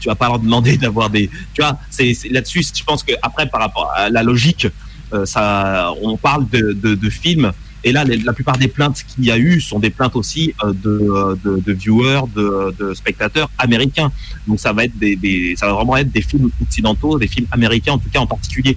tu 0.00 0.08
vas 0.08 0.14
pas 0.14 0.28
leur 0.28 0.38
demander 0.38 0.76
d'avoir 0.82 1.10
des 1.10 1.28
tu 1.54 1.62
vois, 1.62 1.76
c'est 1.90 2.14
là-dessus 2.30 2.62
je 2.78 2.84
pense 2.84 3.02
que 3.02 3.12
après 3.22 3.48
par 3.48 3.60
rapport 3.60 3.90
à 3.96 4.08
la 4.10 4.22
logique 4.22 4.66
euh, 4.66 4.87
ça, 5.24 5.92
on 6.02 6.16
parle 6.16 6.48
de, 6.48 7.10
films. 7.10 7.52
Et 7.84 7.92
là, 7.92 8.04
la 8.04 8.32
plupart 8.32 8.58
des 8.58 8.68
plaintes 8.68 9.04
qu'il 9.06 9.24
y 9.24 9.30
a 9.30 9.38
eu 9.38 9.60
sont 9.60 9.78
des 9.78 9.90
plaintes 9.90 10.16
aussi 10.16 10.52
euh, 10.64 10.72
de, 10.72 11.60
de, 11.60 11.72
viewers, 11.72 12.22
de, 12.34 12.92
spectateurs 12.94 13.48
américains. 13.56 14.10
Donc 14.46 14.58
ça 14.58 14.72
va 14.72 14.84
être 14.84 14.98
des, 14.98 15.54
vraiment 15.60 15.96
être 15.96 16.10
des 16.10 16.22
films 16.22 16.50
occidentaux, 16.60 17.18
des 17.18 17.28
films 17.28 17.46
américains 17.52 17.92
en 17.92 17.98
tout 17.98 18.10
cas 18.10 18.18
en 18.18 18.26
particulier. 18.26 18.76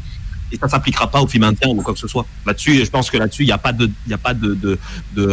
Et 0.52 0.58
ça 0.58 0.68
s'appliquera 0.68 1.10
pas 1.10 1.22
aux 1.22 1.28
films 1.28 1.46
internes 1.46 1.80
ou 1.80 1.82
quoi 1.82 1.94
que 1.94 2.00
ce 2.00 2.08
soit. 2.08 2.26
Là-dessus, 2.46 2.86
je 2.86 2.90
pense 2.90 3.10
que 3.10 3.18
là-dessus, 3.18 3.44
il 3.44 3.48
n'y 3.48 3.52
a 3.54 3.58
pas 3.58 4.34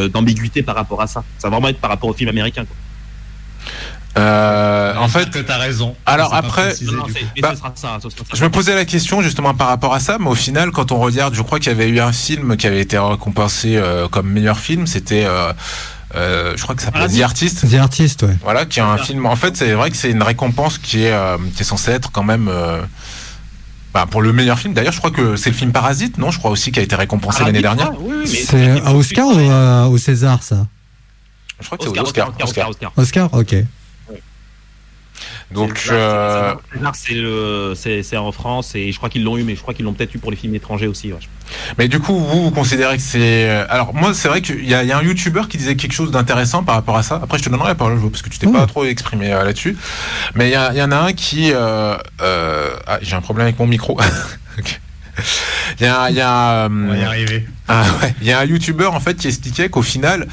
d'ambiguïté 0.09 0.63
par 0.63 0.77
rapport 0.77 1.03
à 1.03 1.07
ça. 1.07 1.25
Ça 1.39 1.49
va 1.49 1.57
vraiment 1.57 1.69
être 1.69 1.81
par 1.81 1.91
rapport 1.91 2.09
aux 2.09 2.15
films 2.15 2.31
américains. 2.31 2.65
Euh, 4.17 4.95
en 4.97 5.09
fait, 5.09 5.31
que 5.31 5.51
as 5.51 5.59
raison. 5.59 5.95
Alors 6.07 6.35
après, 6.35 6.75
bah, 7.41 7.53
je 8.35 8.45
me 8.45 8.51
posais 8.51 8.75
la 8.75 8.85
question 8.85 9.23
justement 9.23 9.55
par 9.55 9.69
rapport 9.69 9.95
à 9.95 10.01
ça, 10.01 10.17
mais 10.19 10.29
au 10.29 10.35
final, 10.35 10.71
quand 10.71 10.93
on 10.93 10.99
regarde, 10.99 11.35
je 11.35 11.43
crois 11.43 11.59
qu'il 11.59 11.69
y 11.69 11.75
avait 11.75 11.89
eu 11.89 12.01
un 12.01 12.13
film 12.13 12.57
qui 12.57 12.67
avait 12.67 12.81
été 12.81 12.99
récompensé 12.99 13.77
euh, 13.77 14.09
comme 14.09 14.31
meilleur 14.31 14.59
film, 14.59 14.87
c'était. 14.87 15.25
Euh, 15.25 15.53
euh 16.15 16.55
je 16.57 16.63
crois 16.63 16.75
que 16.75 16.81
ça 16.81 16.87
s'appelle 16.87 17.13
The 17.13 17.21
Artist. 17.21 17.71
The 17.71 17.75
Artist, 17.75 18.23
ouais. 18.23 18.37
Voilà, 18.43 18.65
qui 18.65 18.81
est 18.81 18.83
un 18.83 18.97
film. 18.99 19.27
En 19.27 19.37
fait, 19.37 19.57
c'est 19.57 19.73
vrai 19.73 19.91
que 19.91 19.97
c'est 19.97 20.11
une 20.11 20.23
récompense 20.23 20.79
qui 20.79 21.05
est 21.05 21.17
qui 21.55 21.63
est 21.63 21.67
censée 21.67 21.93
être 21.93 22.11
quand 22.11 22.25
même. 22.25 22.51
Bah, 23.95 24.07
pour 24.11 24.21
le 24.21 24.35
meilleur 24.35 24.59
film, 24.59 24.75
d'ailleurs, 24.75 24.93
je 24.93 24.99
crois 24.99 25.11
que 25.11 25.37
c'est 25.37 25.49
le 25.49 25.57
film 25.57 25.73
Parasite, 25.73 26.19
non 26.19 26.31
Je 26.31 26.39
crois 26.39 26.51
aussi 26.51 26.73
qui 26.73 26.79
a 26.79 26.83
été 26.83 26.95
récompensé 26.95 27.43
l'année 27.43 27.63
dernière. 27.63 27.93
c'est 28.27 28.81
à 28.81 28.93
Oscar 28.95 29.29
ou 29.29 29.95
au 29.95 29.99
César, 29.99 30.43
ça? 30.43 30.67
Je 31.61 31.67
crois 31.67 31.79
que 31.79 31.85
c'est 31.85 32.01
Oscar. 32.01 32.33
Oscar, 32.41 32.69
Oscar. 32.71 32.93
Oscar, 32.97 33.35
ok. 33.35 33.57
Donc, 35.51 35.89
euh... 35.91 36.55
c'est 37.75 38.17
en 38.17 38.33
France 38.33 38.75
et 38.75 38.93
je 38.93 38.97
crois 38.99 39.09
qu'ils 39.09 39.25
l'ont 39.25 39.39
eu, 39.39 39.45
mais 39.45 39.57
je 39.57 39.63
crois 39.63 39.73
qu'ils 39.73 39.85
l'ont 39.85 39.95
peut-être 39.95 40.15
eu 40.15 40.19
pour 40.19 40.31
les 40.31 40.37
films 40.37 40.55
étrangers 40.55 40.87
aussi. 40.87 41.13
Mais 41.79 41.89
du 41.89 42.01
coup, 42.01 42.19
vous, 42.19 42.45
vous 42.45 42.51
considérez 42.51 42.97
que 42.97 43.03
c'est. 43.03 43.49
Euh, 43.49 43.65
alors, 43.69 43.95
moi, 43.95 44.13
c'est 44.13 44.29
vrai 44.29 44.43
qu'il 44.43 44.65
y, 44.65 44.69
y, 44.69 44.75
a 44.75 44.99
un 44.99 45.03
YouTuber 45.03 45.43
qui 45.49 45.57
disait 45.57 45.77
quelque 45.77 45.93
chose 45.93 46.11
d'intéressant 46.11 46.63
par 46.63 46.75
rapport 46.75 46.97
à 46.97 47.03
ça. 47.03 47.21
Après, 47.23 47.39
je 47.39 47.45
te 47.45 47.49
donnerai 47.49 47.69
la 47.69 47.75
parole, 47.75 47.99
parce 48.11 48.23
que 48.23 48.29
tu 48.29 48.39
t'es 48.39 48.47
pas 48.47 48.67
trop 48.67 48.85
exprimé 48.85 49.33
euh, 49.33 49.45
là-dessus. 49.45 49.77
Mais 50.35 50.51
il 50.51 50.53
y, 50.53 50.79
y, 50.79 50.83
en 50.83 50.93
a 50.93 50.97
un 50.97 51.13
qui. 51.15 51.53
Euh, 51.53 51.97
euh... 52.21 52.71
Ah, 52.87 52.99
j'ai 53.01 53.17
un 53.17 53.23
problème 53.23 53.47
avec 53.47 53.59
mon 53.59 53.67
micro. 53.67 53.99
Il 55.81 55.85
y 55.85 55.89
a, 55.89 56.11
y 56.11 56.21
a, 56.21 56.69
On 56.71 56.89
va 56.89 56.97
y 56.97 57.03
arriver. 57.03 57.47
Ah, 57.71 57.85
ouais. 58.01 58.15
Il 58.23 58.27
y 58.27 58.33
a 58.33 58.39
un 58.39 58.45
YouTuber 58.47 58.87
en 58.87 59.01
fait 59.01 59.15
qui 59.15 59.27
expliquait 59.27 59.69
qu'au 59.69 59.83
final, 59.83 60.27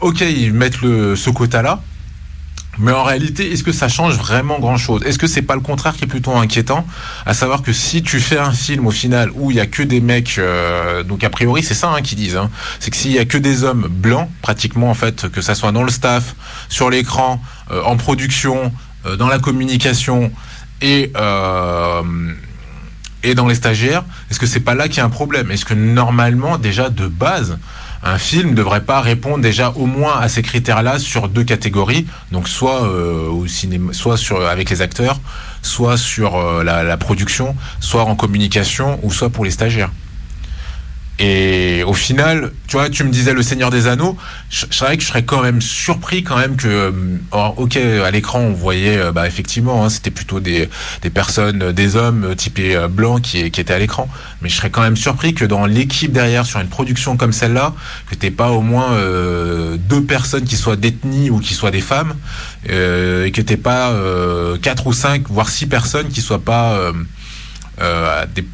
ok, 0.00 0.20
ils 0.20 0.52
mettent 0.52 0.80
le, 0.80 1.16
ce 1.16 1.28
quota-là, 1.28 1.80
mais 2.78 2.92
en 2.92 3.02
réalité, 3.02 3.52
est-ce 3.52 3.64
que 3.64 3.72
ça 3.72 3.88
change 3.88 4.16
vraiment 4.16 4.58
grand-chose? 4.58 5.02
Est-ce 5.04 5.18
que 5.18 5.26
c'est 5.26 5.42
pas 5.42 5.54
le 5.54 5.60
contraire 5.60 5.96
qui 5.96 6.04
est 6.04 6.08
plutôt 6.08 6.36
inquiétant? 6.36 6.86
À 7.26 7.34
savoir 7.34 7.62
que 7.62 7.72
si 7.72 8.02
tu 8.02 8.20
fais 8.20 8.38
un 8.38 8.52
film 8.52 8.86
au 8.86 8.90
final 8.90 9.30
où 9.34 9.50
il 9.50 9.56
y 9.56 9.60
a 9.60 9.66
que 9.66 9.82
des 9.82 10.00
mecs, 10.00 10.36
euh, 10.38 11.02
donc 11.02 11.24
a 11.24 11.30
priori 11.30 11.62
c'est 11.62 11.74
ça 11.74 11.90
hein, 11.90 12.02
qu'ils 12.02 12.18
disent, 12.18 12.36
hein, 12.36 12.50
c'est 12.78 12.90
que 12.90 12.96
s'il 12.96 13.12
y 13.12 13.18
a 13.18 13.24
que 13.24 13.38
des 13.38 13.64
hommes 13.64 13.88
blancs, 13.90 14.28
pratiquement 14.42 14.90
en 14.90 14.94
fait, 14.94 15.28
que 15.28 15.40
ça 15.40 15.54
soit 15.54 15.72
dans 15.72 15.82
le 15.82 15.90
staff, 15.90 16.34
sur 16.68 16.90
l'écran, 16.90 17.42
euh, 17.70 17.82
en 17.82 17.96
production, 17.96 18.72
euh, 19.06 19.16
dans 19.16 19.28
la 19.28 19.38
communication 19.38 20.30
et 20.80 21.12
et 23.24 23.34
dans 23.34 23.48
les 23.48 23.56
stagiaires, 23.56 24.04
est-ce 24.30 24.38
que 24.38 24.46
c'est 24.46 24.60
pas 24.60 24.76
là 24.76 24.86
qu'il 24.86 24.98
y 24.98 25.00
a 25.00 25.04
un 25.04 25.10
problème? 25.10 25.50
Est-ce 25.50 25.64
que 25.64 25.74
normalement 25.74 26.56
déjà 26.56 26.88
de 26.88 27.08
base 27.08 27.58
un 28.02 28.18
film 28.18 28.50
ne 28.50 28.54
devrait 28.54 28.84
pas 28.84 29.00
répondre 29.00 29.38
déjà 29.38 29.72
au 29.76 29.86
moins 29.86 30.18
à 30.18 30.28
ces 30.28 30.42
critères-là 30.42 30.98
sur 30.98 31.28
deux 31.28 31.44
catégories, 31.44 32.06
donc 32.32 32.48
soit 32.48 32.84
euh, 32.84 33.28
au 33.28 33.46
cinéma, 33.46 33.92
soit 33.92 34.16
sur 34.16 34.46
avec 34.46 34.70
les 34.70 34.82
acteurs, 34.82 35.20
soit 35.62 35.96
sur 35.96 36.36
euh, 36.36 36.62
la, 36.62 36.82
la, 36.82 36.96
production, 36.96 37.56
soit 37.80 38.04
en 38.04 38.14
communication 38.14 39.00
ou 39.02 39.12
soit 39.12 39.30
pour 39.30 39.44
les 39.44 39.50
stagiaires. 39.50 39.90
Et 41.20 41.82
au 41.84 41.94
final, 41.94 42.52
tu 42.68 42.76
vois, 42.76 42.88
tu 42.90 43.02
me 43.02 43.10
disais 43.10 43.32
le 43.32 43.42
Seigneur 43.42 43.70
des 43.70 43.88
Anneaux, 43.88 44.16
je, 44.50 44.66
je 44.70 44.84
que 44.84 45.00
je 45.00 45.06
serais 45.06 45.24
quand 45.24 45.42
même 45.42 45.60
surpris 45.60 46.22
quand 46.22 46.36
même 46.36 46.54
que, 46.54 46.68
euh, 46.68 46.92
ok, 47.56 47.76
à 47.76 48.10
l'écran 48.12 48.38
on 48.38 48.52
voyait, 48.52 48.96
euh, 48.98 49.10
bah 49.10 49.26
effectivement, 49.26 49.84
hein, 49.84 49.88
c'était 49.88 50.12
plutôt 50.12 50.38
des, 50.38 50.68
des 51.02 51.10
personnes, 51.10 51.62
euh, 51.62 51.72
des 51.72 51.96
hommes 51.96 52.36
typés 52.36 52.78
blancs 52.88 53.20
qui, 53.20 53.50
qui 53.50 53.60
étaient 53.60 53.74
à 53.74 53.80
l'écran, 53.80 54.08
mais 54.42 54.48
je 54.48 54.54
serais 54.54 54.70
quand 54.70 54.82
même 54.82 54.96
surpris 54.96 55.34
que 55.34 55.44
dans 55.44 55.66
l'équipe 55.66 56.12
derrière 56.12 56.46
sur 56.46 56.60
une 56.60 56.68
production 56.68 57.16
comme 57.16 57.32
celle-là, 57.32 57.74
que 58.08 58.14
t'aies 58.14 58.30
pas 58.30 58.50
au 58.50 58.60
moins 58.60 58.92
euh, 58.92 59.76
deux 59.76 60.04
personnes 60.04 60.44
qui 60.44 60.56
soient 60.56 60.76
d'ethnie 60.76 61.30
ou 61.30 61.40
qui 61.40 61.54
soient 61.54 61.72
des 61.72 61.80
femmes, 61.80 62.14
euh, 62.70 63.26
et 63.26 63.32
que 63.32 63.42
t'aies 63.42 63.56
pas 63.56 63.92
quatre 64.62 64.86
ou 64.86 64.92
cinq 64.92 65.28
voire 65.28 65.48
six 65.48 65.66
personnes 65.66 66.08
qui 66.08 66.20
soient 66.20 66.44
pas 66.44 66.92
des 68.34 68.44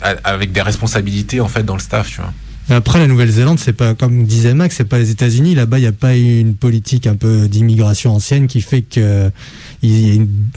avec 0.00 0.52
des 0.52 0.62
responsabilités 0.62 1.40
en 1.40 1.48
fait 1.48 1.62
dans 1.62 1.74
le 1.74 1.80
staff, 1.80 2.08
tu 2.10 2.20
vois. 2.20 2.32
Après, 2.68 2.98
la 2.98 3.06
Nouvelle-Zélande, 3.06 3.60
c'est 3.60 3.72
pas 3.72 3.94
comme 3.94 4.24
disait 4.24 4.52
Max, 4.52 4.76
c'est 4.76 4.84
pas 4.84 4.98
les 4.98 5.10
États-Unis. 5.10 5.54
Là-bas, 5.54 5.78
il 5.78 5.82
n'y 5.82 5.86
a 5.86 5.92
pas 5.92 6.16
une 6.16 6.56
politique 6.56 7.06
un 7.06 7.14
peu 7.14 7.46
d'immigration 7.48 8.12
ancienne 8.12 8.48
qui 8.48 8.60
fait 8.60 8.82
que 8.82 9.30
il 9.82 10.08
y 10.08 10.10
a 10.10 10.14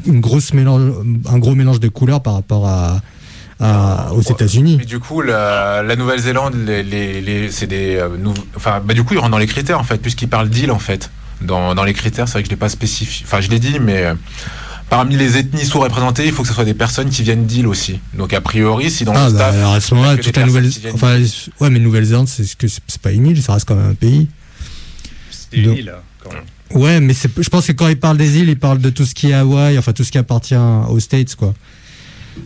une, 0.07 0.19
grosse 0.19 0.53
mélange, 0.53 0.91
un 1.27 1.37
gros 1.37 1.53
mélange 1.53 1.79
de 1.79 1.87
couleurs 1.87 2.23
par 2.23 2.33
rapport 2.33 2.67
à, 2.67 3.01
aux 4.13 4.21
États-Unis. 4.21 4.77
Mais 4.79 4.85
du 4.85 4.99
coup, 4.99 5.21
la, 5.21 5.83
la 5.83 5.95
Nouvelle-Zélande, 5.95 6.55
les, 6.65 6.81
les, 6.81 7.21
les 7.21 7.51
c'est 7.51 7.67
des, 7.67 7.97
euh, 7.97 8.09
enfin, 8.55 8.81
bah, 8.83 8.95
du 8.95 9.03
coup, 9.03 9.13
ils 9.13 9.19
rentrent 9.19 9.31
dans 9.31 9.37
les 9.37 9.47
critères 9.47 9.79
en 9.79 9.83
fait, 9.83 9.97
puisqu'ils 9.97 10.29
parlent 10.29 10.49
d'île 10.49 10.71
en 10.71 10.79
fait. 10.79 11.11
Dans, 11.41 11.75
dans 11.75 11.83
les 11.83 11.93
critères, 11.93 12.27
c'est 12.27 12.33
vrai 12.33 12.43
que 12.43 12.47
je 12.47 12.51
l'ai 12.51 12.59
pas 12.59 12.69
spécifié. 12.69 13.25
Enfin, 13.25 13.39
je 13.39 13.49
l'ai 13.49 13.59
dit, 13.59 13.79
mais 13.79 14.03
euh, 14.03 14.13
parmi 14.89 15.15
les 15.15 15.37
ethnies 15.37 15.65
sous-représentées, 15.65 16.25
il 16.25 16.31
faut 16.31 16.41
que 16.41 16.47
ce 16.47 16.53
soit 16.53 16.65
des 16.65 16.73
personnes 16.73 17.09
qui 17.09 17.23
viennent 17.23 17.45
d'île 17.45 17.67
aussi. 17.67 17.99
Donc 18.13 18.33
a 18.33 18.41
priori, 18.41 18.89
si 18.89 19.05
dans 19.05 19.13
ah, 19.13 19.27
le 19.27 19.33
bah, 19.33 19.37
staff, 19.37 19.55
alors 19.55 19.73
à 19.73 19.79
ce 19.79 19.93
moment-là, 19.95 20.17
toute 20.17 20.35
la 20.35 20.45
nouvelle, 20.45 20.69
enfin, 20.93 21.17
ouais, 21.59 21.69
mais 21.69 21.79
Nouvelle-Zélande, 21.79 22.27
c'est 22.27 22.57
que 22.57 22.67
c'est 22.67 23.01
pas 23.01 23.11
une 23.11 23.27
île, 23.27 23.41
ça 23.41 23.53
reste 23.53 23.67
quand 23.67 23.75
même 23.75 23.91
un 23.91 23.95
pays. 23.95 24.27
C'est 25.31 25.57
une 25.57 25.73
île, 25.73 25.93
quand 26.23 26.33
même. 26.33 26.43
Ouais, 26.71 26.99
mais 26.99 27.13
je 27.13 27.49
pense 27.49 27.65
que 27.65 27.71
quand 27.71 27.87
ils 27.87 27.99
parlent 27.99 28.17
des 28.17 28.37
îles, 28.37 28.49
ils 28.49 28.59
parlent 28.59 28.79
de 28.79 28.89
tout 28.89 29.05
ce 29.05 29.15
qui 29.15 29.29
est 29.29 29.33
Hawaï, 29.33 29.77
enfin 29.77 29.91
tout 29.93 30.03
ce 30.03 30.11
qui 30.11 30.17
appartient 30.17 30.55
aux 30.55 30.99
States, 30.99 31.35
quoi. 31.35 31.53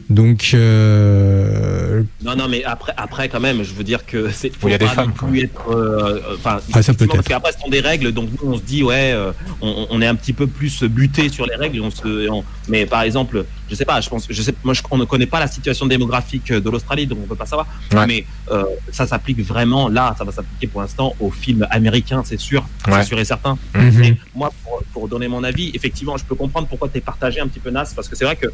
Donc. 0.10 0.52
Euh... 0.54 2.04
Non, 2.24 2.36
non, 2.36 2.48
mais 2.48 2.64
après, 2.64 2.94
après, 2.98 3.30
quand 3.30 3.40
même, 3.40 3.64
je 3.64 3.74
veux 3.74 3.84
dire 3.84 4.06
que 4.06 4.30
c'est. 4.32 4.52
Il 4.64 4.70
y 4.70 4.74
a 4.74 4.78
des 4.78 4.88
femmes. 4.88 5.14
Être, 5.36 5.70
euh, 5.70 6.36
enfin, 6.36 6.60
ah, 6.74 6.82
ça 6.82 6.94
peut 6.94 7.08
parce 7.08 7.28
qu'après, 7.28 7.52
ce 7.52 7.60
sont 7.60 7.70
des 7.70 7.80
règles, 7.80 8.12
donc 8.12 8.30
nous, 8.32 8.52
on 8.52 8.58
se 8.58 8.62
dit, 8.62 8.84
ouais, 8.84 9.12
euh, 9.14 9.32
on, 9.62 9.88
on, 9.90 10.02
est 10.02 10.08
un 10.08 10.16
petit 10.16 10.34
peu 10.34 10.48
plus 10.48 10.84
buté 10.84 11.30
sur 11.30 11.46
les 11.46 11.56
règles. 11.56 11.82
On 11.82 11.92
se, 11.92 12.30
on, 12.30 12.44
mais 12.68 12.86
par 12.86 13.02
exemple, 13.02 13.46
je 13.70 13.76
sais 13.76 13.86
pas, 13.86 14.02
je 14.02 14.10
pense, 14.10 14.28
je 14.30 14.42
sais, 14.42 14.54
moi, 14.64 14.74
je, 14.74 14.82
on 14.92 14.98
ne 14.98 15.06
connaît 15.06 15.26
pas 15.26 15.40
la 15.40 15.48
situation 15.48 15.86
démographique 15.86 16.52
de 16.52 16.70
l'Australie, 16.70 17.08
donc 17.08 17.20
on 17.24 17.28
peut 17.28 17.36
pas 17.36 17.46
savoir. 17.46 17.68
Ouais. 17.92 18.06
Mais 18.06 18.26
euh, 18.52 18.66
ça 18.92 19.08
s'applique 19.08 19.40
vraiment, 19.42 19.90
là, 19.90 20.16
ça 20.18 20.24
va 20.24 20.32
s'appliquer 20.32 20.68
pour 20.68 20.82
l'instant 20.82 21.16
aux 21.20 21.32
films 21.32 21.66
américains, 21.72 22.22
c'est 22.26 22.40
sûr, 22.40 22.62
ouais. 22.88 22.94
c'est 23.02 23.08
sûr 23.08 23.20
et 23.20 23.26
certain. 23.26 23.58
Mm 23.74 23.80
-hmm. 23.80 24.00
Mais 24.00 24.18
moi, 24.36 24.50
pour, 24.64 24.84
pour, 24.94 25.08
donner 25.08 25.28
mon 25.28 25.44
avis, 25.44 25.72
effectivement, 25.74 26.18
je 26.18 26.26
peux 26.26 26.36
comprendre 26.36 26.68
pourquoi 26.68 26.90
tu 26.90 26.98
es 26.98 27.02
partagé 27.02 27.40
un 27.40 27.48
petit 27.48 27.64
peu, 27.66 27.72
Nas, 27.72 27.90
parce 27.96 28.08
que 28.10 28.16
c'est 28.16 28.26
vrai 28.26 28.36
que 28.36 28.50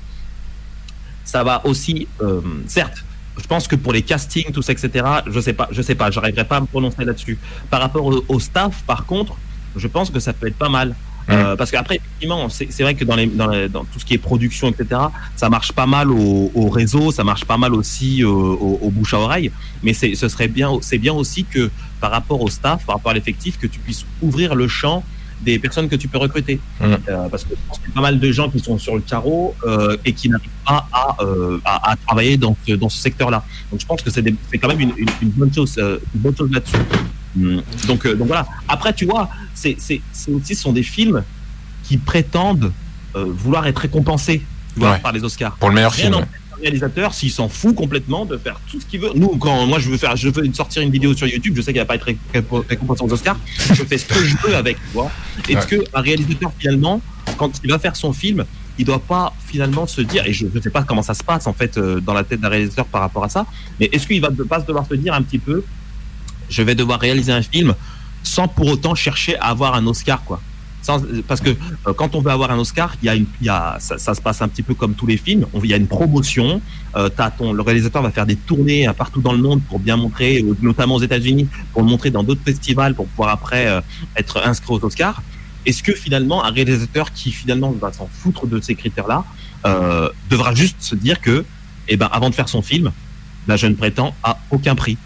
ça 1.29 1.43
va 1.43 1.61
aussi, 1.65 2.07
euh, 2.21 2.41
certes, 2.67 3.03
je 3.37 3.47
pense 3.47 3.67
que 3.67 3.75
pour 3.75 3.93
les 3.93 4.01
castings, 4.01 4.51
tout 4.51 4.63
ça, 4.63 4.73
etc., 4.73 5.05
je 5.27 5.39
sais 5.39 5.53
pas, 5.53 5.69
je 5.71 5.81
sais 5.81 5.95
pas, 5.95 6.09
j'arriverai 6.09 6.43
pas 6.43 6.57
à 6.57 6.61
me 6.61 6.65
prononcer 6.65 7.05
là-dessus. 7.05 7.37
Par 7.69 7.79
rapport 7.81 8.05
au, 8.05 8.25
au, 8.27 8.39
staff, 8.39 8.83
par 8.85 9.05
contre, 9.05 9.35
je 9.75 9.87
pense 9.87 10.09
que 10.09 10.19
ça 10.19 10.33
peut 10.33 10.47
être 10.47 10.57
pas 10.57 10.69
mal. 10.69 10.89
Mmh. 10.89 11.31
Euh, 11.31 11.55
parce 11.55 11.69
qu'après, 11.69 11.97
effectivement, 11.97 12.49
c'est 12.49 12.81
vrai 12.81 12.95
que 12.95 13.05
dans, 13.05 13.15
les, 13.15 13.27
dans, 13.27 13.47
les, 13.47 13.69
dans, 13.69 13.85
tout 13.85 13.99
ce 13.99 14.05
qui 14.05 14.15
est 14.15 14.17
production, 14.17 14.69
etc., 14.69 14.99
ça 15.35 15.49
marche 15.49 15.71
pas 15.71 15.85
mal 15.85 16.09
au, 16.09 16.51
au 16.55 16.69
réseau, 16.69 17.11
ça 17.11 17.23
marche 17.23 17.45
pas 17.45 17.57
mal 17.57 17.75
aussi 17.75 18.23
au, 18.23 18.53
au, 18.53 18.79
au 18.81 18.89
bouche 18.89 19.13
à 19.13 19.19
oreille. 19.19 19.51
Mais 19.83 19.93
ce 19.93 20.27
serait 20.27 20.47
bien, 20.47 20.71
c'est 20.81 20.97
bien 20.97 21.13
aussi 21.13 21.45
que 21.45 21.69
par 22.01 22.09
rapport 22.09 22.41
au 22.41 22.49
staff, 22.49 22.83
par 22.87 22.95
rapport 22.95 23.11
à 23.11 23.13
l'effectif, 23.13 23.59
que 23.59 23.67
tu 23.67 23.79
puisses 23.79 24.05
ouvrir 24.23 24.55
le 24.55 24.67
champ 24.67 25.03
des 25.41 25.57
personnes 25.59 25.87
que 25.87 25.95
tu 25.95 26.07
peux 26.07 26.17
recruter. 26.17 26.59
Mm. 26.79 26.83
Euh, 26.83 27.29
parce 27.29 27.43
que 27.43 27.51
je 27.51 27.55
pense 27.67 27.77
qu'il 27.79 27.87
y 27.87 27.91
a 27.91 27.95
pas 27.95 28.01
mal 28.01 28.19
de 28.19 28.31
gens 28.31 28.49
qui 28.49 28.59
sont 28.59 28.77
sur 28.77 28.95
le 28.95 29.01
carreau 29.01 29.55
euh, 29.65 29.95
et 30.05 30.13
qui 30.13 30.29
n'arrivent 30.29 30.49
pas 30.65 30.87
à, 30.91 31.15
euh, 31.21 31.59
à, 31.65 31.91
à 31.91 31.95
travailler 31.95 32.37
dans 32.37 32.55
ce, 32.67 32.73
dans 32.73 32.89
ce 32.89 32.97
secteur-là. 32.99 33.43
Donc 33.71 33.79
je 33.81 33.85
pense 33.85 34.01
que 34.01 34.09
c'est 34.09 34.23
quand 34.57 34.67
même 34.67 34.79
une, 34.81 34.93
une, 34.97 35.09
une 35.21 35.29
bonne 35.29 35.53
chose, 35.53 35.75
euh, 35.77 35.97
une 36.15 36.21
bonne 36.21 36.35
chose 36.35 36.51
là-dessus. 36.51 36.77
Mm. 37.35 37.59
Donc, 37.87 38.05
euh, 38.05 38.15
donc 38.15 38.27
voilà. 38.27 38.45
Après, 38.67 38.93
tu 38.93 39.05
vois, 39.05 39.29
c'est 39.53 39.75
aussi 39.77 40.55
ce 40.55 40.55
sont 40.55 40.73
des 40.73 40.83
films 40.83 41.23
qui 41.83 41.97
prétendent 41.97 42.71
euh, 43.15 43.25
vouloir 43.27 43.65
être 43.67 43.79
récompensés 43.79 44.43
tu 44.73 44.79
vois, 44.79 44.91
Ouais. 44.91 44.99
par 44.99 45.11
les 45.11 45.23
Oscars. 45.23 45.55
Pour 45.55 45.69
le 45.69 45.75
meilleur 45.75 45.91
Rien 45.91 46.11
film. 46.11 46.25
Réalisateur 46.61 47.13
s'il 47.13 47.31
s'en 47.31 47.49
fout 47.49 47.75
complètement 47.75 48.25
de 48.25 48.37
faire 48.37 48.59
tout 48.69 48.79
ce 48.79 48.85
qu'il 48.85 48.99
veut. 48.99 49.11
Nous, 49.15 49.37
quand 49.37 49.65
moi 49.65 49.79
je 49.79 49.89
veux 49.89 49.97
faire, 49.97 50.15
je 50.15 50.29
veux 50.29 50.51
sortir 50.53 50.81
une 50.81 50.91
vidéo 50.91 51.13
sur 51.13 51.27
YouTube, 51.27 51.53
je 51.55 51.61
sais 51.61 51.73
qu'elle 51.73 51.81
va 51.81 51.85
pas 51.85 51.95
être 51.95 52.03
ré- 52.05 52.17
récompensée 52.69 53.03
aux 53.03 53.13
Oscars. 53.13 53.37
Je 53.73 53.83
fais 53.83 53.97
ce 53.97 54.05
que 54.05 54.23
je 54.23 54.35
veux 54.45 54.55
avec, 54.55 54.77
tu 54.77 54.93
vois. 54.93 55.11
Est-ce 55.47 55.67
que 55.67 55.83
un 55.93 56.01
réalisateur 56.01 56.51
finalement, 56.57 57.01
quand 57.37 57.51
il 57.63 57.69
va 57.69 57.79
faire 57.79 57.95
son 57.95 58.13
film, 58.13 58.45
il 58.77 58.85
doit 58.85 58.99
pas 58.99 59.33
finalement 59.45 59.85
se 59.87 60.01
dire, 60.01 60.25
et 60.25 60.31
je 60.33 60.45
ne 60.53 60.61
sais 60.61 60.69
pas 60.69 60.83
comment 60.83 61.01
ça 61.01 61.13
se 61.13 61.23
passe 61.23 61.47
en 61.47 61.53
fait 61.53 61.77
euh, 61.77 61.99
dans 61.99 62.13
la 62.13 62.23
tête 62.23 62.39
d'un 62.39 62.47
réalisateur 62.49 62.85
par 62.85 63.01
rapport 63.01 63.23
à 63.25 63.29
ça, 63.29 63.45
mais 63.79 63.89
est-ce 63.91 64.07
qu'il 64.07 64.21
va 64.21 64.29
pas 64.47 64.59
devoir 64.61 64.87
se 64.87 64.95
dire 64.95 65.13
un 65.13 65.21
petit 65.21 65.39
peu, 65.39 65.63
je 66.49 66.61
vais 66.61 66.75
devoir 66.75 66.99
réaliser 66.99 67.31
un 67.31 67.41
film 67.41 67.73
sans 68.23 68.47
pour 68.47 68.67
autant 68.67 68.95
chercher 68.95 69.37
à 69.37 69.45
avoir 69.47 69.75
un 69.75 69.85
Oscar, 69.87 70.23
quoi. 70.23 70.41
Sans- 70.89 71.03
parce 71.27 71.39
que 71.41 71.51
euh, 71.51 71.93
quand 71.99 72.15
on 72.15 72.21
veut 72.21 72.31
avoir 72.31 72.49
un 72.49 72.57
Oscar, 72.57 72.95
il 73.01 73.05
y 73.05 73.09
a 73.09 73.15
une, 73.15 73.27
il 73.41 73.45
y 73.45 73.49
a, 73.49 73.77
ça, 73.79 73.99
ça 73.99 74.15
se 74.15 74.21
passe 74.21 74.41
un 74.41 74.47
petit 74.47 74.63
peu 74.63 74.73
comme 74.73 74.93
tous 74.95 75.05
les 75.05 75.17
films. 75.17 75.45
Il 75.63 75.69
y 75.69 75.73
a 75.73 75.77
une 75.77 75.87
promotion. 75.87 76.61
Euh, 76.95 77.09
ton, 77.37 77.53
le 77.53 77.61
réalisateur 77.61 78.01
va 78.01 78.09
faire 78.09 78.25
des 78.25 78.35
tournées 78.35 78.87
euh, 78.87 78.93
partout 78.93 79.21
dans 79.21 79.33
le 79.33 79.37
monde 79.47 79.61
pour 79.69 79.79
bien 79.79 79.97
montrer, 79.97 80.43
notamment 80.63 80.95
aux 80.95 81.03
États-Unis, 81.09 81.47
pour 81.73 81.83
le 81.83 81.87
montrer 81.89 82.09
dans 82.09 82.23
d'autres 82.23 82.41
festivals 82.43 82.95
pour 82.95 83.05
pouvoir 83.07 83.29
après 83.29 83.67
euh, 83.67 83.81
être 84.15 84.41
inscrit 84.43 84.73
aux 84.73 84.83
Oscars. 84.83 85.21
Est-ce 85.67 85.83
que 85.83 85.93
finalement 85.93 86.43
un 86.43 86.51
réalisateur 86.51 87.13
qui 87.13 87.31
finalement 87.31 87.71
va 87.79 87.93
s'en 87.93 88.09
foutre 88.11 88.47
de 88.47 88.59
ces 88.59 88.73
critères-là 88.75 89.23
devra 90.29 90.55
juste 90.55 90.77
se 90.79 90.95
dire 90.95 91.19
que, 91.19 91.43
eh 91.89 91.97
ben, 91.97 92.09
avant 92.11 92.29
de 92.31 92.35
faire 92.35 92.47
son 92.49 92.61
film, 92.61 92.91
la 93.47 93.57
jeune 93.57 93.75
prétend 93.75 94.15
à 94.23 94.39
aucun 94.51 94.73
prix. 94.73 94.97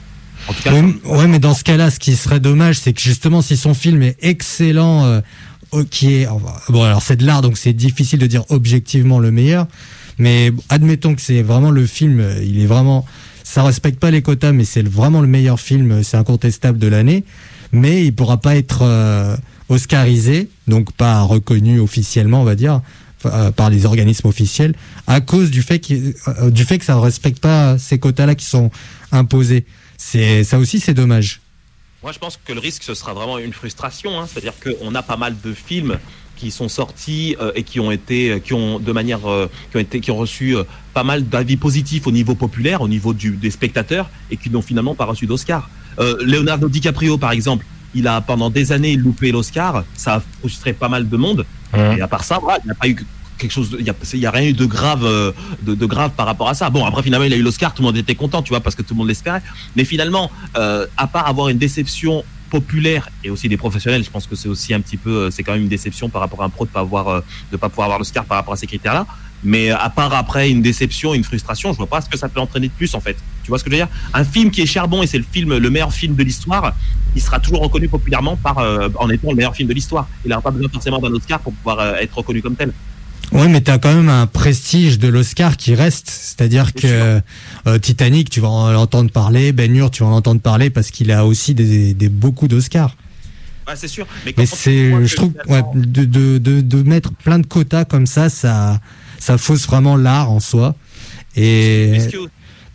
En 0.48 0.54
tout 0.54 0.62
cas, 0.62 0.74
Oui, 0.74 1.00
ouais, 1.06 1.28
mais 1.28 1.40
dans 1.40 1.54
ce 1.54 1.64
cas-là, 1.64 1.90
ce 1.90 2.00
qui 2.00 2.16
serait 2.16 2.40
dommage, 2.40 2.78
c'est 2.78 2.94
que 2.94 3.02
justement, 3.02 3.42
si 3.42 3.56
son 3.58 3.74
film 3.74 4.04
est 4.04 4.18
excellent, 4.22 5.22
est 5.82 6.28
bon, 6.70 6.84
alors 6.84 7.02
c'est 7.02 7.16
de 7.16 7.26
l'art, 7.26 7.42
donc 7.42 7.58
c'est 7.58 7.74
difficile 7.74 8.20
de 8.20 8.28
dire 8.28 8.44
objectivement 8.50 9.20
le 9.20 9.32
meilleur, 9.32 9.68
mais 10.18 10.52
admettons 10.70 11.16
que 11.16 11.22
c'est 11.22 11.42
vraiment 11.42 11.72
le 11.72 11.86
film, 11.86 12.20
euh, 12.20 12.44
il 12.44 12.60
est 12.60 12.66
vraiment, 12.66 13.06
ça 13.44 13.64
respecte 13.64 14.00
pas 14.00 14.12
les 14.12 14.22
quotas, 14.22 14.52
mais 14.52 14.66
c'est 14.66 14.88
vraiment 14.88 15.22
le 15.22 15.28
meilleur 15.28 15.60
film, 15.60 15.92
euh, 15.92 16.04
c'est 16.04 16.18
incontestable 16.18 16.78
de 16.80 16.88
l'année, 16.88 17.24
mais 17.72 18.06
il 18.06 18.14
pourra 18.14 18.38
pas 18.38 18.56
être 18.56 18.80
euh, 18.84 19.36
oscarisé, 19.70 20.50
donc 20.68 20.92
pas 20.94 21.22
reconnu 21.22 21.80
officiellement, 21.80 22.42
on 22.42 22.46
va 22.46 22.56
dire, 22.56 22.82
par 23.56 23.70
les 23.70 23.86
organismes 23.86 24.28
officiels, 24.28 24.76
à 25.08 25.22
cause 25.22 25.50
du 25.50 25.62
fait, 25.62 25.80
qu'il- 25.80 26.14
euh, 26.28 26.50
du 26.52 26.66
fait 26.66 26.78
que 26.78 26.84
ça 26.84 27.00
respecte 27.00 27.40
pas 27.40 27.78
ces 27.78 27.98
quotas-là 27.98 28.36
qui 28.36 28.46
sont 28.46 28.70
imposés. 29.14 29.66
C'est 29.98 30.44
ça 30.44 30.60
aussi, 30.60 30.82
c'est 30.82 30.94
dommage. 30.94 31.40
Moi, 32.04 32.12
je 32.12 32.20
pense 32.20 32.38
que 32.44 32.52
le 32.52 32.60
risque, 32.60 32.84
ce 32.84 32.94
sera 32.96 33.14
vraiment 33.14 33.38
une 33.38 33.54
frustration. 33.54 34.20
Hein. 34.20 34.28
C'est-à-dire 34.28 34.54
qu'on 34.62 34.94
a 34.94 35.02
pas 35.02 35.16
mal 35.16 35.36
de 35.42 35.54
films 35.54 35.98
qui 36.36 36.52
sont 36.52 36.68
sortis 36.68 37.38
euh, 37.40 37.54
et 37.56 37.64
qui 37.64 37.80
ont 37.80 37.92
été, 37.92 38.42
qui 38.44 38.54
ont 38.54 38.78
de 38.78 38.92
manière, 38.92 39.26
euh, 39.26 39.50
qui 39.72 39.78
ont 39.78 39.80
été, 39.80 40.02
qui 40.02 40.12
ont 40.12 40.18
reçu 40.18 40.58
euh, 40.58 40.64
pas 40.94 41.06
mal 41.06 41.24
d'avis 41.30 41.56
positifs 41.56 42.06
au 42.06 42.12
niveau 42.12 42.36
populaire, 42.36 42.82
au 42.82 42.90
niveau 42.90 43.14
du, 43.14 43.38
des 43.38 43.52
spectateurs, 43.52 44.10
et 44.30 44.36
qui 44.36 44.50
n'ont 44.50 44.62
finalement 44.62 44.96
pas 44.96 45.06
reçu 45.06 45.28
d'Oscar. 45.28 45.70
Euh, 46.00 46.18
Leonardo 46.20 46.68
DiCaprio, 46.68 47.18
par 47.18 47.32
exemple, 47.32 47.66
il 47.96 48.06
a 48.10 48.20
pendant 48.20 48.50
des 48.50 48.74
années 48.74 48.98
loupé 48.98 49.32
l'Oscar. 49.32 49.86
Ça 49.96 50.16
a 50.16 50.24
frustré 50.40 50.74
pas 50.74 50.90
mal 50.90 51.08
de 51.08 51.16
monde. 51.16 51.46
Mmh. 51.72 51.78
Et 51.98 52.02
à 52.02 52.10
part 52.10 52.26
ça, 52.26 52.38
voilà, 52.40 52.60
il 52.64 52.66
n'y 52.66 52.72
a 52.72 52.76
pas 52.76 52.90
eu 52.90 52.98
quelque 53.44 53.54
chose, 53.54 53.76
il 53.80 53.86
y 53.86 54.26
a, 54.26 54.30
a 54.30 54.32
rien 54.32 54.50
eu 54.50 54.54
de 54.54 54.66
grave, 54.66 55.06
euh, 55.06 55.32
de, 55.62 55.86
grave 55.86 56.12
par 56.16 56.26
rapport 56.26 56.50
à 56.50 56.54
ça. 56.54 56.70
Bon, 56.70 56.86
après 56.86 57.04
finalement, 57.04 57.26
il 57.26 57.34
a 57.34 57.36
eu 57.36 57.42
l'Oscar, 57.42 57.74
tout 57.74 57.82
le 57.82 57.88
monde 57.88 57.98
était 57.98 58.16
content, 58.16 58.42
tu 58.42 58.50
vois, 58.50 58.62
parce 58.62 58.76
que 58.76 58.82
tout 58.82 58.94
le 58.94 59.00
monde 59.00 59.10
l'espérait. 59.10 59.42
Mais 59.76 59.84
finalement, 59.84 60.32
euh, 60.58 60.88
à 60.98 61.08
part 61.08 61.28
avoir 61.28 61.50
une 61.50 61.58
déception 61.58 62.24
populaire 62.50 63.10
et 63.24 63.30
aussi 63.30 63.50
des 63.50 63.58
professionnels, 63.58 64.04
je 64.04 64.10
pense 64.10 64.28
que 64.28 64.36
c'est 64.36 64.48
aussi 64.48 64.74
un 64.74 64.80
petit 64.80 64.98
peu, 64.98 65.10
euh, 65.10 65.32
c'est 65.32 65.44
quand 65.44 65.54
même 65.54 65.64
une 65.64 65.68
déception 65.68 66.10
par 66.10 66.22
rapport 66.22 66.42
à 66.42 66.46
un 66.46 66.50
pro 66.50 66.66
de 66.66 66.70
pas 66.70 66.82
avoir, 66.82 67.24
de 67.52 67.58
pas 67.58 67.70
pouvoir 67.70 67.86
avoir 67.86 68.00
l'Oscar 68.00 68.26
par 68.26 68.38
rapport 68.38 68.54
à 68.54 68.58
ces 68.58 68.68
critères-là. 68.68 69.06
Mais 69.46 69.72
à 69.72 69.90
part 69.90 70.14
après 70.14 70.50
une 70.50 70.62
déception, 70.62 71.14
une 71.14 71.26
frustration, 71.26 71.74
je 71.74 71.78
vois 71.78 71.88
pas 71.88 72.00
ce 72.00 72.08
que 72.08 72.18
ça 72.18 72.30
peut 72.30 72.40
entraîner 72.40 72.70
de 72.70 72.74
plus 72.74 72.96
en 72.96 73.02
fait. 73.02 73.18
Tu 73.44 73.50
vois 73.50 73.60
ce 73.60 73.66
que 73.66 73.70
je 73.70 73.76
veux 73.76 73.82
dire? 73.82 73.90
Un 74.14 74.24
film 74.24 74.52
qui 74.52 74.62
est 74.62 74.66
charbon 74.66 75.04
et 75.04 75.08
c'est 75.08 75.18
le 75.18 75.26
film, 75.30 75.58
le 75.58 75.70
meilleur 75.70 75.92
film 75.92 76.16
de 76.16 76.24
l'histoire, 76.24 76.74
il 77.14 77.22
sera 77.22 77.42
toujours 77.42 77.62
reconnu 77.62 77.90
populairement 77.90 78.38
par, 78.38 78.60
en 78.96 79.10
étant 79.10 79.32
le 79.32 79.36
meilleur 79.36 79.54
film 79.54 79.68
de 79.68 79.74
l'histoire. 79.74 80.08
Il 80.24 80.30
n'aura 80.30 80.42
pas 80.42 80.52
besoin 80.52 80.70
forcément 80.70 81.00
d'un 81.00 81.12
Oscar 81.12 81.40
pour 81.42 81.52
pouvoir 81.52 81.98
être 81.98 82.18
reconnu 82.18 82.42
comme 82.42 82.56
tel. 82.56 82.72
Oui, 83.34 83.48
mais 83.50 83.62
t'as 83.62 83.80
quand 83.80 83.94
même 83.94 84.10
un 84.10 84.28
prestige 84.28 85.00
de 85.00 85.08
l'Oscar 85.08 85.58
qui 85.58 85.74
reste. 85.74 86.08
C'est-à-dire 86.10 86.74
que 86.74 87.20
euh, 87.68 87.80
Titanic, 87.80 88.30
tu 88.30 88.40
vas 88.40 88.50
en 88.50 88.76
entendre 88.76 89.12
parler. 89.12 89.52
Ben 89.52 89.76
Hur, 89.76 89.90
tu 89.90 90.04
vas 90.04 90.10
en 90.10 90.14
entendre 90.14 90.40
parler 90.40 90.70
parce 90.70 90.92
qu'il 90.92 91.12
a 91.12 91.26
aussi 91.26 91.56
des, 91.56 91.94
des 91.96 92.10
beaucoup 92.10 92.48
d'Oscars. 92.48 92.96
Ouais, 93.68 93.74
c'est 93.76 93.88
sûr. 93.88 94.06
Mais, 94.26 94.34
Mais 94.38 94.46
c'est, 94.46 95.06
je 95.06 95.16
trouve, 95.16 95.34
ouais, 95.48 95.64
de, 95.74 96.06
de, 96.06 96.38
de, 96.38 96.62
de 96.62 96.84
mettre 96.84 97.12
plein 97.14 97.40
de 97.40 97.48
quotas 97.48 97.86
comme 97.86 98.06
ça, 98.06 98.30
ça, 98.30 98.80
ça 99.20 99.38
fausse 99.38 99.66
vraiment 99.66 99.96
l'art 99.96 100.30
en 100.30 100.40
soi. 100.40 100.76
Et 101.36 101.98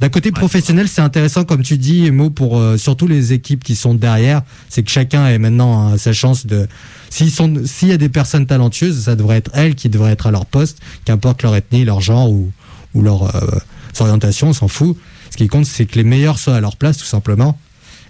d'un 0.00 0.08
côté 0.10 0.30
professionnel, 0.30 0.86
c'est 0.86 1.00
intéressant, 1.00 1.44
comme 1.44 1.62
tu 1.62 1.76
dis, 1.76 2.10
Mo, 2.12 2.30
pour 2.30 2.58
euh, 2.58 2.76
surtout 2.76 3.08
les 3.08 3.32
équipes 3.32 3.64
qui 3.64 3.74
sont 3.74 3.94
derrière. 3.94 4.42
C'est 4.68 4.84
que 4.84 4.90
chacun 4.90 5.26
ait 5.26 5.38
maintenant 5.38 5.92
euh, 5.92 5.96
sa 5.96 6.12
chance 6.12 6.46
de. 6.46 6.68
S'ils 7.10 7.32
sont, 7.32 7.62
s'il 7.64 7.88
y 7.88 7.92
a 7.92 7.96
des 7.96 8.08
personnes 8.08 8.46
talentueuses, 8.46 9.04
ça 9.04 9.16
devrait 9.16 9.38
être 9.38 9.50
elles 9.54 9.74
qui 9.74 9.88
devraient 9.88 10.12
être 10.12 10.28
à 10.28 10.30
leur 10.30 10.46
poste, 10.46 10.78
qu'importe 11.04 11.42
leur 11.42 11.56
ethnie, 11.56 11.84
leur 11.84 12.00
genre 12.00 12.30
ou, 12.30 12.52
ou 12.94 13.02
leur 13.02 13.34
euh, 13.34 13.58
orientation, 13.98 14.50
on 14.50 14.52
s'en 14.52 14.68
fout. 14.68 14.96
Ce 15.30 15.36
qui 15.36 15.48
compte, 15.48 15.66
c'est 15.66 15.86
que 15.86 15.96
les 15.96 16.04
meilleurs 16.04 16.38
soient 16.38 16.54
à 16.54 16.60
leur 16.60 16.76
place, 16.76 16.96
tout 16.96 17.04
simplement, 17.04 17.58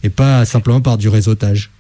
et 0.03 0.11
pas 0.11 0.44
simplement 0.44 0.83
par 0.83 0.98
du 0.98 1.09
réseautage. 1.09 1.70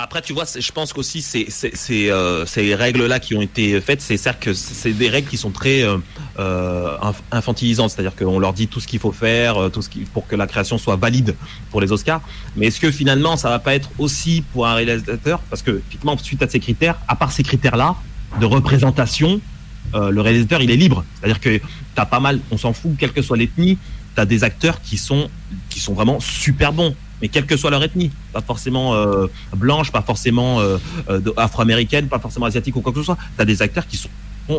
Après, 0.00 0.22
tu 0.22 0.32
vois, 0.32 0.44
je 0.56 0.70
pense 0.70 0.92
qu'aussi 0.92 1.20
c'est 1.22 1.46
c'est- 1.48 1.74
c'est, 1.74 2.08
euh, 2.08 2.46
ces 2.46 2.72
règles-là 2.76 3.18
qui 3.18 3.34
ont 3.34 3.42
été 3.42 3.80
faites, 3.80 4.00
c'est 4.00 4.16
certes 4.16 4.38
que 4.40 4.52
c'est 4.54 4.92
des 4.92 5.08
règles 5.08 5.28
qui 5.28 5.36
sont 5.36 5.50
très 5.50 5.82
euh, 5.82 5.96
euh, 6.38 6.96
inf- 7.02 7.16
infantilisantes, 7.32 7.90
c'est-à-dire 7.90 8.14
qu'on 8.14 8.38
leur 8.38 8.52
dit 8.52 8.68
tout 8.68 8.78
ce 8.78 8.86
qu'il 8.86 9.00
faut 9.00 9.10
faire, 9.10 9.56
euh, 9.60 9.68
tout 9.70 9.82
ce 9.82 9.88
qui, 9.88 10.00
pour 10.14 10.28
que 10.28 10.36
la 10.36 10.46
création 10.46 10.78
soit 10.78 10.94
valide 10.94 11.34
pour 11.72 11.80
les 11.80 11.90
Oscars. 11.90 12.20
Mais 12.54 12.66
est-ce 12.66 12.78
que 12.78 12.92
finalement, 12.92 13.36
ça 13.36 13.48
va 13.48 13.58
pas 13.58 13.74
être 13.74 13.90
aussi 13.98 14.44
pour 14.52 14.68
un 14.68 14.74
réalisateur, 14.74 15.40
parce 15.50 15.62
que 15.62 15.82
typiquement 15.90 16.16
suite 16.16 16.42
à 16.44 16.48
ces 16.48 16.60
critères, 16.60 16.96
à 17.08 17.16
part 17.16 17.32
ces 17.32 17.42
critères-là 17.42 17.96
de 18.40 18.46
représentation, 18.46 19.40
euh, 19.96 20.10
le 20.10 20.20
réalisateur 20.20 20.62
il 20.62 20.70
est 20.70 20.76
libre, 20.76 21.04
c'est-à-dire 21.18 21.40
que 21.40 21.60
t'as 21.96 22.06
pas 22.06 22.20
mal, 22.20 22.38
on 22.52 22.56
s'en 22.56 22.72
fout, 22.72 22.92
quelle 23.00 23.12
que 23.12 23.22
soit 23.22 23.36
l'ethnie, 23.36 23.78
t'as 24.14 24.26
des 24.26 24.44
acteurs 24.44 24.80
qui 24.80 24.96
sont 24.96 25.28
qui 25.70 25.80
sont 25.80 25.94
vraiment 25.94 26.20
super 26.20 26.72
bons. 26.72 26.94
Mais 27.20 27.28
quelle 27.28 27.46
que 27.46 27.56
soit 27.56 27.70
leur 27.70 27.82
ethnie, 27.82 28.10
pas 28.32 28.40
forcément 28.40 28.94
euh, 28.94 29.26
blanche, 29.56 29.90
pas 29.90 30.02
forcément 30.02 30.60
euh, 30.60 30.78
euh, 31.08 31.20
afro-américaine, 31.36 32.08
pas 32.08 32.18
forcément 32.18 32.46
asiatique 32.46 32.76
ou 32.76 32.80
quoi 32.80 32.92
que 32.92 32.98
ce 32.98 33.04
soit. 33.04 33.18
Tu 33.36 33.42
as 33.42 33.44
des 33.44 33.62
acteurs 33.62 33.86
qui 33.86 33.96
sont 33.96 34.10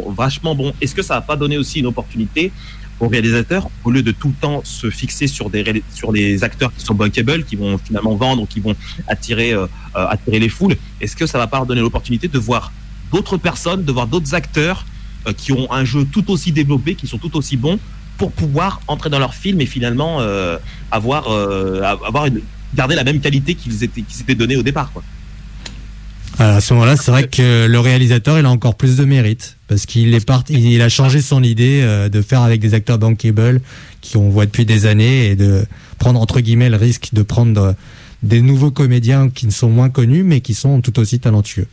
vachement 0.10 0.56
bons. 0.56 0.74
Est-ce 0.82 0.94
que 0.94 1.02
ça 1.02 1.16
va 1.16 1.22
pas 1.22 1.36
donné 1.36 1.58
aussi 1.58 1.80
une 1.80 1.88
opportunité 1.88 2.52
aux 3.00 3.08
réalisateurs, 3.08 3.70
au 3.84 3.92
lieu 3.92 4.04
de 4.04 4.12
tout 4.12 4.30
le 4.30 4.34
temps 4.34 4.62
se 4.64 4.90
fixer 4.90 5.28
sur 5.28 5.50
des, 5.50 5.84
sur 5.94 6.12
des 6.12 6.44
acteurs 6.44 6.74
qui 6.76 6.84
sont 6.84 6.94
bankable, 6.94 7.46
qui 7.46 7.56
vont 7.56 7.78
finalement 7.78 8.16
vendre, 8.16 8.48
qui 8.48 8.60
vont 8.60 8.76
attirer, 9.08 9.54
euh, 9.54 9.68
euh, 9.96 10.08
attirer 10.08 10.40
les 10.40 10.50
foules, 10.50 10.76
est-ce 11.00 11.16
que 11.16 11.26
ça 11.26 11.38
va 11.38 11.48
pas 11.48 11.58
leur 11.58 11.66
donner 11.66 11.82
l'opportunité 11.82 12.28
de 12.28 12.38
voir 12.38 12.72
d'autres 13.12 13.38
personnes, 13.38 13.84
de 13.84 13.92
voir 13.92 14.08
d'autres 14.08 14.36
acteurs 14.36 14.86
euh, 15.28 15.34
qui 15.34 15.52
ont 15.52 15.72
un 15.72 15.86
jeu 15.86 16.06
tout 16.06 16.30
aussi 16.30 16.52
développé, 16.52 16.96
qui 16.96 17.08
sont 17.08 17.18
tout 17.18 17.36
aussi 17.38 17.56
bons, 17.58 17.80
pour 18.20 18.32
pouvoir 18.32 18.82
entrer 18.88 19.10
dans 19.10 19.18
leur 19.18 19.34
film 19.34 19.60
et 19.62 19.66
finalement 19.66 20.18
euh, 20.20 20.58
avoir, 20.92 21.32
euh, 21.32 21.82
avoir 21.82 22.28
une, 22.28 22.42
garder 22.76 22.94
la 22.96 23.04
même 23.04 23.20
qualité 23.20 23.56
qu'ils 23.56 23.84
étaient, 23.84 24.02
qu'ils 24.02 24.16
s'étaient 24.16 24.36
donnés 24.36 24.58
au 24.58 24.64
départ. 24.64 24.92
Quoi. 24.92 25.02
À 26.38 26.62
ce 26.62 26.74
moment-là, 26.74 26.96
c'est 26.96 27.12
vrai 27.12 27.28
que 27.28 27.68
le 27.68 27.80
réalisateur, 27.80 28.40
il 28.40 28.46
a 28.46 28.50
encore 28.50 28.76
plus 28.76 28.96
de 28.96 29.04
mérite 29.04 29.58
parce 29.68 29.86
qu'il 29.86 30.14
est 30.14 30.26
parti, 30.26 30.54
il 30.54 30.82
a 30.82 30.88
changé 30.88 31.22
son 31.22 31.44
idée 31.44 31.82
euh, 31.82 32.08
de 32.08 32.22
faire 32.22 32.44
avec 32.44 32.62
des 32.62 32.74
acteurs 32.74 32.98
bankable 32.98 33.62
qui 34.00 34.16
on 34.16 34.30
voit 34.30 34.46
depuis 34.46 34.66
des 34.66 34.86
années 34.86 35.28
et 35.28 35.36
de 35.36 35.66
prendre 35.98 36.20
entre 36.22 36.40
guillemets 36.40 36.70
le 36.70 36.78
risque 36.78 37.10
de 37.14 37.24
prendre 37.24 37.62
euh, 37.62 37.74
des 38.24 38.42
nouveaux 38.42 38.72
comédiens 38.72 39.30
qui 39.30 39.48
ne 39.48 39.52
sont 39.52 39.70
moins 39.70 39.90
connus 39.90 40.24
mais 40.24 40.40
qui 40.40 40.54
sont 40.54 40.80
tout 40.80 40.98
aussi 41.00 41.20
talentueux. 41.20 41.68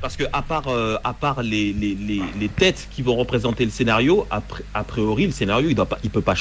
Parce 0.00 0.16
que 0.16 0.24
à 0.32 0.40
part, 0.40 0.68
euh, 0.68 0.96
à 1.04 1.12
part 1.12 1.42
les, 1.42 1.72
les, 1.74 1.94
les, 2.38 2.48
têtes 2.48 2.88
qui 2.90 3.02
vont 3.02 3.16
représenter 3.16 3.66
le 3.66 3.70
scénario, 3.70 4.26
a, 4.30 4.40
pri- 4.40 4.62
a 4.72 4.82
priori 4.82 5.26
le 5.26 5.32
scénario 5.32 5.68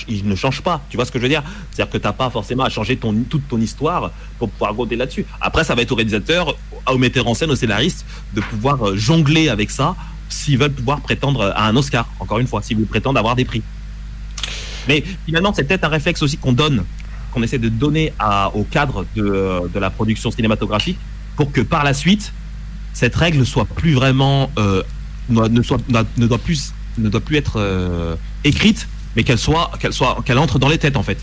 il 0.08 0.28
ne 0.28 0.36
change 0.36 0.62
pas. 0.62 0.82
Tu 0.89 0.95
vois 0.95 1.06
ce 1.06 1.12
que 1.12 1.19
je 1.19 1.24
veux 1.24 1.30
dire? 1.30 1.43
C'est-à-dire 1.72 1.91
que 1.91 1.98
t'as 1.98 2.13
pas 2.13 2.30
forcément 2.30 2.63
à 2.63 2.69
changer 2.69 2.98
toute 2.98 3.48
ton 3.50 3.60
histoire 3.60 4.12
pour 4.38 4.50
pouvoir 4.50 4.74
compter 4.74 4.95
là-dessus. 4.95 5.26
Après, 5.41 5.65
ça 5.65 5.76
va 5.76 5.82
être 5.82 5.91
au 5.91 5.95
réalisateur, 5.95 6.56
au 6.89 6.98
metteur 6.98 7.28
en 7.28 7.34
scène, 7.34 7.52
au 7.52 7.56
scénariste 7.56 8.06
de 8.34 8.39
pouvoir 8.41 8.82
euh, 8.88 8.95
jongler 8.95 9.50
avec 9.50 9.72
ça 9.72 9.95
s'ils 10.30 10.58
veulent 10.58 10.72
pouvoir 10.72 11.02
prétendre 11.02 11.52
à 11.56 11.68
un 11.68 11.76
Oscar. 11.76 12.07
Encore 12.20 12.39
une 12.39 12.47
fois, 12.47 12.62
s'ils 12.62 12.78
veulent 12.78 12.86
prétendre 12.86 13.20
avoir 13.20 13.36
des 13.36 13.45
prix. 13.45 13.62
Mais 14.88 15.03
finalement, 15.26 15.53
c'est 15.53 15.66
peut-être 15.66 15.84
un 15.84 15.89
réflexe 15.89 16.22
aussi 16.22 16.38
qu'on 16.38 16.53
donne, 16.53 16.86
qu'on 17.34 17.43
essaie 17.43 17.57
de 17.60 17.68
donner 17.70 18.14
au 18.53 18.64
cadre 18.64 19.05
de, 19.16 19.70
de 19.74 19.80
la 19.80 19.89
production 19.89 20.32
cinématographique 20.32 20.97
pour 21.36 21.51
que 21.51 21.62
par 21.62 21.84
la 21.84 21.93
suite 21.93 22.32
cette 23.00 23.16
règle 23.16 23.45
soit 23.45 23.66
plus 23.66 23.93
vraiment 23.93 24.52
ne, 25.30 25.62
soit, 25.62 25.80
ne 26.18 26.28
doit 26.28 26.38
plus 26.38 26.74
ne 26.97 27.10
doit 27.10 27.22
plus 27.22 27.38
être 27.38 28.18
écrite, 28.43 28.88
mais 29.16 29.24
qu'elle 29.24 29.38
soit 29.38 29.72
qu'elle 29.80 29.93
soit 29.93 30.22
qu'elle 30.26 30.38
entre 30.38 30.60
dans 30.60 30.70
les 30.70 30.78
têtes 30.78 30.97
en 30.97 31.04
fait. 31.04 31.20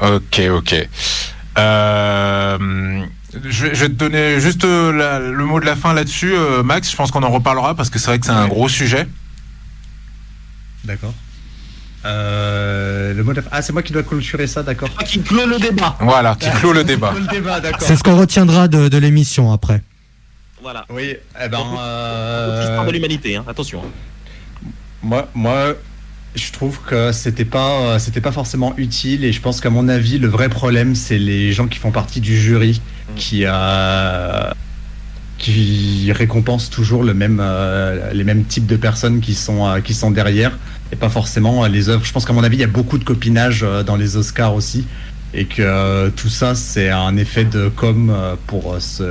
Ok, 0.00 0.40
ok. 0.50 0.88
Euh, 1.56 3.06
je, 3.44 3.66
vais 3.66 3.88
te 3.88 3.94
donner 3.94 4.40
juste 4.40 4.64
euh, 4.64 5.32
le 5.32 5.44
mot 5.44 5.60
de 5.60 5.66
la 5.66 5.76
fin 5.76 5.94
là-dessus, 5.94 6.34
euh, 6.34 6.62
Max. 6.62 6.90
Je 6.90 6.96
pense 6.96 7.10
qu'on 7.10 7.22
en 7.22 7.30
reparlera 7.30 7.74
parce 7.74 7.90
que 7.90 7.98
c'est 7.98 8.06
vrai 8.06 8.18
que 8.18 8.26
c'est 8.26 8.32
un 8.32 8.48
gros 8.48 8.68
sujet. 8.68 9.06
D'accord. 10.84 11.14
le 12.04 13.22
mot 13.22 13.32
de 13.32 13.42
Ah, 13.50 13.62
c'est 13.62 13.72
moi 13.72 13.82
qui 13.82 13.92
dois 13.92 14.02
clôturer 14.02 14.46
ça, 14.46 14.62
d'accord. 14.62 14.90
Qui 15.06 15.20
clôt 15.22 15.46
le 15.46 15.58
débat. 15.58 15.96
Voilà, 16.00 16.34
qui 16.34 16.50
clôt 16.50 16.72
le 16.72 16.84
débat. 16.84 17.14
c'est 17.78 17.96
ce 17.96 18.02
qu'on 18.02 18.16
retiendra 18.16 18.68
de, 18.68 18.98
l'émission 18.98 19.52
après. 19.52 19.82
Voilà. 20.64 20.86
Oui, 20.88 21.14
eh 21.44 21.48
ben. 21.50 21.58
de 22.86 22.90
l'humanité, 22.90 23.36
hein. 23.36 23.44
attention. 23.46 23.82
Moi, 25.02 25.28
moi, 25.34 25.74
je 26.34 26.50
trouve 26.52 26.80
que 26.80 27.12
c'était 27.12 27.44
pas 27.44 27.98
c'était 27.98 28.22
pas 28.22 28.32
forcément 28.32 28.72
utile 28.78 29.24
et 29.24 29.32
je 29.32 29.42
pense 29.42 29.60
qu'à 29.60 29.68
mon 29.68 29.88
avis 29.88 30.18
le 30.18 30.26
vrai 30.26 30.48
problème 30.48 30.94
c'est 30.94 31.18
les 31.18 31.52
gens 31.52 31.68
qui 31.68 31.78
font 31.78 31.92
partie 31.92 32.20
du 32.20 32.36
jury 32.36 32.80
mm. 32.80 33.14
qui 33.14 33.44
a 33.44 34.54
qui 35.36 36.10
récompensent 36.12 36.70
toujours 36.70 37.04
le 37.04 37.12
même 37.12 37.40
euh, 37.42 38.10
les 38.14 38.24
mêmes 38.24 38.44
types 38.44 38.66
de 38.66 38.76
personnes 38.76 39.20
qui 39.20 39.34
sont 39.34 39.66
euh, 39.66 39.80
qui 39.80 39.92
sont 39.92 40.10
derrière 40.10 40.58
et 40.92 40.96
pas 40.96 41.10
forcément 41.10 41.66
les 41.66 41.90
œuvres. 41.90 42.06
Je 42.06 42.12
pense 42.12 42.24
qu'à 42.24 42.32
mon 42.32 42.42
avis 42.42 42.56
il 42.56 42.60
y 42.60 42.64
a 42.64 42.68
beaucoup 42.68 42.96
de 42.96 43.04
copinage 43.04 43.62
euh, 43.62 43.82
dans 43.82 43.96
les 43.96 44.16
Oscars 44.16 44.54
aussi 44.54 44.86
et 45.34 45.44
que 45.44 46.08
tout 46.10 46.30
ça 46.30 46.54
c'est 46.54 46.88
un 46.88 47.18
effet 47.18 47.44
de 47.44 47.68
com 47.68 48.16
pour 48.46 48.80
se 48.80 49.02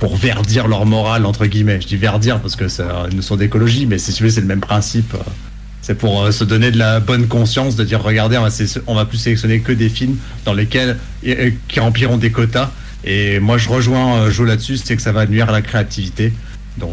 pour 0.00 0.16
verdir 0.16 0.68
leur 0.68 0.86
morale 0.86 1.26
entre 1.26 1.46
guillemets. 1.46 1.80
Je 1.80 1.86
dis 1.86 1.96
verdir 1.96 2.40
parce 2.40 2.56
que 2.56 2.68
c'est 2.68 2.84
une 3.10 3.16
notion 3.16 3.36
d'écologie, 3.36 3.86
mais 3.86 3.98
si 3.98 4.12
tu 4.12 4.22
veux, 4.22 4.30
c'est 4.30 4.40
le 4.40 4.46
même 4.46 4.60
principe. 4.60 5.14
C'est 5.88 5.94
pour 5.94 6.22
euh, 6.22 6.32
se 6.32 6.44
donner 6.44 6.70
de 6.70 6.76
la 6.76 7.00
bonne 7.00 7.28
conscience 7.28 7.74
de 7.74 7.82
dire 7.82 8.02
regardez, 8.02 8.36
on 8.86 8.94
va, 8.94 9.04
plus 9.06 9.16
sélectionner 9.16 9.60
que 9.60 9.72
des 9.72 9.88
films 9.88 10.16
dans 10.44 10.52
lesquels 10.52 10.98
qui 11.22 11.80
rempliront 11.80 12.18
des 12.18 12.30
quotas. 12.30 12.70
Et 13.04 13.38
moi, 13.38 13.56
je 13.56 13.70
rejoins 13.70 14.18
euh, 14.18 14.30
Joe 14.30 14.46
là-dessus, 14.46 14.76
c'est 14.76 14.96
que 14.96 15.00
ça 15.02 15.12
va 15.12 15.24
nuire 15.24 15.48
à 15.48 15.52
la 15.52 15.62
créativité. 15.62 16.34
Donc, 16.76 16.92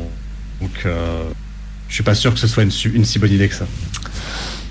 euh, 0.85 1.23
je 1.89 1.93
suis 1.93 2.03
pas 2.03 2.15
sûr 2.15 2.33
que 2.33 2.39
ce 2.39 2.47
soit 2.47 2.63
une 2.63 2.71
si 3.05 3.19
bonne 3.19 3.33
idée 3.33 3.49
que 3.49 3.55
ça. 3.55 3.67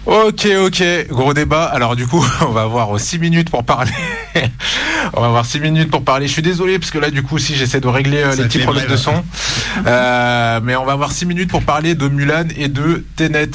Ok, 0.06 0.46
ok, 0.66 0.84
gros 1.08 1.32
débat. 1.32 1.64
Alors 1.64 1.96
du 1.96 2.06
coup, 2.06 2.24
on 2.42 2.50
va 2.50 2.62
avoir 2.62 2.98
6 2.98 3.18
minutes 3.18 3.50
pour 3.50 3.64
parler. 3.64 3.92
on 5.14 5.20
va 5.20 5.26
avoir 5.28 5.46
6 5.46 5.60
minutes 5.60 5.90
pour 5.90 6.04
parler. 6.04 6.26
Je 6.26 6.32
suis 6.32 6.42
désolé 6.42 6.78
parce 6.78 6.90
que 6.90 6.98
là, 6.98 7.10
du 7.10 7.22
coup, 7.22 7.38
si 7.38 7.54
j'essaie 7.54 7.80
de 7.80 7.88
régler 7.88 8.22
euh, 8.22 8.36
les 8.36 8.44
petits 8.44 8.58
problèmes 8.58 8.88
de 8.88 8.96
son, 8.96 9.14
euh, 9.86 10.60
mais 10.62 10.76
on 10.76 10.84
va 10.84 10.92
avoir 10.92 11.12
6 11.12 11.26
minutes 11.26 11.50
pour 11.50 11.62
parler 11.62 11.94
de 11.94 12.08
Mulan 12.08 12.48
et 12.56 12.68
de 12.68 13.04
Tenet. 13.16 13.50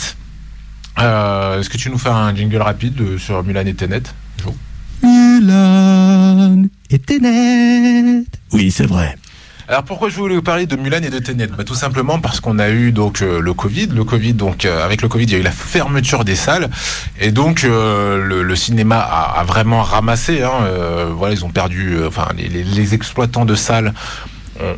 Euh, 0.97 1.59
Est-ce 1.59 1.69
que 1.69 1.77
tu 1.77 1.89
nous 1.89 1.99
fais 1.99 2.09
un 2.09 2.35
jingle 2.35 2.61
rapide 2.61 3.17
sur 3.19 3.43
Mulan 3.43 3.65
et 3.65 3.75
Tenet 3.75 4.03
Mulan 5.03 6.63
et 6.89 6.99
Tenet. 6.99 8.23
Oui, 8.51 8.71
c'est 8.71 8.87
vrai. 8.87 9.15
Alors 9.69 9.83
pourquoi 9.83 10.09
je 10.09 10.15
voulais 10.15 10.33
vous 10.33 10.41
parler 10.41 10.65
de 10.65 10.75
Mulan 10.75 11.03
et 11.03 11.11
de 11.11 11.19
Tenet? 11.19 11.45
Bah, 11.45 11.63
Tout 11.63 11.75
simplement 11.75 12.17
parce 12.17 12.39
qu'on 12.39 12.57
a 12.57 12.69
eu 12.69 12.91
donc 12.91 13.21
euh, 13.21 13.39
le 13.39 13.53
Covid. 13.53 13.85
Le 13.93 14.03
Covid, 14.03 14.33
donc 14.33 14.65
euh, 14.65 14.83
avec 14.83 15.03
le 15.03 15.07
Covid, 15.09 15.25
il 15.25 15.31
y 15.31 15.35
a 15.35 15.37
eu 15.37 15.43
la 15.43 15.51
fermeture 15.51 16.25
des 16.25 16.35
salles 16.35 16.71
et 17.19 17.29
donc 17.29 17.63
euh, 17.63 18.17
le, 18.17 18.55
cinéma 18.55 18.97
a, 18.97 19.43
vraiment 19.43 19.83
ramassé. 19.83 20.41
Hein, 20.41 20.67
voilà, 21.15 21.35
ils 21.35 21.45
ont 21.45 21.51
perdu. 21.51 21.99
Enfin, 22.03 22.29
les, 22.35 22.95
exploitants 22.95 23.45
de 23.45 23.53
salles 23.53 23.93
ont, 24.59 24.75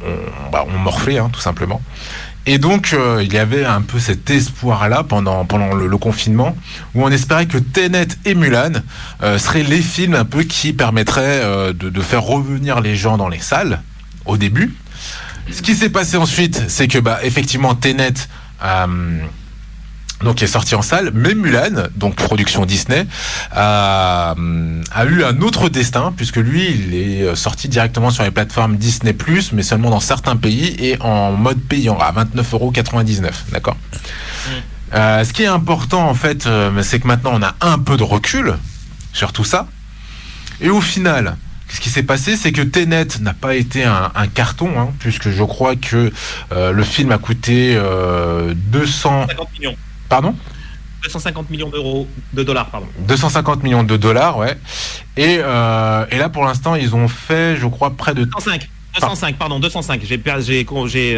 bah, 0.52 0.66
morflé, 0.84 1.20
hein, 1.20 1.30
tout 1.32 1.40
simplement. 1.40 1.82
Et 2.46 2.58
donc, 2.58 2.94
il 3.22 3.32
y 3.32 3.38
avait 3.38 3.64
un 3.64 3.82
peu 3.82 3.98
cet 3.98 4.30
espoir-là 4.30 5.04
pendant, 5.04 5.46
pendant 5.46 5.74
le, 5.74 5.98
confinement, 5.98 6.58
où 6.96 7.06
on 7.06 7.10
espérait 7.10 7.46
que 7.46 7.60
Tenet 7.60 8.08
et 8.26 8.36
Mulan 8.36 8.82
seraient 9.22 9.64
les 9.64 9.82
films 9.82 10.16
un 10.16 10.26
peu 10.26 10.44
qui 10.44 10.74
permettraient 10.74 11.74
de, 11.74 12.02
faire 12.02 12.24
revenir 12.24 12.82
les 12.82 12.98
gens 12.98 13.18
dans 13.18 13.30
les 13.30 13.40
salles 13.40 13.80
au 14.26 14.38
début. 14.38 14.74
Ce 15.50 15.62
qui 15.62 15.76
s'est 15.76 15.90
passé 15.90 16.18
ensuite, 16.18 16.64
c'est 16.68 16.88
que 16.88 17.00
bah 17.00 17.20
effectivement 17.24 17.76
Tenet 17.76 18.14
euh, 18.64 19.22
donc 20.24 20.42
est 20.44 20.48
sorti 20.48 20.76
en 20.76 20.82
salle, 20.82 21.12
mais 21.14 21.34
Mulan, 21.34 21.88
donc 21.96 22.16
production 22.16 22.66
Disney, 22.66 23.08
a, 23.52 24.36
eu 24.38 25.24
un 25.24 25.42
autre 25.42 25.70
destin 25.70 26.14
puisque 26.16 26.38
lui, 26.38 26.70
il 26.70 26.94
est 26.94 27.36
sorti 27.36 27.68
directement 27.68 28.12
sur 28.12 28.24
les 28.24 28.32
plateformes 28.32 28.78
Disney+, 28.78 29.16
mais 29.54 29.64
seulement 29.64 29.90
dans 29.90 30.00
certains 30.00 30.36
pays 30.36 30.76
et 30.80 31.02
en 31.02 31.32
mode 31.32 31.60
payant 31.60 31.98
à 31.98 32.12
29,99€, 32.12 33.32
d'accord? 33.52 33.76
Mm. 33.76 34.52
Euh, 34.94 35.24
ce 35.24 35.32
qui 35.32 35.44
est 35.44 35.48
important 35.48 36.08
en 36.08 36.14
fait, 36.14 36.46
euh, 36.48 36.84
c'est 36.84 37.00
que 37.00 37.08
maintenant 37.08 37.32
on 37.34 37.42
a 37.42 37.56
un 37.62 37.80
peu 37.80 37.98
de 37.98 38.04
recul 38.04 38.58
sur 39.14 39.32
tout 39.32 39.46
ça, 39.46 39.68
et 40.60 40.70
au 40.70 40.82
final, 40.82 41.38
ce 41.72 41.80
qui 41.80 41.90
s'est 41.90 42.04
passé, 42.04 42.36
c'est 42.36 42.52
que 42.52 42.62
Tenet 42.62 43.08
n'a 43.22 43.34
pas 43.34 43.56
été 43.56 43.84
un, 43.86 44.12
carton, 44.34 44.72
hein, 44.78 44.90
puisque 45.00 45.30
je 45.30 45.44
crois 45.44 45.76
que 45.76 46.12
euh, 46.52 46.72
le 46.72 46.84
film 46.84 47.12
a 47.12 47.18
coûté 47.18 47.76
200... 47.76 49.28
Euh, 49.30 49.44
millions. 49.58 49.76
Pardon? 50.10 50.36
250 51.04 51.50
millions 51.50 51.70
d'euros, 51.70 52.08
de 52.34 52.44
dollars, 52.44 52.68
pardon. 52.70 52.88
250 53.08 53.64
millions 53.64 53.84
de 53.84 53.98
dollars, 53.98 54.38
ouais. 54.38 54.58
Et, 55.18 55.40
euh, 55.40 56.06
et 56.12 56.18
là, 56.18 56.30
pour 56.30 56.44
l'instant, 56.44 56.76
ils 56.76 56.94
ont 56.94 57.08
fait, 57.08 57.56
je 57.56 57.66
crois, 57.68 57.92
près 57.92 58.14
de... 58.14 58.26
205. 58.26 58.70
205, 58.94 59.38
pardon, 59.38 59.60
205. 59.60 60.02
J'ai 60.04 60.22
j'ai 60.88 61.18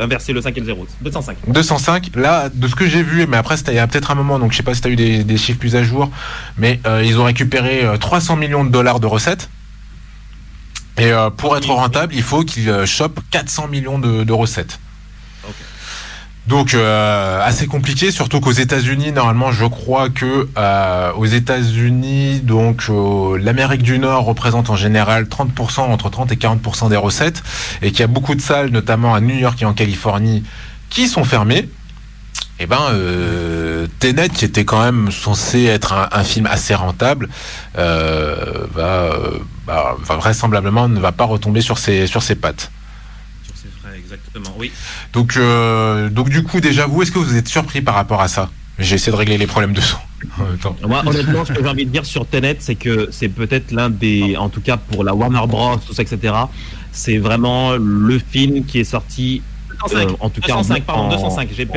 inversé 0.00 0.32
le 0.32 0.40
5 0.40 0.56
et 0.56 0.60
le 0.60 0.66
0. 0.66 0.86
205. 1.00 1.36
205. 1.48 2.10
Là, 2.14 2.48
de 2.48 2.68
ce 2.68 2.76
que 2.76 2.86
j'ai 2.86 3.02
vu, 3.02 3.26
mais 3.26 3.36
après 3.36 3.56
c'était 3.56 3.72
il 3.72 3.76
y 3.76 3.80
a 3.80 3.88
peut-être 3.88 4.12
un 4.12 4.14
moment, 4.14 4.38
donc 4.38 4.52
je 4.52 4.56
sais 4.56 4.62
pas 4.62 4.72
si 4.72 4.80
tu 4.82 4.86
as 4.86 4.90
eu 4.92 4.96
des, 4.96 5.24
des, 5.24 5.36
chiffres 5.36 5.58
plus 5.58 5.74
à 5.74 5.82
jour, 5.82 6.12
mais 6.56 6.78
ils 7.02 7.18
ont 7.18 7.24
récupéré 7.24 7.84
300 7.98 8.36
millions 8.36 8.64
de 8.64 8.70
dollars 8.70 9.00
de 9.00 9.08
recettes. 9.08 9.50
Et 10.98 11.12
euh, 11.12 11.30
pour 11.30 11.56
être 11.56 11.70
rentable, 11.70 12.14
il 12.14 12.22
faut 12.22 12.42
qu'il 12.42 12.68
euh, 12.68 12.84
chope 12.84 13.20
400 13.30 13.68
millions 13.68 13.98
de, 13.98 14.32
recettes. 14.32 14.80
Donc 16.46 16.72
euh, 16.72 17.44
assez 17.44 17.66
compliqué, 17.66 18.10
surtout 18.10 18.40
qu'aux 18.40 18.52
États-Unis, 18.52 19.12
normalement, 19.12 19.52
je 19.52 19.66
crois 19.66 20.08
que 20.08 20.48
aux 21.14 21.26
États-Unis, 21.26 22.40
donc 22.40 22.84
l'Amérique 23.38 23.82
du 23.82 23.98
Nord 23.98 24.24
représente 24.24 24.70
en 24.70 24.76
général 24.76 25.24
30%, 25.24 25.80
entre 25.80 26.08
30 26.08 26.32
et 26.32 26.36
40% 26.36 26.88
des 26.88 26.96
recettes, 26.96 27.42
et 27.82 27.90
qu'il 27.90 28.00
y 28.00 28.04
a 28.04 28.06
beaucoup 28.06 28.34
de 28.34 28.40
salles, 28.40 28.70
notamment 28.70 29.14
à 29.14 29.20
New 29.20 29.36
York 29.36 29.60
et 29.60 29.66
en 29.66 29.74
Californie, 29.74 30.42
qui 30.88 31.06
sont 31.06 31.24
fermées. 31.24 31.68
Et 32.60 32.64
eh 32.64 32.66
ben, 32.66 32.80
euh, 32.90 33.86
Tenet, 34.00 34.30
qui 34.30 34.44
était 34.44 34.64
quand 34.64 34.82
même 34.82 35.12
censé 35.12 35.66
être 35.66 36.08
un, 36.10 36.24
film 36.24 36.46
assez 36.46 36.74
rentable, 36.74 37.28
va, 37.76 38.64
bah, 38.74 39.12
vraisemblablement 40.04 40.88
ne 40.88 41.00
va 41.00 41.12
pas 41.12 41.24
retomber 41.24 41.60
sur 41.60 41.78
ses, 41.78 42.06
sur 42.06 42.22
ses 42.22 42.34
pattes. 42.34 42.70
Sur 43.44 43.56
ses 43.56 43.68
frais, 43.68 43.96
exactement, 43.98 44.54
oui. 44.58 44.72
Donc, 45.12 45.36
euh, 45.36 46.08
donc 46.08 46.28
du 46.30 46.42
coup, 46.42 46.60
déjà, 46.60 46.86
vous, 46.86 47.02
est-ce 47.02 47.12
que 47.12 47.18
vous 47.18 47.36
êtes 47.36 47.48
surpris 47.48 47.80
par 47.80 47.94
rapport 47.94 48.20
à 48.20 48.28
ça? 48.28 48.50
J'ai 48.78 48.94
essayé 48.94 49.10
de 49.10 49.16
régler 49.16 49.38
les 49.38 49.48
problèmes 49.48 49.72
de 49.72 49.80
son. 49.80 49.98
Moi, 50.86 51.02
honnêtement, 51.04 51.44
ce 51.44 51.52
que 51.52 51.62
j'ai 51.62 51.68
envie 51.68 51.84
de 51.84 51.90
dire 51.90 52.06
sur 52.06 52.26
Tenet, 52.26 52.58
c'est 52.60 52.76
que 52.76 53.08
c'est 53.10 53.28
peut-être 53.28 53.72
l'un 53.72 53.90
des, 53.90 54.36
en 54.36 54.48
tout 54.48 54.60
cas 54.60 54.76
pour 54.76 55.02
la 55.02 55.14
Warner 55.14 55.46
Bros, 55.48 55.76
tout 55.84 55.94
ça, 55.94 56.02
etc. 56.02 56.34
C'est 56.92 57.18
vraiment 57.18 57.74
le 57.76 58.18
film 58.18 58.64
qui 58.64 58.78
est 58.78 58.84
sorti 58.84 59.42
205. 59.86 60.10
Euh, 60.10 60.14
en 60.20 60.30
tout 60.30 60.40
205, 60.40 60.74
cas, 60.74 60.80
pardon, 60.86 61.08
205. 61.08 61.48
J'ai, 61.52 61.68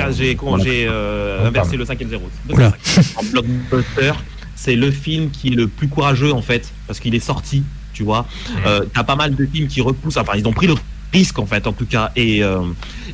j'ai, 0.63 0.87
euh, 0.87 1.47
inversé 1.47 1.77
le 1.77 1.85
5 1.85 2.01
et 2.01 2.03
le 2.03 2.09
0. 2.09 2.23
205. 2.49 3.05
en 3.17 3.23
blockbuster, 3.23 4.13
c'est 4.55 4.75
le 4.75 4.91
film 4.91 5.29
qui 5.31 5.49
est 5.49 5.55
le 5.55 5.67
plus 5.67 5.87
courageux 5.87 6.33
en 6.33 6.41
fait, 6.41 6.71
parce 6.87 6.99
qu'il 6.99 7.15
est 7.15 7.19
sorti, 7.19 7.63
tu 8.01 8.05
vois. 8.05 8.25
Euh, 8.65 8.83
t'as 8.91 9.03
pas 9.03 9.15
mal 9.15 9.35
de 9.35 9.45
films 9.45 9.67
qui 9.67 9.81
repoussent, 9.81 10.17
enfin 10.17 10.33
ils 10.35 10.47
ont 10.47 10.53
pris 10.53 10.65
le 10.65 10.75
risque 11.13 11.37
en 11.37 11.45
fait, 11.45 11.67
en 11.67 11.73
tout 11.73 11.85
cas. 11.85 12.11
Et, 12.15 12.43
euh, 12.43 12.61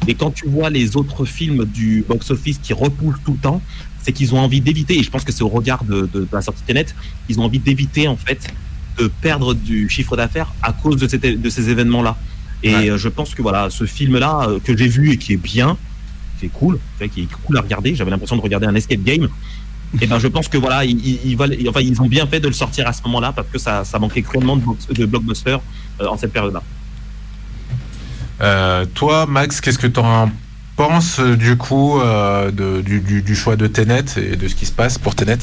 et 0.07 0.13
quand 0.15 0.31
tu 0.31 0.47
vois 0.47 0.69
les 0.69 0.95
autres 0.95 1.25
films 1.25 1.65
du 1.65 2.05
box-office 2.07 2.59
qui 2.63 2.71
repoussent 2.71 3.21
tout 3.25 3.33
le 3.33 3.39
temps, 3.39 3.61
c'est 4.01 4.13
qu'ils 4.13 4.33
ont 4.33 4.39
envie 4.39 4.61
d'éviter, 4.61 4.97
et 4.97 5.03
je 5.03 5.09
pense 5.09 5.25
que 5.25 5.33
c'est 5.33 5.43
au 5.43 5.49
regard 5.49 5.83
de, 5.83 6.09
de, 6.13 6.21
de 6.21 6.27
la 6.31 6.41
sortie 6.41 6.63
Tenet, 6.65 6.85
ils 7.27 7.37
ont 7.39 7.43
envie 7.43 7.59
d'éviter 7.59 8.07
en 8.07 8.15
fait 8.15 8.47
de 8.97 9.11
perdre 9.21 9.53
du 9.53 9.89
chiffre 9.89 10.15
d'affaires 10.15 10.53
à 10.63 10.71
cause 10.71 10.95
de, 10.95 11.35
de 11.35 11.49
ces 11.49 11.69
événements-là. 11.69 12.15
Et 12.63 12.73
euh, 12.73 12.97
je 12.97 13.09
pense 13.09 13.35
que 13.35 13.41
voilà, 13.41 13.69
ce 13.69 13.83
film-là 13.83 14.47
euh, 14.47 14.59
que 14.63 14.75
j'ai 14.77 14.87
vu 14.87 15.11
et 15.11 15.17
qui 15.17 15.33
est 15.33 15.43
bien, 15.55 15.77
qui 16.39 16.45
est 16.45 16.53
cool, 16.53 16.79
qui 17.13 17.21
est 17.23 17.31
cool 17.45 17.57
à 17.57 17.61
regarder. 17.61 17.93
J'avais 17.95 18.11
l'impression 18.11 18.37
de 18.37 18.41
regarder 18.41 18.67
un 18.67 18.75
escape 18.75 19.03
game. 19.03 19.27
Et 20.01 20.07
ben 20.07 20.19
je 20.19 20.27
pense 20.27 20.47
que 20.47 20.57
voilà, 20.57 20.83
ils, 20.85 21.35
enfin, 21.69 21.79
ils 21.81 22.01
ont 22.01 22.07
bien 22.07 22.27
fait 22.27 22.39
de 22.39 22.47
le 22.47 22.53
sortir 22.53 22.87
à 22.87 22.93
ce 22.93 23.01
moment-là 23.03 23.31
parce 23.31 23.47
que 23.47 23.57
ça, 23.57 23.83
ça 23.85 23.99
manquait 23.99 24.21
cruellement 24.21 24.57
de, 24.57 24.63
de 24.93 25.05
blockbuster 25.05 25.57
euh, 26.01 26.07
en 26.07 26.17
cette 26.17 26.33
période-là. 26.33 26.61
toi, 28.93 29.25
Max, 29.25 29.61
qu'est-ce 29.61 29.79
que 29.79 29.87
tu 29.87 29.99
en 29.99 30.29
penses 30.75 31.19
du 31.19 31.57
coup 31.57 31.99
de, 32.01 32.81
du, 32.81 33.21
du, 33.21 33.35
choix 33.35 33.55
de 33.55 33.67
Tenet 33.67 34.05
et 34.17 34.35
de 34.35 34.47
ce 34.47 34.55
qui 34.55 34.65
se 34.65 34.71
passe 34.73 34.97
pour 34.97 35.15
Tenet? 35.15 35.39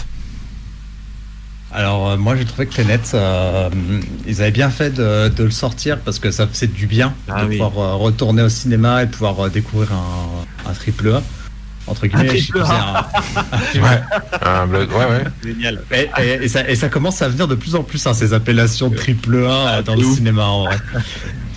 Alors 1.75 2.11
euh, 2.11 2.17
moi 2.17 2.37
j'ai 2.37 2.45
trouvé 2.45 2.67
que 2.67 2.75
Tenet, 2.75 3.01
euh, 3.15 3.69
ils 4.29 4.41
avaient 4.41 4.53
bien 4.53 4.71
fait 4.71 4.91
de, 4.91 5.29
de 5.29 5.43
le 5.43 5.51
sortir 5.51 5.99
parce 5.99 6.21
que 6.21 6.31
ça 6.31 6.47
faisait 6.47 6.69
du 6.69 6.87
bien 6.87 7.13
Ah 7.29 7.43
de 7.43 7.49
oui. 7.49 7.59
pouvoir 7.59 7.79
euh, 7.79 7.97
retourner 7.97 8.43
au 8.43 8.49
cinéma 8.49 9.03
et 9.03 9.07
de 9.07 9.11
pouvoir 9.11 9.41
euh, 9.41 9.49
découvrir 9.49 9.91
un, 9.93 10.71
un 10.71 10.73
triple 10.73 11.09
A. 11.15 11.23
Entre 11.87 12.07
guillemets, 12.07 12.29
je 12.39 12.47
sais 12.47 12.53
triple 12.53 12.53
plus, 12.53 12.61
A. 12.63 13.09
c'est 13.73 13.79
un- 13.79 13.83
Ouais. 13.83 14.01
Un 14.43 14.67
bleu- 14.67 14.87
ouais, 14.87 15.05
ouais. 15.05 15.25
Génial. 15.45 15.81
Et, 15.93 16.09
et- 16.23 16.45
et 16.45 16.49
ça, 16.49 16.69
et 16.69 16.75
ça 16.77 16.89
commence 16.89 17.21
à 17.23 17.29
venir 17.29 17.47
de 17.47 17.55
plus 17.55 17.75
en 17.75 17.83
plus, 17.83 18.07
hein, 18.07 18.15
ces 18.15 18.33
appellations 18.33 18.89
triple 18.91 19.47
A 19.47 19.83
dans 19.83 19.95
de 19.95 20.01
le 20.01 20.05
cinéma 20.15 20.45
en 20.45 20.65
vrai. 20.65 20.77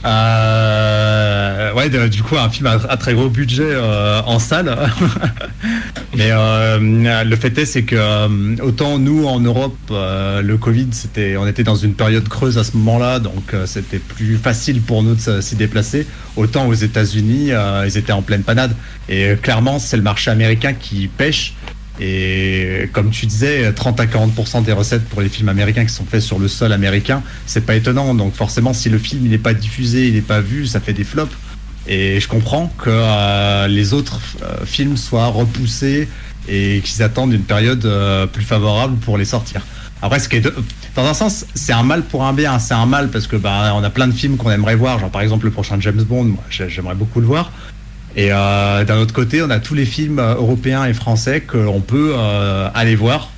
Euh, 0.06 1.74
ouais, 1.74 1.90
du 2.10 2.24
coup, 2.24 2.38
un 2.38 2.50
film 2.50 2.68
à, 2.68 2.98
très 2.98 3.14
gros 3.14 3.30
budget 3.30 3.70
euh, 3.70 4.22
en 4.26 4.40
salle. 4.40 4.76
Mais 6.16 6.30
euh, 6.32 7.24
le 7.24 7.36
fait 7.36 7.58
est, 7.58 7.66
c'est 7.66 7.84
que 7.84 7.96
euh, 7.96 8.56
autant 8.62 8.98
nous 8.98 9.28
en 9.28 9.40
Europe, 9.40 9.78
euh, 9.92 10.42
le 10.42 10.58
Covid, 10.58 10.88
c'était, 10.92 11.38
on 11.38 11.46
était 11.46 11.64
dans 11.64 11.76
une 11.76 11.94
période 11.94 12.28
creuse 12.28 12.58
à 12.58 12.64
ce 12.64 12.76
moment-là, 12.78 13.20
donc 13.20 13.54
euh, 13.54 13.66
c'était 13.66 14.00
plus 14.00 14.38
facile 14.38 14.82
pour 14.82 15.04
nous 15.04 15.16
de 15.16 15.42
s'y 15.42 15.56
déplacer. 15.56 16.08
Autant 16.36 16.68
aux 16.68 16.74
États-Unis, 16.74 17.52
ils 17.86 17.98
étaient 17.98 18.12
en 18.14 18.22
pleine 18.22 18.44
panade. 18.44 18.72
Et 19.10 19.36
clairement, 19.42 19.80
c'est 19.80 19.98
le 19.98 20.04
marché 20.04 20.30
américain 20.30 20.74
qui 20.74 21.08
pêche. 21.08 21.56
Et 22.00 22.90
comme 22.94 23.10
tu 23.10 23.26
disais, 23.26 23.72
30 23.74 24.00
à 24.00 24.06
40% 24.06 24.64
des 24.64 24.72
recettes 24.74 25.06
pour 25.06 25.22
les 25.22 25.30
films 25.30 25.50
américains 25.50 25.84
qui 25.86 25.94
sont 25.94 26.06
faits 26.06 26.22
sur 26.22 26.38
le 26.40 26.48
sol 26.48 26.72
américain, 26.72 27.24
c'est 27.46 27.66
pas 27.66 27.76
étonnant. 27.76 28.14
Donc 28.14 28.34
forcément, 28.36 28.74
si 28.74 28.90
le 28.90 28.98
film 29.00 29.22
il 29.26 29.32
n'est 29.32 29.38
pas 29.38 29.54
diffusé, 29.54 30.08
il 30.08 30.14
n'est 30.14 30.22
pas 30.22 30.42
vu, 30.42 30.68
ça 30.68 30.80
fait 30.80 30.94
des 30.94 31.04
flops. 31.04 31.34
Et 31.88 32.20
je 32.20 32.28
comprends 32.28 32.68
que 32.78 32.90
euh, 32.92 33.68
les 33.68 33.94
autres 33.94 34.20
euh, 34.44 34.66
films 34.66 34.98
soient 34.98 35.28
repoussés 35.28 36.08
et 36.50 36.82
qu'ils 36.84 37.02
attendent 37.02 37.34
une 37.34 37.44
période 37.44 37.86
euh, 37.86 38.26
plus 38.28 38.44
favorable 38.44 38.98
pour 38.98 39.18
les 39.18 39.26
sortir. 39.26 39.62
Après, 40.02 40.20
ce 40.20 40.30
qui 40.30 40.36
est 40.36 40.42
de- 40.42 40.54
dans 40.96 41.06
un 41.06 41.14
sens, 41.16 41.46
c'est 41.56 41.74
un 41.74 41.84
mal 41.84 42.04
pour 42.04 42.24
un 42.26 42.34
bien. 42.34 42.60
C'est 42.60 42.74
un 42.76 42.86
mal 42.86 43.10
parce 43.10 43.26
que 43.26 43.36
bah, 43.38 43.72
on 43.76 43.84
a 43.84 43.90
plein 43.90 44.08
de 44.08 44.12
films 44.14 44.38
qu'on 44.38 44.52
aimerait 44.52 44.76
voir, 44.76 45.00
genre 45.00 45.10
par 45.10 45.22
exemple 45.22 45.46
le 45.46 45.52
prochain 45.52 45.78
James 45.80 46.04
Bond. 46.04 46.26
Moi, 46.26 46.44
j'ai- 46.52 46.70
j'aimerais 46.70 46.94
beaucoup 46.96 47.20
le 47.22 47.26
voir. 47.26 47.52
Et 48.18 48.30
euh, 48.32 48.84
d'un 48.84 48.98
autre 48.98 49.14
côté, 49.14 49.42
on 49.42 49.50
a 49.50 49.60
tous 49.60 49.76
les 49.76 49.86
films 49.86 50.20
euh, 50.20 50.34
européens 50.36 50.84
et 50.86 50.94
français 50.94 51.42
qu'on 51.42 51.80
peut 51.82 52.14
euh, 52.18 52.68
aller 52.74 52.96
voir 52.96 53.30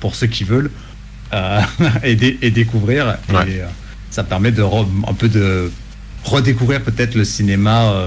pour 0.00 0.14
ceux 0.14 0.26
qui 0.28 0.44
veulent 0.44 0.70
euh, 1.32 1.60
et, 2.04 2.14
dé- 2.14 2.38
et 2.42 2.50
découvrir. 2.50 3.16
Ouais. 3.32 3.48
Et 3.50 3.60
ça 4.10 4.22
permet 4.22 4.52
de 4.52 4.62
un 4.62 5.14
peu 5.14 5.28
de 5.28 5.72
redécouvrir 6.24 6.82
peut-être 6.82 7.14
le 7.14 7.24
cinéma 7.24 8.06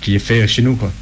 qui 0.00 0.14
est 0.14 0.20
fait 0.20 0.46
chez 0.46 0.62
nous, 0.62 0.76
quoi. 0.76 0.92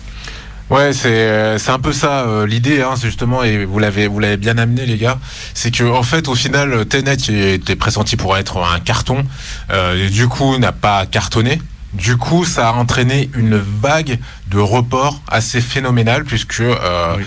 Ouais, 0.71 0.95
c'est 0.95 1.59
c'est 1.59 1.71
un 1.71 1.79
peu 1.79 1.93
ça 1.93 2.21
euh, 2.27 2.47
l'idée, 2.47 2.81
hein, 2.81 2.95
justement, 3.01 3.43
et 3.45 3.67
vous 3.67 3.79
l'avez 3.79 4.07
vous 4.07 4.19
l'avez 4.21 4.39
bien 4.39 4.57
amené 4.57 4.87
les 4.87 4.97
gars, 4.97 5.19
c'est 5.53 5.71
que 5.71 5.85
en 5.85 6.03
fait 6.03 6.29
au 6.29 6.35
final 6.35 6.87
Tenet 6.87 7.19
qui 7.19 7.39
était 7.39 7.77
pressenti 7.77 8.17
pour 8.17 8.39
être 8.39 8.57
un 8.63 8.81
carton, 8.81 9.23
euh, 9.71 10.07
et 10.07 10.09
du 10.09 10.29
coup 10.29 10.57
n'a 10.57 10.73
pas 10.73 11.05
cartonné. 11.05 11.61
Du 11.95 12.17
coup, 12.17 12.45
ça 12.47 12.71
a 12.71 12.73
entraîné 12.73 13.29
une 13.35 13.57
vague 13.57 14.19
de 14.51 14.59
reports 14.59 15.21
assez 15.29 15.61
phénoménale 15.61 16.25
puisque 16.25 16.61
euh, 16.61 17.17
Oui. 17.19 17.25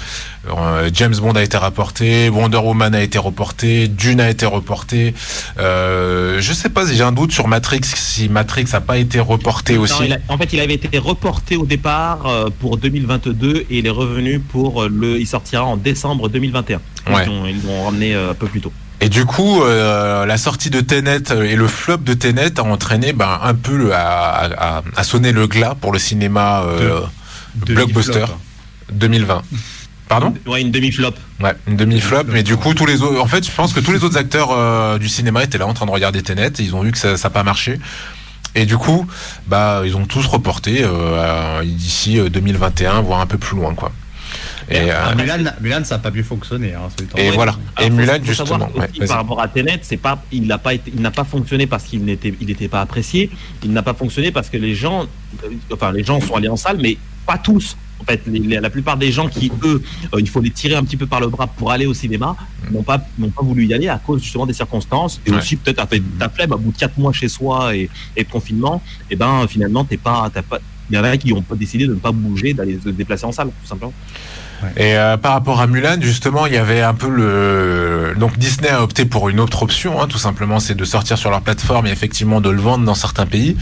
euh, 0.49 0.89
James 0.91 1.13
Bond 1.15 1.33
a 1.33 1.43
été 1.43 1.55
rapporté, 1.57 2.29
Wonder 2.29 2.57
Woman 2.57 2.95
a 2.95 3.01
été 3.03 3.19
reporté, 3.19 3.87
Dune 3.87 4.19
a 4.19 4.29
été 4.29 4.47
reporté. 4.47 5.13
Euh, 5.59 6.41
je 6.41 6.51
sais 6.53 6.69
pas 6.69 6.87
si 6.87 6.95
j'ai 6.95 7.03
un 7.03 7.11
doute 7.11 7.31
sur 7.31 7.47
Matrix, 7.47 7.81
si 7.83 8.27
Matrix 8.27 8.65
a 8.73 8.81
pas 8.81 8.97
été 8.97 9.19
reporté 9.19 9.75
Non, 9.75 9.81
aussi. 9.81 10.11
a- 10.11 10.17
en 10.29 10.37
fait, 10.39 10.51
il 10.53 10.59
avait 10.59 10.73
été 10.73 10.97
reporté 10.97 11.57
au 11.57 11.65
départ 11.67 12.25
euh, 12.25 12.49
pour 12.59 12.77
2022 12.77 13.65
et 13.69 13.77
il 13.79 13.85
est 13.85 13.89
revenu 13.91 14.39
pour 14.39 14.85
le. 14.89 15.19
Il 15.19 15.27
sortira 15.27 15.63
en 15.63 15.77
décembre 15.77 16.27
2021. 16.29 16.81
Ouais. 17.07 17.25
Ils 17.51 17.63
l'ont- 17.67 17.85
ramené 17.85 18.15
un 18.15 18.33
peu 18.33 18.47
plus 18.47 18.61
tôt. 18.61 18.73
Et 19.01 19.09
du 19.09 19.25
coup, 19.25 19.61
euh, 19.61 20.25
la 20.25 20.37
sortie 20.37 20.69
de 20.69 20.79
Tenet 20.81 21.31
euh, 21.31 21.43
et 21.43 21.55
le 21.55 21.67
flop 21.67 21.97
de 21.97 22.13
Tenet 22.13 22.59
a 22.59 22.63
entraîné 22.63 23.13
ben, 23.13 23.39
un 23.43 23.53
peu 23.53 23.75
le, 23.75 23.93
à, 23.93 24.45
à, 24.77 24.83
à 24.95 25.03
sonner 25.03 25.31
le 25.31 25.47
glas 25.47 25.75
pour 25.79 25.91
le 25.91 25.99
cinéma 25.99 26.63
euh, 26.63 27.01
blockbuster 27.55 28.25
Demi-flop. 28.91 28.91
2020. 28.93 29.41
Pardon? 30.07 30.33
Ouais, 30.45 30.61
une 30.61 30.71
demi-flop. 30.71 31.11
Ouais, 31.41 31.53
une 31.67 31.75
demi-flop. 31.75 32.23
Mais 32.27 32.43
du 32.43 32.57
coup, 32.57 32.73
tous 32.73 32.85
les 32.85 33.01
autres, 33.01 33.19
en 33.19 33.25
fait, 33.27 33.45
je 33.45 33.51
pense 33.51 33.73
que 33.73 33.79
tous 33.79 33.91
les 33.91 34.03
autres 34.03 34.17
acteurs 34.17 34.49
euh, 34.51 34.97
du 34.99 35.09
cinéma 35.09 35.43
étaient 35.43 35.57
là 35.57 35.67
en 35.67 35.73
train 35.73 35.87
de 35.87 35.91
regarder 35.91 36.21
Tenet. 36.21 36.51
Et 36.59 36.63
ils 36.63 36.75
ont 36.75 36.81
vu 36.81 36.91
que 36.91 36.97
ça 36.97 37.15
n'a 37.15 37.29
pas 37.29 37.43
marché. 37.43 37.79
Et 38.53 38.65
du 38.65 38.77
coup, 38.77 39.05
bah, 39.47 39.81
ils 39.83 39.97
ont 39.97 40.05
tous 40.05 40.25
reporté 40.27 40.81
euh, 40.83 41.63
d'ici 41.65 42.19
euh, 42.19 42.29
2021, 42.29 43.01
voire 43.01 43.19
un 43.19 43.25
peu 43.25 43.37
plus 43.37 43.57
loin, 43.57 43.73
quoi. 43.73 43.91
Et, 44.69 44.91
euh, 44.91 44.93
Ah, 44.97 45.15
Mulan, 45.15 45.51
Mulan, 45.61 45.83
ça 45.83 45.95
n'a 45.95 45.99
pas 46.01 46.09
bien 46.11 46.23
fonctionné. 46.23 46.73
Hein, 46.73 46.87
Et 47.17 47.25
passant. 47.25 47.35
voilà. 47.35 47.55
Et 47.81 47.89
Mulan, 47.89 48.17
justement, 48.23 48.47
savoir 48.59 48.75
ouais, 48.75 49.07
par 49.07 49.17
rapport 49.17 49.41
à 49.41 49.47
Tenet, 49.47 49.79
c'est 49.83 49.97
pas, 49.97 50.23
il 50.31 50.47
n'a 50.47 50.57
pas 50.57 50.73
été, 50.73 50.91
il 50.95 51.01
n'a 51.01 51.11
pas 51.11 51.23
fonctionné 51.23 51.67
parce 51.67 51.83
qu'il 51.83 52.03
n'était, 52.03 52.33
il 52.41 52.47
n'était 52.47 52.67
pas 52.67 52.81
apprécié. 52.81 53.29
Il 53.63 53.71
n'a 53.71 53.83
pas 53.83 53.93
fonctionné 53.93 54.31
parce 54.31 54.49
que 54.49 54.57
les 54.57 54.73
gens, 54.75 55.03
euh, 55.43 55.49
enfin, 55.71 55.91
les 55.91 56.03
gens 56.03 56.19
sont 56.19 56.35
allés 56.35 56.47
en 56.49 56.55
salle, 56.55 56.77
mais 56.81 56.97
pas 57.25 57.37
tous. 57.37 57.77
En 58.01 58.03
fait, 58.03 58.21
les- 58.27 58.39
les- 58.39 58.59
la 58.59 58.69
plupart 58.69 58.97
des 58.97 59.11
gens 59.11 59.27
qui, 59.29 59.51
eux, 59.63 59.81
euh, 60.13 60.19
il 60.19 60.27
faut 60.29 60.41
les 60.41 60.49
tirer 60.51 60.75
un 60.75 60.83
petit 60.83 60.97
peu 60.97 61.05
par 61.07 61.21
le 61.21 61.27
bras 61.27 61.47
pour 61.47 61.71
aller 61.71 61.85
au 61.85 61.93
cinéma, 61.93 62.35
n'ont 62.71 62.83
pas, 62.83 62.99
n'ont 63.17 63.29
pas 63.29 63.41
voulu 63.41 63.65
y 63.65 63.73
aller 63.73 63.87
à 63.87 63.97
cause 63.99 64.21
justement 64.21 64.45
des 64.45 64.53
circonstances 64.53 65.21
et 65.25 65.31
Ouais. 65.31 65.37
aussi 65.37 65.55
peut-être 65.55 65.79
après 65.79 66.01
ta 66.19 66.27
flemme, 66.29 66.51
à 66.53 66.57
bout 66.57 66.71
de 66.71 66.77
quatre 66.77 66.97
mois 66.97 67.13
chez 67.13 67.29
soi 67.29 67.73
et, 67.75 67.89
et 68.17 68.23
de 68.25 68.29
confinement, 68.29 68.81
et 69.09 69.15
ben 69.15 69.47
finalement 69.47 69.85
t'es 69.85 69.97
pas, 69.97 70.29
t'as 70.31 70.41
pas, 70.41 70.59
il 70.89 70.95
y 70.95 70.99
en 70.99 71.03
a 71.05 71.15
qui 71.17 71.31
ont 71.33 71.41
pas 71.41 71.55
décidé 71.55 71.87
de 71.87 71.93
ne 71.93 71.99
pas 71.99 72.11
bouger, 72.11 72.53
d'aller 72.53 72.77
se 72.83 72.89
déplacer 72.89 73.25
en 73.25 73.31
salle, 73.31 73.47
tout 73.47 73.67
simplement. 73.67 73.93
Et 74.77 74.97
euh, 74.97 75.17
par 75.17 75.33
rapport 75.33 75.61
à 75.61 75.67
Mulan, 75.67 75.97
justement, 76.01 76.45
il 76.45 76.53
y 76.53 76.57
avait 76.57 76.81
un 76.81 76.93
peu 76.93 77.09
le. 77.09 78.13
Donc 78.17 78.37
Disney 78.37 78.69
a 78.69 78.81
opté 78.81 79.05
pour 79.05 79.29
une 79.29 79.39
autre 79.39 79.63
option, 79.63 80.01
hein, 80.01 80.07
tout 80.07 80.17
simplement, 80.17 80.59
c'est 80.59 80.75
de 80.75 80.85
sortir 80.85 81.17
sur 81.17 81.29
leur 81.29 81.41
plateforme 81.41 81.87
et 81.87 81.91
effectivement 81.91 82.41
de 82.41 82.49
le 82.49 82.61
vendre 82.61 82.85
dans 82.85 82.95
certains 82.95 83.25
pays. 83.25 83.57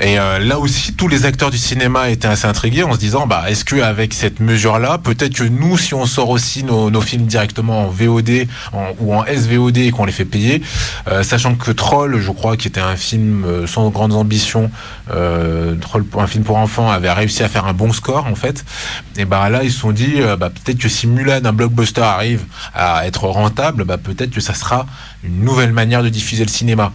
Et 0.00 0.18
euh, 0.18 0.38
là 0.38 0.58
aussi, 0.58 0.94
tous 0.94 1.06
les 1.06 1.26
acteurs 1.26 1.50
du 1.50 1.58
cinéma 1.58 2.08
étaient 2.10 2.26
assez 2.26 2.46
intrigués 2.46 2.82
en 2.82 2.92
se 2.94 2.98
disant, 2.98 3.26
bah, 3.26 3.44
est-ce 3.48 3.64
que 3.64 3.76
avec 3.82 4.14
cette 4.14 4.40
mesure-là, 4.40 4.98
peut-être 4.98 5.34
que 5.34 5.44
nous, 5.44 5.76
si 5.78 5.94
on 5.94 6.06
sort 6.06 6.30
aussi 6.30 6.64
nos, 6.64 6.90
nos 6.90 7.00
films 7.00 7.26
directement 7.26 7.86
en 7.86 7.88
VOD 7.88 8.48
en- 8.72 8.88
ou 9.00 9.14
en 9.14 9.24
SVOD 9.24 9.76
et 9.78 9.90
qu'on 9.90 10.04
les 10.06 10.12
fait 10.12 10.24
payer, 10.24 10.62
euh, 11.08 11.22
sachant 11.22 11.54
que 11.54 11.70
Troll, 11.70 12.20
je 12.20 12.30
crois, 12.32 12.56
qui 12.56 12.68
était 12.68 12.80
un 12.80 12.96
film 12.96 13.44
euh, 13.44 13.66
sans 13.66 13.90
grandes 13.90 14.14
ambitions, 14.14 14.70
euh, 15.12 15.76
Troll 15.76 16.04
un 16.18 16.26
film 16.26 16.42
pour 16.42 16.56
enfants, 16.56 16.90
avait 16.90 17.12
réussi 17.12 17.42
à 17.42 17.48
faire 17.48 17.66
un 17.66 17.72
bon 17.74 17.92
score 17.92 18.26
en 18.26 18.34
fait. 18.34 18.64
Et 19.18 19.24
bah 19.24 19.50
là, 19.50 19.62
ils 19.62 19.70
se 19.70 19.78
sont 19.80 19.92
dit, 19.92 20.14
euh, 20.16 20.36
bah, 20.36 20.50
peut-être 20.50 20.78
que 20.78 20.88
si 20.88 21.06
Mulan, 21.06 21.44
un 21.44 21.52
blockbuster, 21.52 22.00
arrive 22.02 22.42
à 22.74 23.06
être 23.06 23.24
rentable, 23.28 23.84
bah, 23.84 23.98
peut-être 23.98 24.30
que 24.30 24.40
ça 24.40 24.54
sera 24.54 24.86
une 25.22 25.44
nouvelle 25.44 25.72
manière 25.72 26.02
de 26.02 26.08
diffuser 26.08 26.44
le 26.44 26.50
cinéma. 26.50 26.92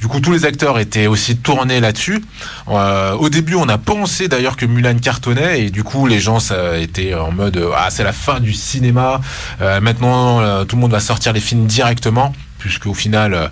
Du 0.00 0.08
coup, 0.08 0.20
tous 0.20 0.32
les 0.32 0.44
acteurs 0.44 0.78
étaient 0.78 1.06
aussi 1.06 1.36
tournés 1.36 1.80
là-dessus. 1.80 2.22
Euh, 2.68 3.12
au 3.12 3.30
début, 3.30 3.54
on 3.54 3.68
a 3.68 3.78
pensé 3.78 4.28
d'ailleurs 4.28 4.56
que 4.56 4.66
Mulan 4.66 4.98
cartonnait 4.98 5.64
et 5.64 5.70
du 5.70 5.84
coup, 5.84 6.06
les 6.06 6.20
gens 6.20 6.38
ça 6.38 6.76
était 6.78 7.14
en 7.14 7.32
mode 7.32 7.56
euh, 7.56 7.70
ah 7.74 7.88
c'est 7.90 8.04
la 8.04 8.12
fin 8.12 8.40
du 8.40 8.52
cinéma. 8.52 9.20
Euh, 9.60 9.80
maintenant, 9.80 10.64
tout 10.66 10.76
le 10.76 10.80
monde 10.82 10.92
va 10.92 11.00
sortir 11.00 11.32
les 11.32 11.40
films 11.40 11.66
directement, 11.66 12.34
puisqu'au 12.58 12.94
final. 12.94 13.50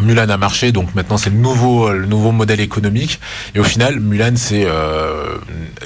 Euh, 0.00 0.02
euh, 0.02 0.04
Mulan 0.04 0.28
a 0.28 0.36
marché, 0.36 0.72
donc 0.72 0.94
maintenant 0.94 1.16
c'est 1.18 1.30
le 1.30 1.36
nouveau, 1.36 1.90
le 1.90 2.06
nouveau 2.06 2.32
modèle 2.32 2.60
économique. 2.60 3.20
Et 3.54 3.60
au 3.60 3.64
final, 3.64 4.00
Mulan 4.00 4.32
c'est 4.36 4.64
euh, 4.66 5.36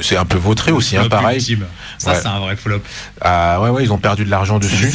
c'est 0.01 0.17
un 0.17 0.25
peu 0.25 0.39
vautré 0.39 0.73
aussi, 0.73 0.97
hein, 0.97 1.09
pareil. 1.09 1.37
ultime. 1.39 1.67
Ça, 1.99 2.13
Ouais. 2.13 2.19
c'est 2.23 2.29
un 2.29 2.39
vrai 2.41 2.57
flop. 2.57 2.81
Ah 3.21 3.61
ouais 3.61 3.71
ouais, 3.71 3.83
ils 3.85 3.93
ont 3.93 3.99
perdu 3.99 4.25
de 4.25 4.31
l'argent 4.31 4.59
dessus. 4.59 4.93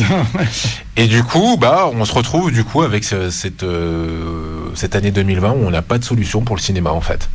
Et 0.98 1.08
du 1.08 1.24
coup, 1.24 1.58
bah, 1.60 1.90
on 1.92 2.06
se 2.06 2.14
retrouve 2.14 2.52
du 2.52 2.64
coup 2.64 2.82
avec 2.84 3.04
ce- 3.04 3.30
cette 3.30 3.64
euh, 3.64 4.70
cette 4.76 4.96
année 4.96 5.12
2020 5.12 5.52
où 5.52 5.66
on 5.66 5.72
n'a 5.72 5.82
pas 5.82 5.98
de 5.98 6.04
solution 6.04 6.42
pour 6.42 6.56
le 6.56 6.62
cinéma 6.62 6.92
en 6.92 7.02
fait. 7.02 7.30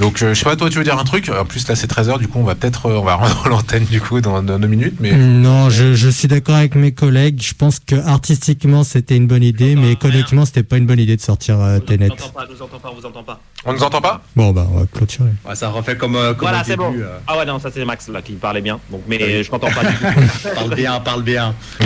Donc, 0.00 0.22
euh, 0.22 0.32
je 0.34 0.38
sais 0.38 0.44
pas, 0.44 0.56
toi, 0.56 0.70
tu 0.70 0.78
veux 0.78 0.84
dire 0.84 0.98
un 0.98 1.04
truc? 1.04 1.28
En 1.28 1.44
plus, 1.44 1.68
là, 1.68 1.76
c'est 1.76 1.88
13h, 1.90 2.18
du 2.18 2.26
coup, 2.26 2.38
on 2.40 2.44
va 2.44 2.54
peut-être, 2.54 2.86
euh, 2.86 2.96
on 2.98 3.04
va 3.04 3.14
rendre 3.16 3.48
l'antenne, 3.48 3.84
du 3.84 4.00
coup, 4.00 4.20
dans, 4.22 4.42
dans 4.42 4.58
deux 4.58 4.66
minutes, 4.66 4.94
mais... 4.98 5.12
Non, 5.12 5.68
je, 5.68 5.94
je 5.94 6.08
suis 6.08 6.26
d'accord 6.26 6.54
avec 6.56 6.74
mes 6.74 6.92
collègues. 6.92 7.42
Je 7.42 7.52
pense 7.54 7.78
que 7.80 7.94
artistiquement 7.96 8.82
c'était 8.82 9.16
une 9.16 9.26
bonne 9.26 9.42
idée, 9.42 9.76
mais 9.76 9.92
économiquement 9.92 10.44
c'était 10.46 10.62
pas 10.62 10.78
une 10.78 10.86
bonne 10.86 10.98
idée 11.00 11.16
de 11.16 11.20
sortir 11.20 11.60
euh, 11.60 11.78
Tenet. 11.80 12.08
Nous 12.08 12.12
entend 12.14 12.28
pas, 12.30 12.46
nous 12.50 12.62
entend 12.62 12.78
pas, 12.78 12.92
vous 12.98 13.06
entend 13.06 13.22
pas. 13.22 13.40
On 13.66 13.72
nous 13.74 13.82
entend 13.82 14.00
pas? 14.00 14.22
Bon 14.36 14.52
bah 14.52 14.66
on 14.72 14.78
va 14.80 14.86
clôturer. 14.86 15.30
Ouais, 15.46 15.54
ça 15.54 15.68
refait 15.68 15.96
comme, 15.96 16.16
euh, 16.16 16.32
comme 16.32 16.48
Voilà, 16.48 16.62
au 16.62 16.64
c'est 16.64 16.76
bon. 16.76 16.90
début. 16.92 17.02
euh, 17.02 17.18
Ah 17.26 17.36
ouais, 17.38 17.44
non, 17.44 17.58
ça 17.58 17.68
c'est 17.72 17.84
Max 17.84 18.08
là 18.08 18.22
qui 18.22 18.32
parlait 18.32 18.62
bien. 18.62 18.80
Donc, 18.90 19.02
mais 19.06 19.18
Oui. 19.22 19.44
je 19.44 19.50
t'entends 19.50 19.70
pas 19.70 19.84
du 19.84 19.94
tout. 19.96 20.48
parle 20.54 20.74
bien, 20.74 21.00
parle 21.00 21.22
bien. 21.22 21.54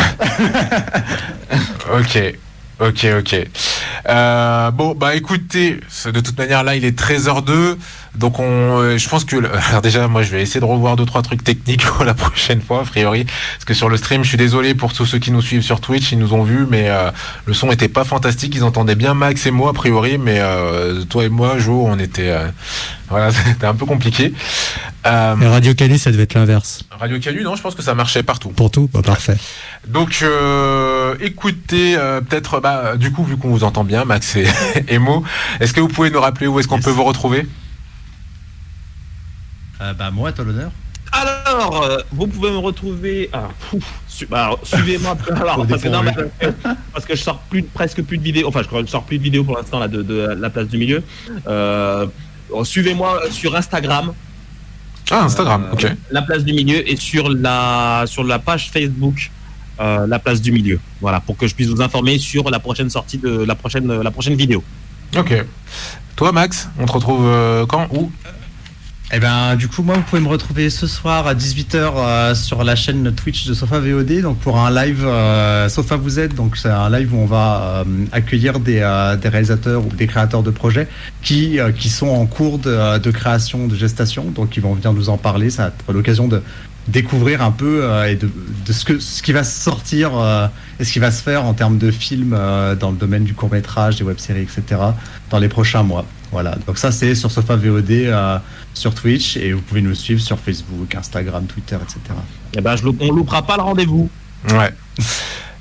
Ok, 1.92 2.34
ok, 2.80 3.06
ok. 3.20 3.46
Euh, 4.08 4.70
bon, 4.70 4.94
bah 4.94 5.14
écoutez, 5.14 5.80
de 6.06 6.20
toute 6.20 6.36
manière, 6.38 6.62
là, 6.64 6.76
il 6.76 6.84
est 6.84 6.98
13h02, 6.98 7.76
donc 8.16 8.38
on, 8.38 8.44
euh, 8.80 8.98
je 8.98 9.08
pense 9.08 9.24
que, 9.24 9.36
alors 9.68 9.82
déjà, 9.82 10.06
moi, 10.08 10.22
je 10.22 10.30
vais 10.30 10.42
essayer 10.42 10.60
de 10.60 10.64
revoir 10.64 10.96
deux 10.96 11.04
trois 11.04 11.22
trucs 11.22 11.42
techniques 11.42 11.84
pour 11.86 12.04
la 12.04 12.14
prochaine 12.14 12.60
fois, 12.60 12.80
a 12.80 12.84
priori, 12.84 13.24
parce 13.24 13.64
que 13.64 13.74
sur 13.74 13.88
le 13.88 13.96
stream, 13.96 14.22
je 14.22 14.28
suis 14.28 14.38
désolé 14.38 14.74
pour 14.74 14.92
tous 14.92 15.06
ceux 15.06 15.18
qui 15.18 15.30
nous 15.32 15.42
suivent 15.42 15.62
sur 15.62 15.80
Twitch, 15.80 16.12
ils 16.12 16.18
nous 16.18 16.32
ont 16.34 16.42
vus, 16.42 16.66
mais 16.68 16.88
euh, 16.90 17.10
le 17.46 17.54
son 17.54 17.70
était 17.70 17.88
pas 17.88 18.04
fantastique, 18.04 18.54
ils 18.54 18.64
entendaient 18.64 18.94
bien 18.94 19.14
Max 19.14 19.46
et 19.46 19.50
moi, 19.50 19.70
a 19.70 19.72
priori, 19.72 20.18
mais 20.18 20.38
euh, 20.40 21.02
toi 21.04 21.24
et 21.24 21.28
moi, 21.28 21.58
Jo, 21.58 21.84
on 21.86 21.98
était, 21.98 22.30
euh, 22.30 22.48
voilà, 23.08 23.30
c'était 23.32 23.66
un 23.66 23.74
peu 23.74 23.86
compliqué. 23.86 24.32
Euh, 25.06 25.34
Radio 25.38 25.74
Canu, 25.74 25.98
ça 25.98 26.10
devait 26.10 26.22
être 26.22 26.32
l'inverse. 26.34 26.82
Radio 26.98 27.18
Canu, 27.18 27.42
non, 27.42 27.56
je 27.56 27.62
pense 27.62 27.74
que 27.74 27.82
ça 27.82 27.94
marchait 27.94 28.22
partout. 28.22 28.48
Pour 28.50 28.70
tout 28.70 28.88
bah, 28.92 29.02
Parfait. 29.04 29.36
Donc, 29.86 30.20
euh, 30.22 31.14
écoutez, 31.20 31.94
euh, 31.96 32.22
peut-être, 32.22 32.60
bah, 32.60 32.96
du 32.96 33.12
coup, 33.12 33.22
vu 33.22 33.36
qu'on 33.36 33.48
vous 33.50 33.64
entend 33.64 33.84
bien, 33.84 34.06
Max 34.06 34.34
et, 34.36 34.46
et 34.88 34.98
Mo, 34.98 35.22
est-ce 35.60 35.74
que 35.74 35.80
vous 35.80 35.88
pouvez 35.88 36.10
nous 36.10 36.20
rappeler 36.20 36.46
où 36.46 36.58
est-ce 36.58 36.68
qu'on 36.68 36.76
Yes. 36.76 36.84
peut 36.86 36.90
vous 36.90 37.04
retrouver? 37.04 37.46
Euh, 39.80 39.92
bah, 39.94 40.10
moi, 40.10 40.32
t'as 40.32 40.44
l'honneur. 40.44 40.70
Alors, 41.12 41.82
euh, 41.84 41.98
vous 42.12 42.26
pouvez 42.26 42.50
me 42.50 42.56
retrouver. 42.58 43.30
Ah, 43.32 43.48
bah, 44.28 44.44
alors, 44.46 44.60
suivez-moi. 44.64 45.16
parce, 45.68 45.82
que, 45.82 45.88
non, 45.88 46.02
dépourvu. 46.02 46.30
parce 46.92 47.04
que- 47.04 47.14
je 47.14 47.22
sors 47.22 47.38
plus, 47.38 47.62
de- 47.62 47.68
presque 47.72 48.02
plus 48.02 48.18
de 48.18 48.22
vidéos. 48.24 48.48
Enfin, 48.48 48.62
je 48.62 48.66
crois 48.68 48.80
que 48.80 48.86
je 48.86 48.90
sors 48.92 49.04
plus 49.04 49.18
de 49.18 49.22
vidéos 49.22 49.44
pour 49.44 49.56
l'instant 49.56 49.78
là 49.78 49.86
de, 49.88 50.02
de 50.02 50.36
la 50.38 50.50
place 50.50 50.66
du 50.68 50.78
milieu. 50.78 51.02
Euh, 51.46 52.06
Suivez-moi 52.62 53.20
sur 53.30 53.56
Instagram, 53.56 54.12
Ah, 55.10 55.24
Instagram, 55.24 55.66
euh, 55.68 55.72
ok. 55.72 55.86
la 56.10 56.22
place 56.22 56.44
du 56.44 56.52
milieu, 56.52 56.88
et 56.88 56.96
sur 56.96 57.28
la 57.30 58.04
sur 58.06 58.22
la 58.22 58.38
page 58.38 58.70
Facebook. 58.70 59.30
euh, 59.80 60.06
la 60.06 60.20
place 60.20 60.40
du 60.40 60.52
milieu, 60.52 60.78
voilà, 61.00 61.18
pour 61.20 61.36
que 61.36 61.48
je 61.48 61.54
puisse 61.54 61.66
vous 61.68 61.82
informer 61.82 62.18
sur 62.20 62.48
la 62.50 62.60
prochaine 62.60 62.90
sortie 62.90 63.18
de 63.18 63.44
la 63.44 63.56
prochaine 63.56 63.90
la 64.02 64.10
prochaine 64.12 64.36
vidéo. 64.36 64.62
Ok. 65.16 65.44
Toi, 66.14 66.30
Max, 66.32 66.68
on 66.78 66.86
te 66.86 66.92
retrouve 66.92 67.24
euh, 67.26 67.66
quand? 67.66 67.88
Où? 67.92 68.12
Eh 69.16 69.20
ben, 69.20 69.54
du 69.54 69.68
coup, 69.68 69.84
moi, 69.84 69.94
vous 69.94 70.02
pouvez 70.02 70.20
me 70.20 70.26
retrouver 70.26 70.70
ce 70.70 70.88
soir 70.88 71.28
à 71.28 71.36
18h 71.36 72.34
sur 72.34 72.64
la 72.64 72.74
chaîne 72.74 73.14
Twitch 73.14 73.46
de 73.46 73.54
Sofa 73.54 73.78
VOD, 73.78 74.22
donc 74.22 74.38
pour 74.38 74.58
un 74.58 74.72
live 74.74 75.04
euh, 75.06 75.68
Sofa 75.68 75.94
vous 75.94 76.18
êtes. 76.18 76.34
Donc, 76.34 76.56
c'est 76.56 76.68
un 76.68 76.90
live 76.90 77.14
où 77.14 77.18
on 77.18 77.26
va 77.26 77.84
euh, 77.86 78.06
accueillir 78.10 78.58
des, 78.58 78.80
euh, 78.80 79.16
réalisateurs 79.22 79.86
ou 79.86 79.88
des 79.90 80.08
créateurs 80.08 80.42
de 80.42 80.50
projets 80.50 80.88
qui, 81.22 81.60
euh, 81.60 81.70
sont 81.82 82.08
en 82.08 82.26
cours 82.26 82.58
de, 82.58 83.10
création, 83.12 83.68
de 83.68 83.76
gestation. 83.76 84.24
Donc, 84.24 84.56
ils 84.56 84.62
vont 84.64 84.74
venir 84.74 84.92
nous 84.92 85.08
en 85.08 85.16
parler. 85.16 85.48
Ça 85.48 85.62
va 85.62 85.68
être 85.68 85.92
l'occasion 85.92 86.26
de 86.26 86.42
découvrir 86.88 87.42
un 87.42 87.50
peu 87.50 87.82
euh, 87.82 88.10
et 88.10 88.16
de, 88.16 88.28
de 88.66 88.72
ce, 88.72 88.84
que, 88.84 88.94
qui 88.94 89.32
va 89.32 89.44
sortir 89.44 90.18
euh, 90.18 90.46
et 90.78 90.84
ce 90.84 90.92
qui 90.92 90.98
va 90.98 91.10
se 91.10 91.22
faire 91.22 91.44
en 91.44 91.54
termes 91.54 91.78
de 91.78 91.90
films 91.90 92.34
euh, 92.36 92.74
dans 92.74 92.90
le 92.90 92.96
domaine 92.96 93.24
du 93.24 93.34
court 93.34 93.50
métrage, 93.50 93.96
des 93.96 94.04
web-séries, 94.04 94.42
etc. 94.42 94.80
dans 95.30 95.38
les 95.38 95.48
prochains 95.48 95.82
mois. 95.82 96.04
Voilà, 96.34 96.56
donc 96.66 96.78
ça 96.78 96.90
c'est 96.90 97.14
sur 97.14 97.30
Sofa 97.30 97.54
VOD 97.54 97.90
euh, 97.92 98.38
sur 98.74 98.92
Twitch 98.92 99.36
et 99.36 99.52
vous 99.52 99.60
pouvez 99.60 99.80
nous 99.82 99.94
suivre 99.94 100.20
sur 100.20 100.36
Facebook, 100.36 100.92
Instagram, 100.92 101.46
Twitter, 101.46 101.76
etc. 101.76 102.00
Et 102.56 102.60
ben, 102.60 102.74
je, 102.74 102.82
on 103.00 103.12
loupera 103.12 103.42
pas 103.46 103.54
le 103.56 103.62
rendez-vous. 103.62 104.10
Ouais. 104.50 104.74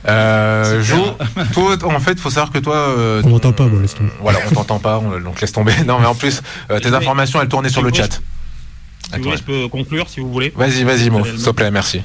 Euh, 0.08 0.82
Jo, 0.82 1.16
toi, 1.54 1.78
en 1.86 2.00
fait, 2.00 2.20
faut 2.20 2.32
savoir 2.32 2.52
que 2.52 2.58
toi. 2.58 2.76
euh, 2.76 3.22
On 3.24 3.30
m'entend 3.30 3.54
pas, 3.54 3.68
bon, 3.68 3.80
laisse 3.82 3.94
tomber. 3.94 4.10
Voilà, 4.20 4.40
on 4.50 4.54
t'entend 4.56 4.80
pas, 4.80 4.98
on- 5.00 5.20
donc 5.20 5.40
laisse 5.42 5.52
tomber. 5.52 5.74
Non, 5.88 6.00
mais 6.00 6.08
en 6.08 6.16
plus, 6.16 6.42
euh, 6.72 6.80
tes 6.80 6.92
informations, 6.94 7.40
elles 7.40 7.48
tournaient 7.48 7.70
sur 7.70 7.84
le 7.84 7.94
chat. 7.94 8.10
Si 8.12 9.18
vous 9.20 9.24
voulez, 9.26 9.38
je 9.38 9.44
peux 9.44 9.68
conclure 9.68 10.10
si 10.10 10.20
vous 10.22 10.32
voulez. 10.32 10.52
Vas-y, 10.56 10.84
vas-y, 10.84 11.10
Mo, 11.12 11.18
Personnellement. 11.20 11.24
s'il 11.38 11.44
te 11.46 11.50
plaît, 11.52 11.70
merci. 11.72 12.02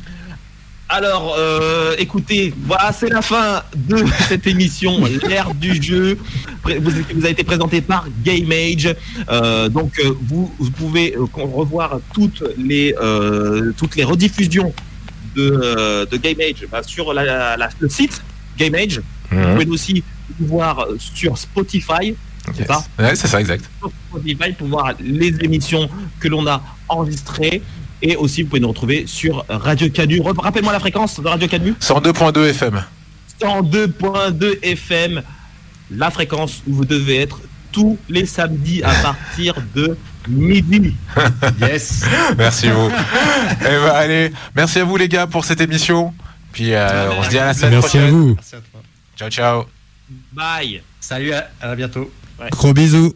Alors, 0.91 1.35
euh, 1.39 1.95
écoutez, 1.99 2.55
voilà, 2.67 2.93
c'est 2.93 3.11
la 3.11 3.21
fin 3.21 3.63
de 3.77 4.03
cette 4.29 4.47
émission, 4.47 5.05
l'ère 5.29 5.53
du 5.55 5.81
jeu. 5.83 6.19
Vous, 6.65 6.91
vous 7.15 7.27
a 7.27 7.29
été 7.29 7.45
présenté 7.45 7.83
par 7.83 8.07
Game 8.25 8.51
Age. 8.51 8.95
Euh, 9.29 9.69
donc, 9.69 9.99
euh, 9.99 10.15
vous, 10.23 10.51
vous 10.59 10.71
pouvez 10.71 11.15
euh, 11.15 11.25
revoir 11.35 12.01
toutes 12.15 12.43
les 12.57 12.95
toutes 13.77 13.97
les 13.97 14.05
rediffusions 14.05 14.73
de, 15.37 16.07
de 16.11 16.17
Game 16.17 16.41
Age 16.41 16.67
bah, 16.73 16.83
sur 16.83 17.13
la- 17.13 17.57
la- 17.57 17.69
le 17.79 17.89
site 17.91 18.23
Game 18.57 18.75
Age. 18.75 19.01
Vous 19.31 19.37
Mhm. 19.39 19.53
pouvez 19.55 19.67
aussi 19.67 20.03
voir 20.41 20.87
sur 20.99 21.37
Spotify. 21.37 22.15
C'est 22.55 22.61
Yes. 22.61 22.67
ça 22.67 22.85
Ouais, 22.99 23.15
c'est 23.15 23.27
ça, 23.29 23.41
exact. 23.43 23.69
sur 23.79 23.91
Spotify 24.09 24.53
pour 24.53 24.69
voir 24.69 24.95
les 25.01 25.35
émissions 25.43 25.87
que 26.19 26.29
l'on 26.29 26.47
a 26.47 26.63
enregistrées. 26.89 27.61
Et 28.03 28.17
aussi, 28.17 28.43
vous 28.43 28.49
pouvez 28.51 28.61
nous 28.61 28.69
retrouver 28.69 29.05
sur 29.07 29.45
Radio 29.49 29.89
Canu. 29.91 30.21
Rappelle-moi 30.21 30.73
la 30.73 30.81
fréquence 30.81 31.21
de 31.21 31.27
Radio 31.27 31.49
Canu. 31.49 31.75
102.2 31.81 32.45
FM. 32.51 32.85
102.2 33.41 34.59
FM, 34.63 35.23
la 35.91 36.11
fréquence 36.11 36.63
où 36.67 36.75
vous 36.75 36.85
devez 36.85 37.19
être 37.23 37.41
tous 37.73 37.99
les 38.09 38.27
samedis 38.27 38.83
à 38.83 38.93
partir 38.95 39.55
de 39.75 39.97
midi. 40.29 40.95
Yes 41.61 42.05
Merci 42.37 42.69
vous. 42.71 42.91
Eh 43.61 43.65
ben, 43.65 43.91
allez, 43.95 44.33
merci 44.57 44.81
à 44.81 44.85
vous 44.85 44.97
les 44.97 45.09
gars 45.09 45.27
pour 45.27 45.45
cette 45.45 45.61
émission. 45.61 46.13
Puis 46.53 46.75
euh, 46.75 47.11
on 47.13 47.23
se 47.23 47.29
dit 47.31 47.39
à 47.39 47.47
la 47.47 47.55
semaine 47.55 47.75
Merci 47.75 47.99
à 47.99 48.01
prochaine. 48.01 48.11
vous. 48.11 48.35
Merci 48.35 48.55
à 48.55 48.59
toi. 48.59 48.81
Ciao, 49.17 49.31
ciao. 49.31 49.65
Bye. 50.33 50.83
Salut, 51.01 51.33
à, 51.33 51.49
à 51.61 51.75
bientôt. 51.77 52.11
Gros 52.53 52.73
bisous. 52.73 53.15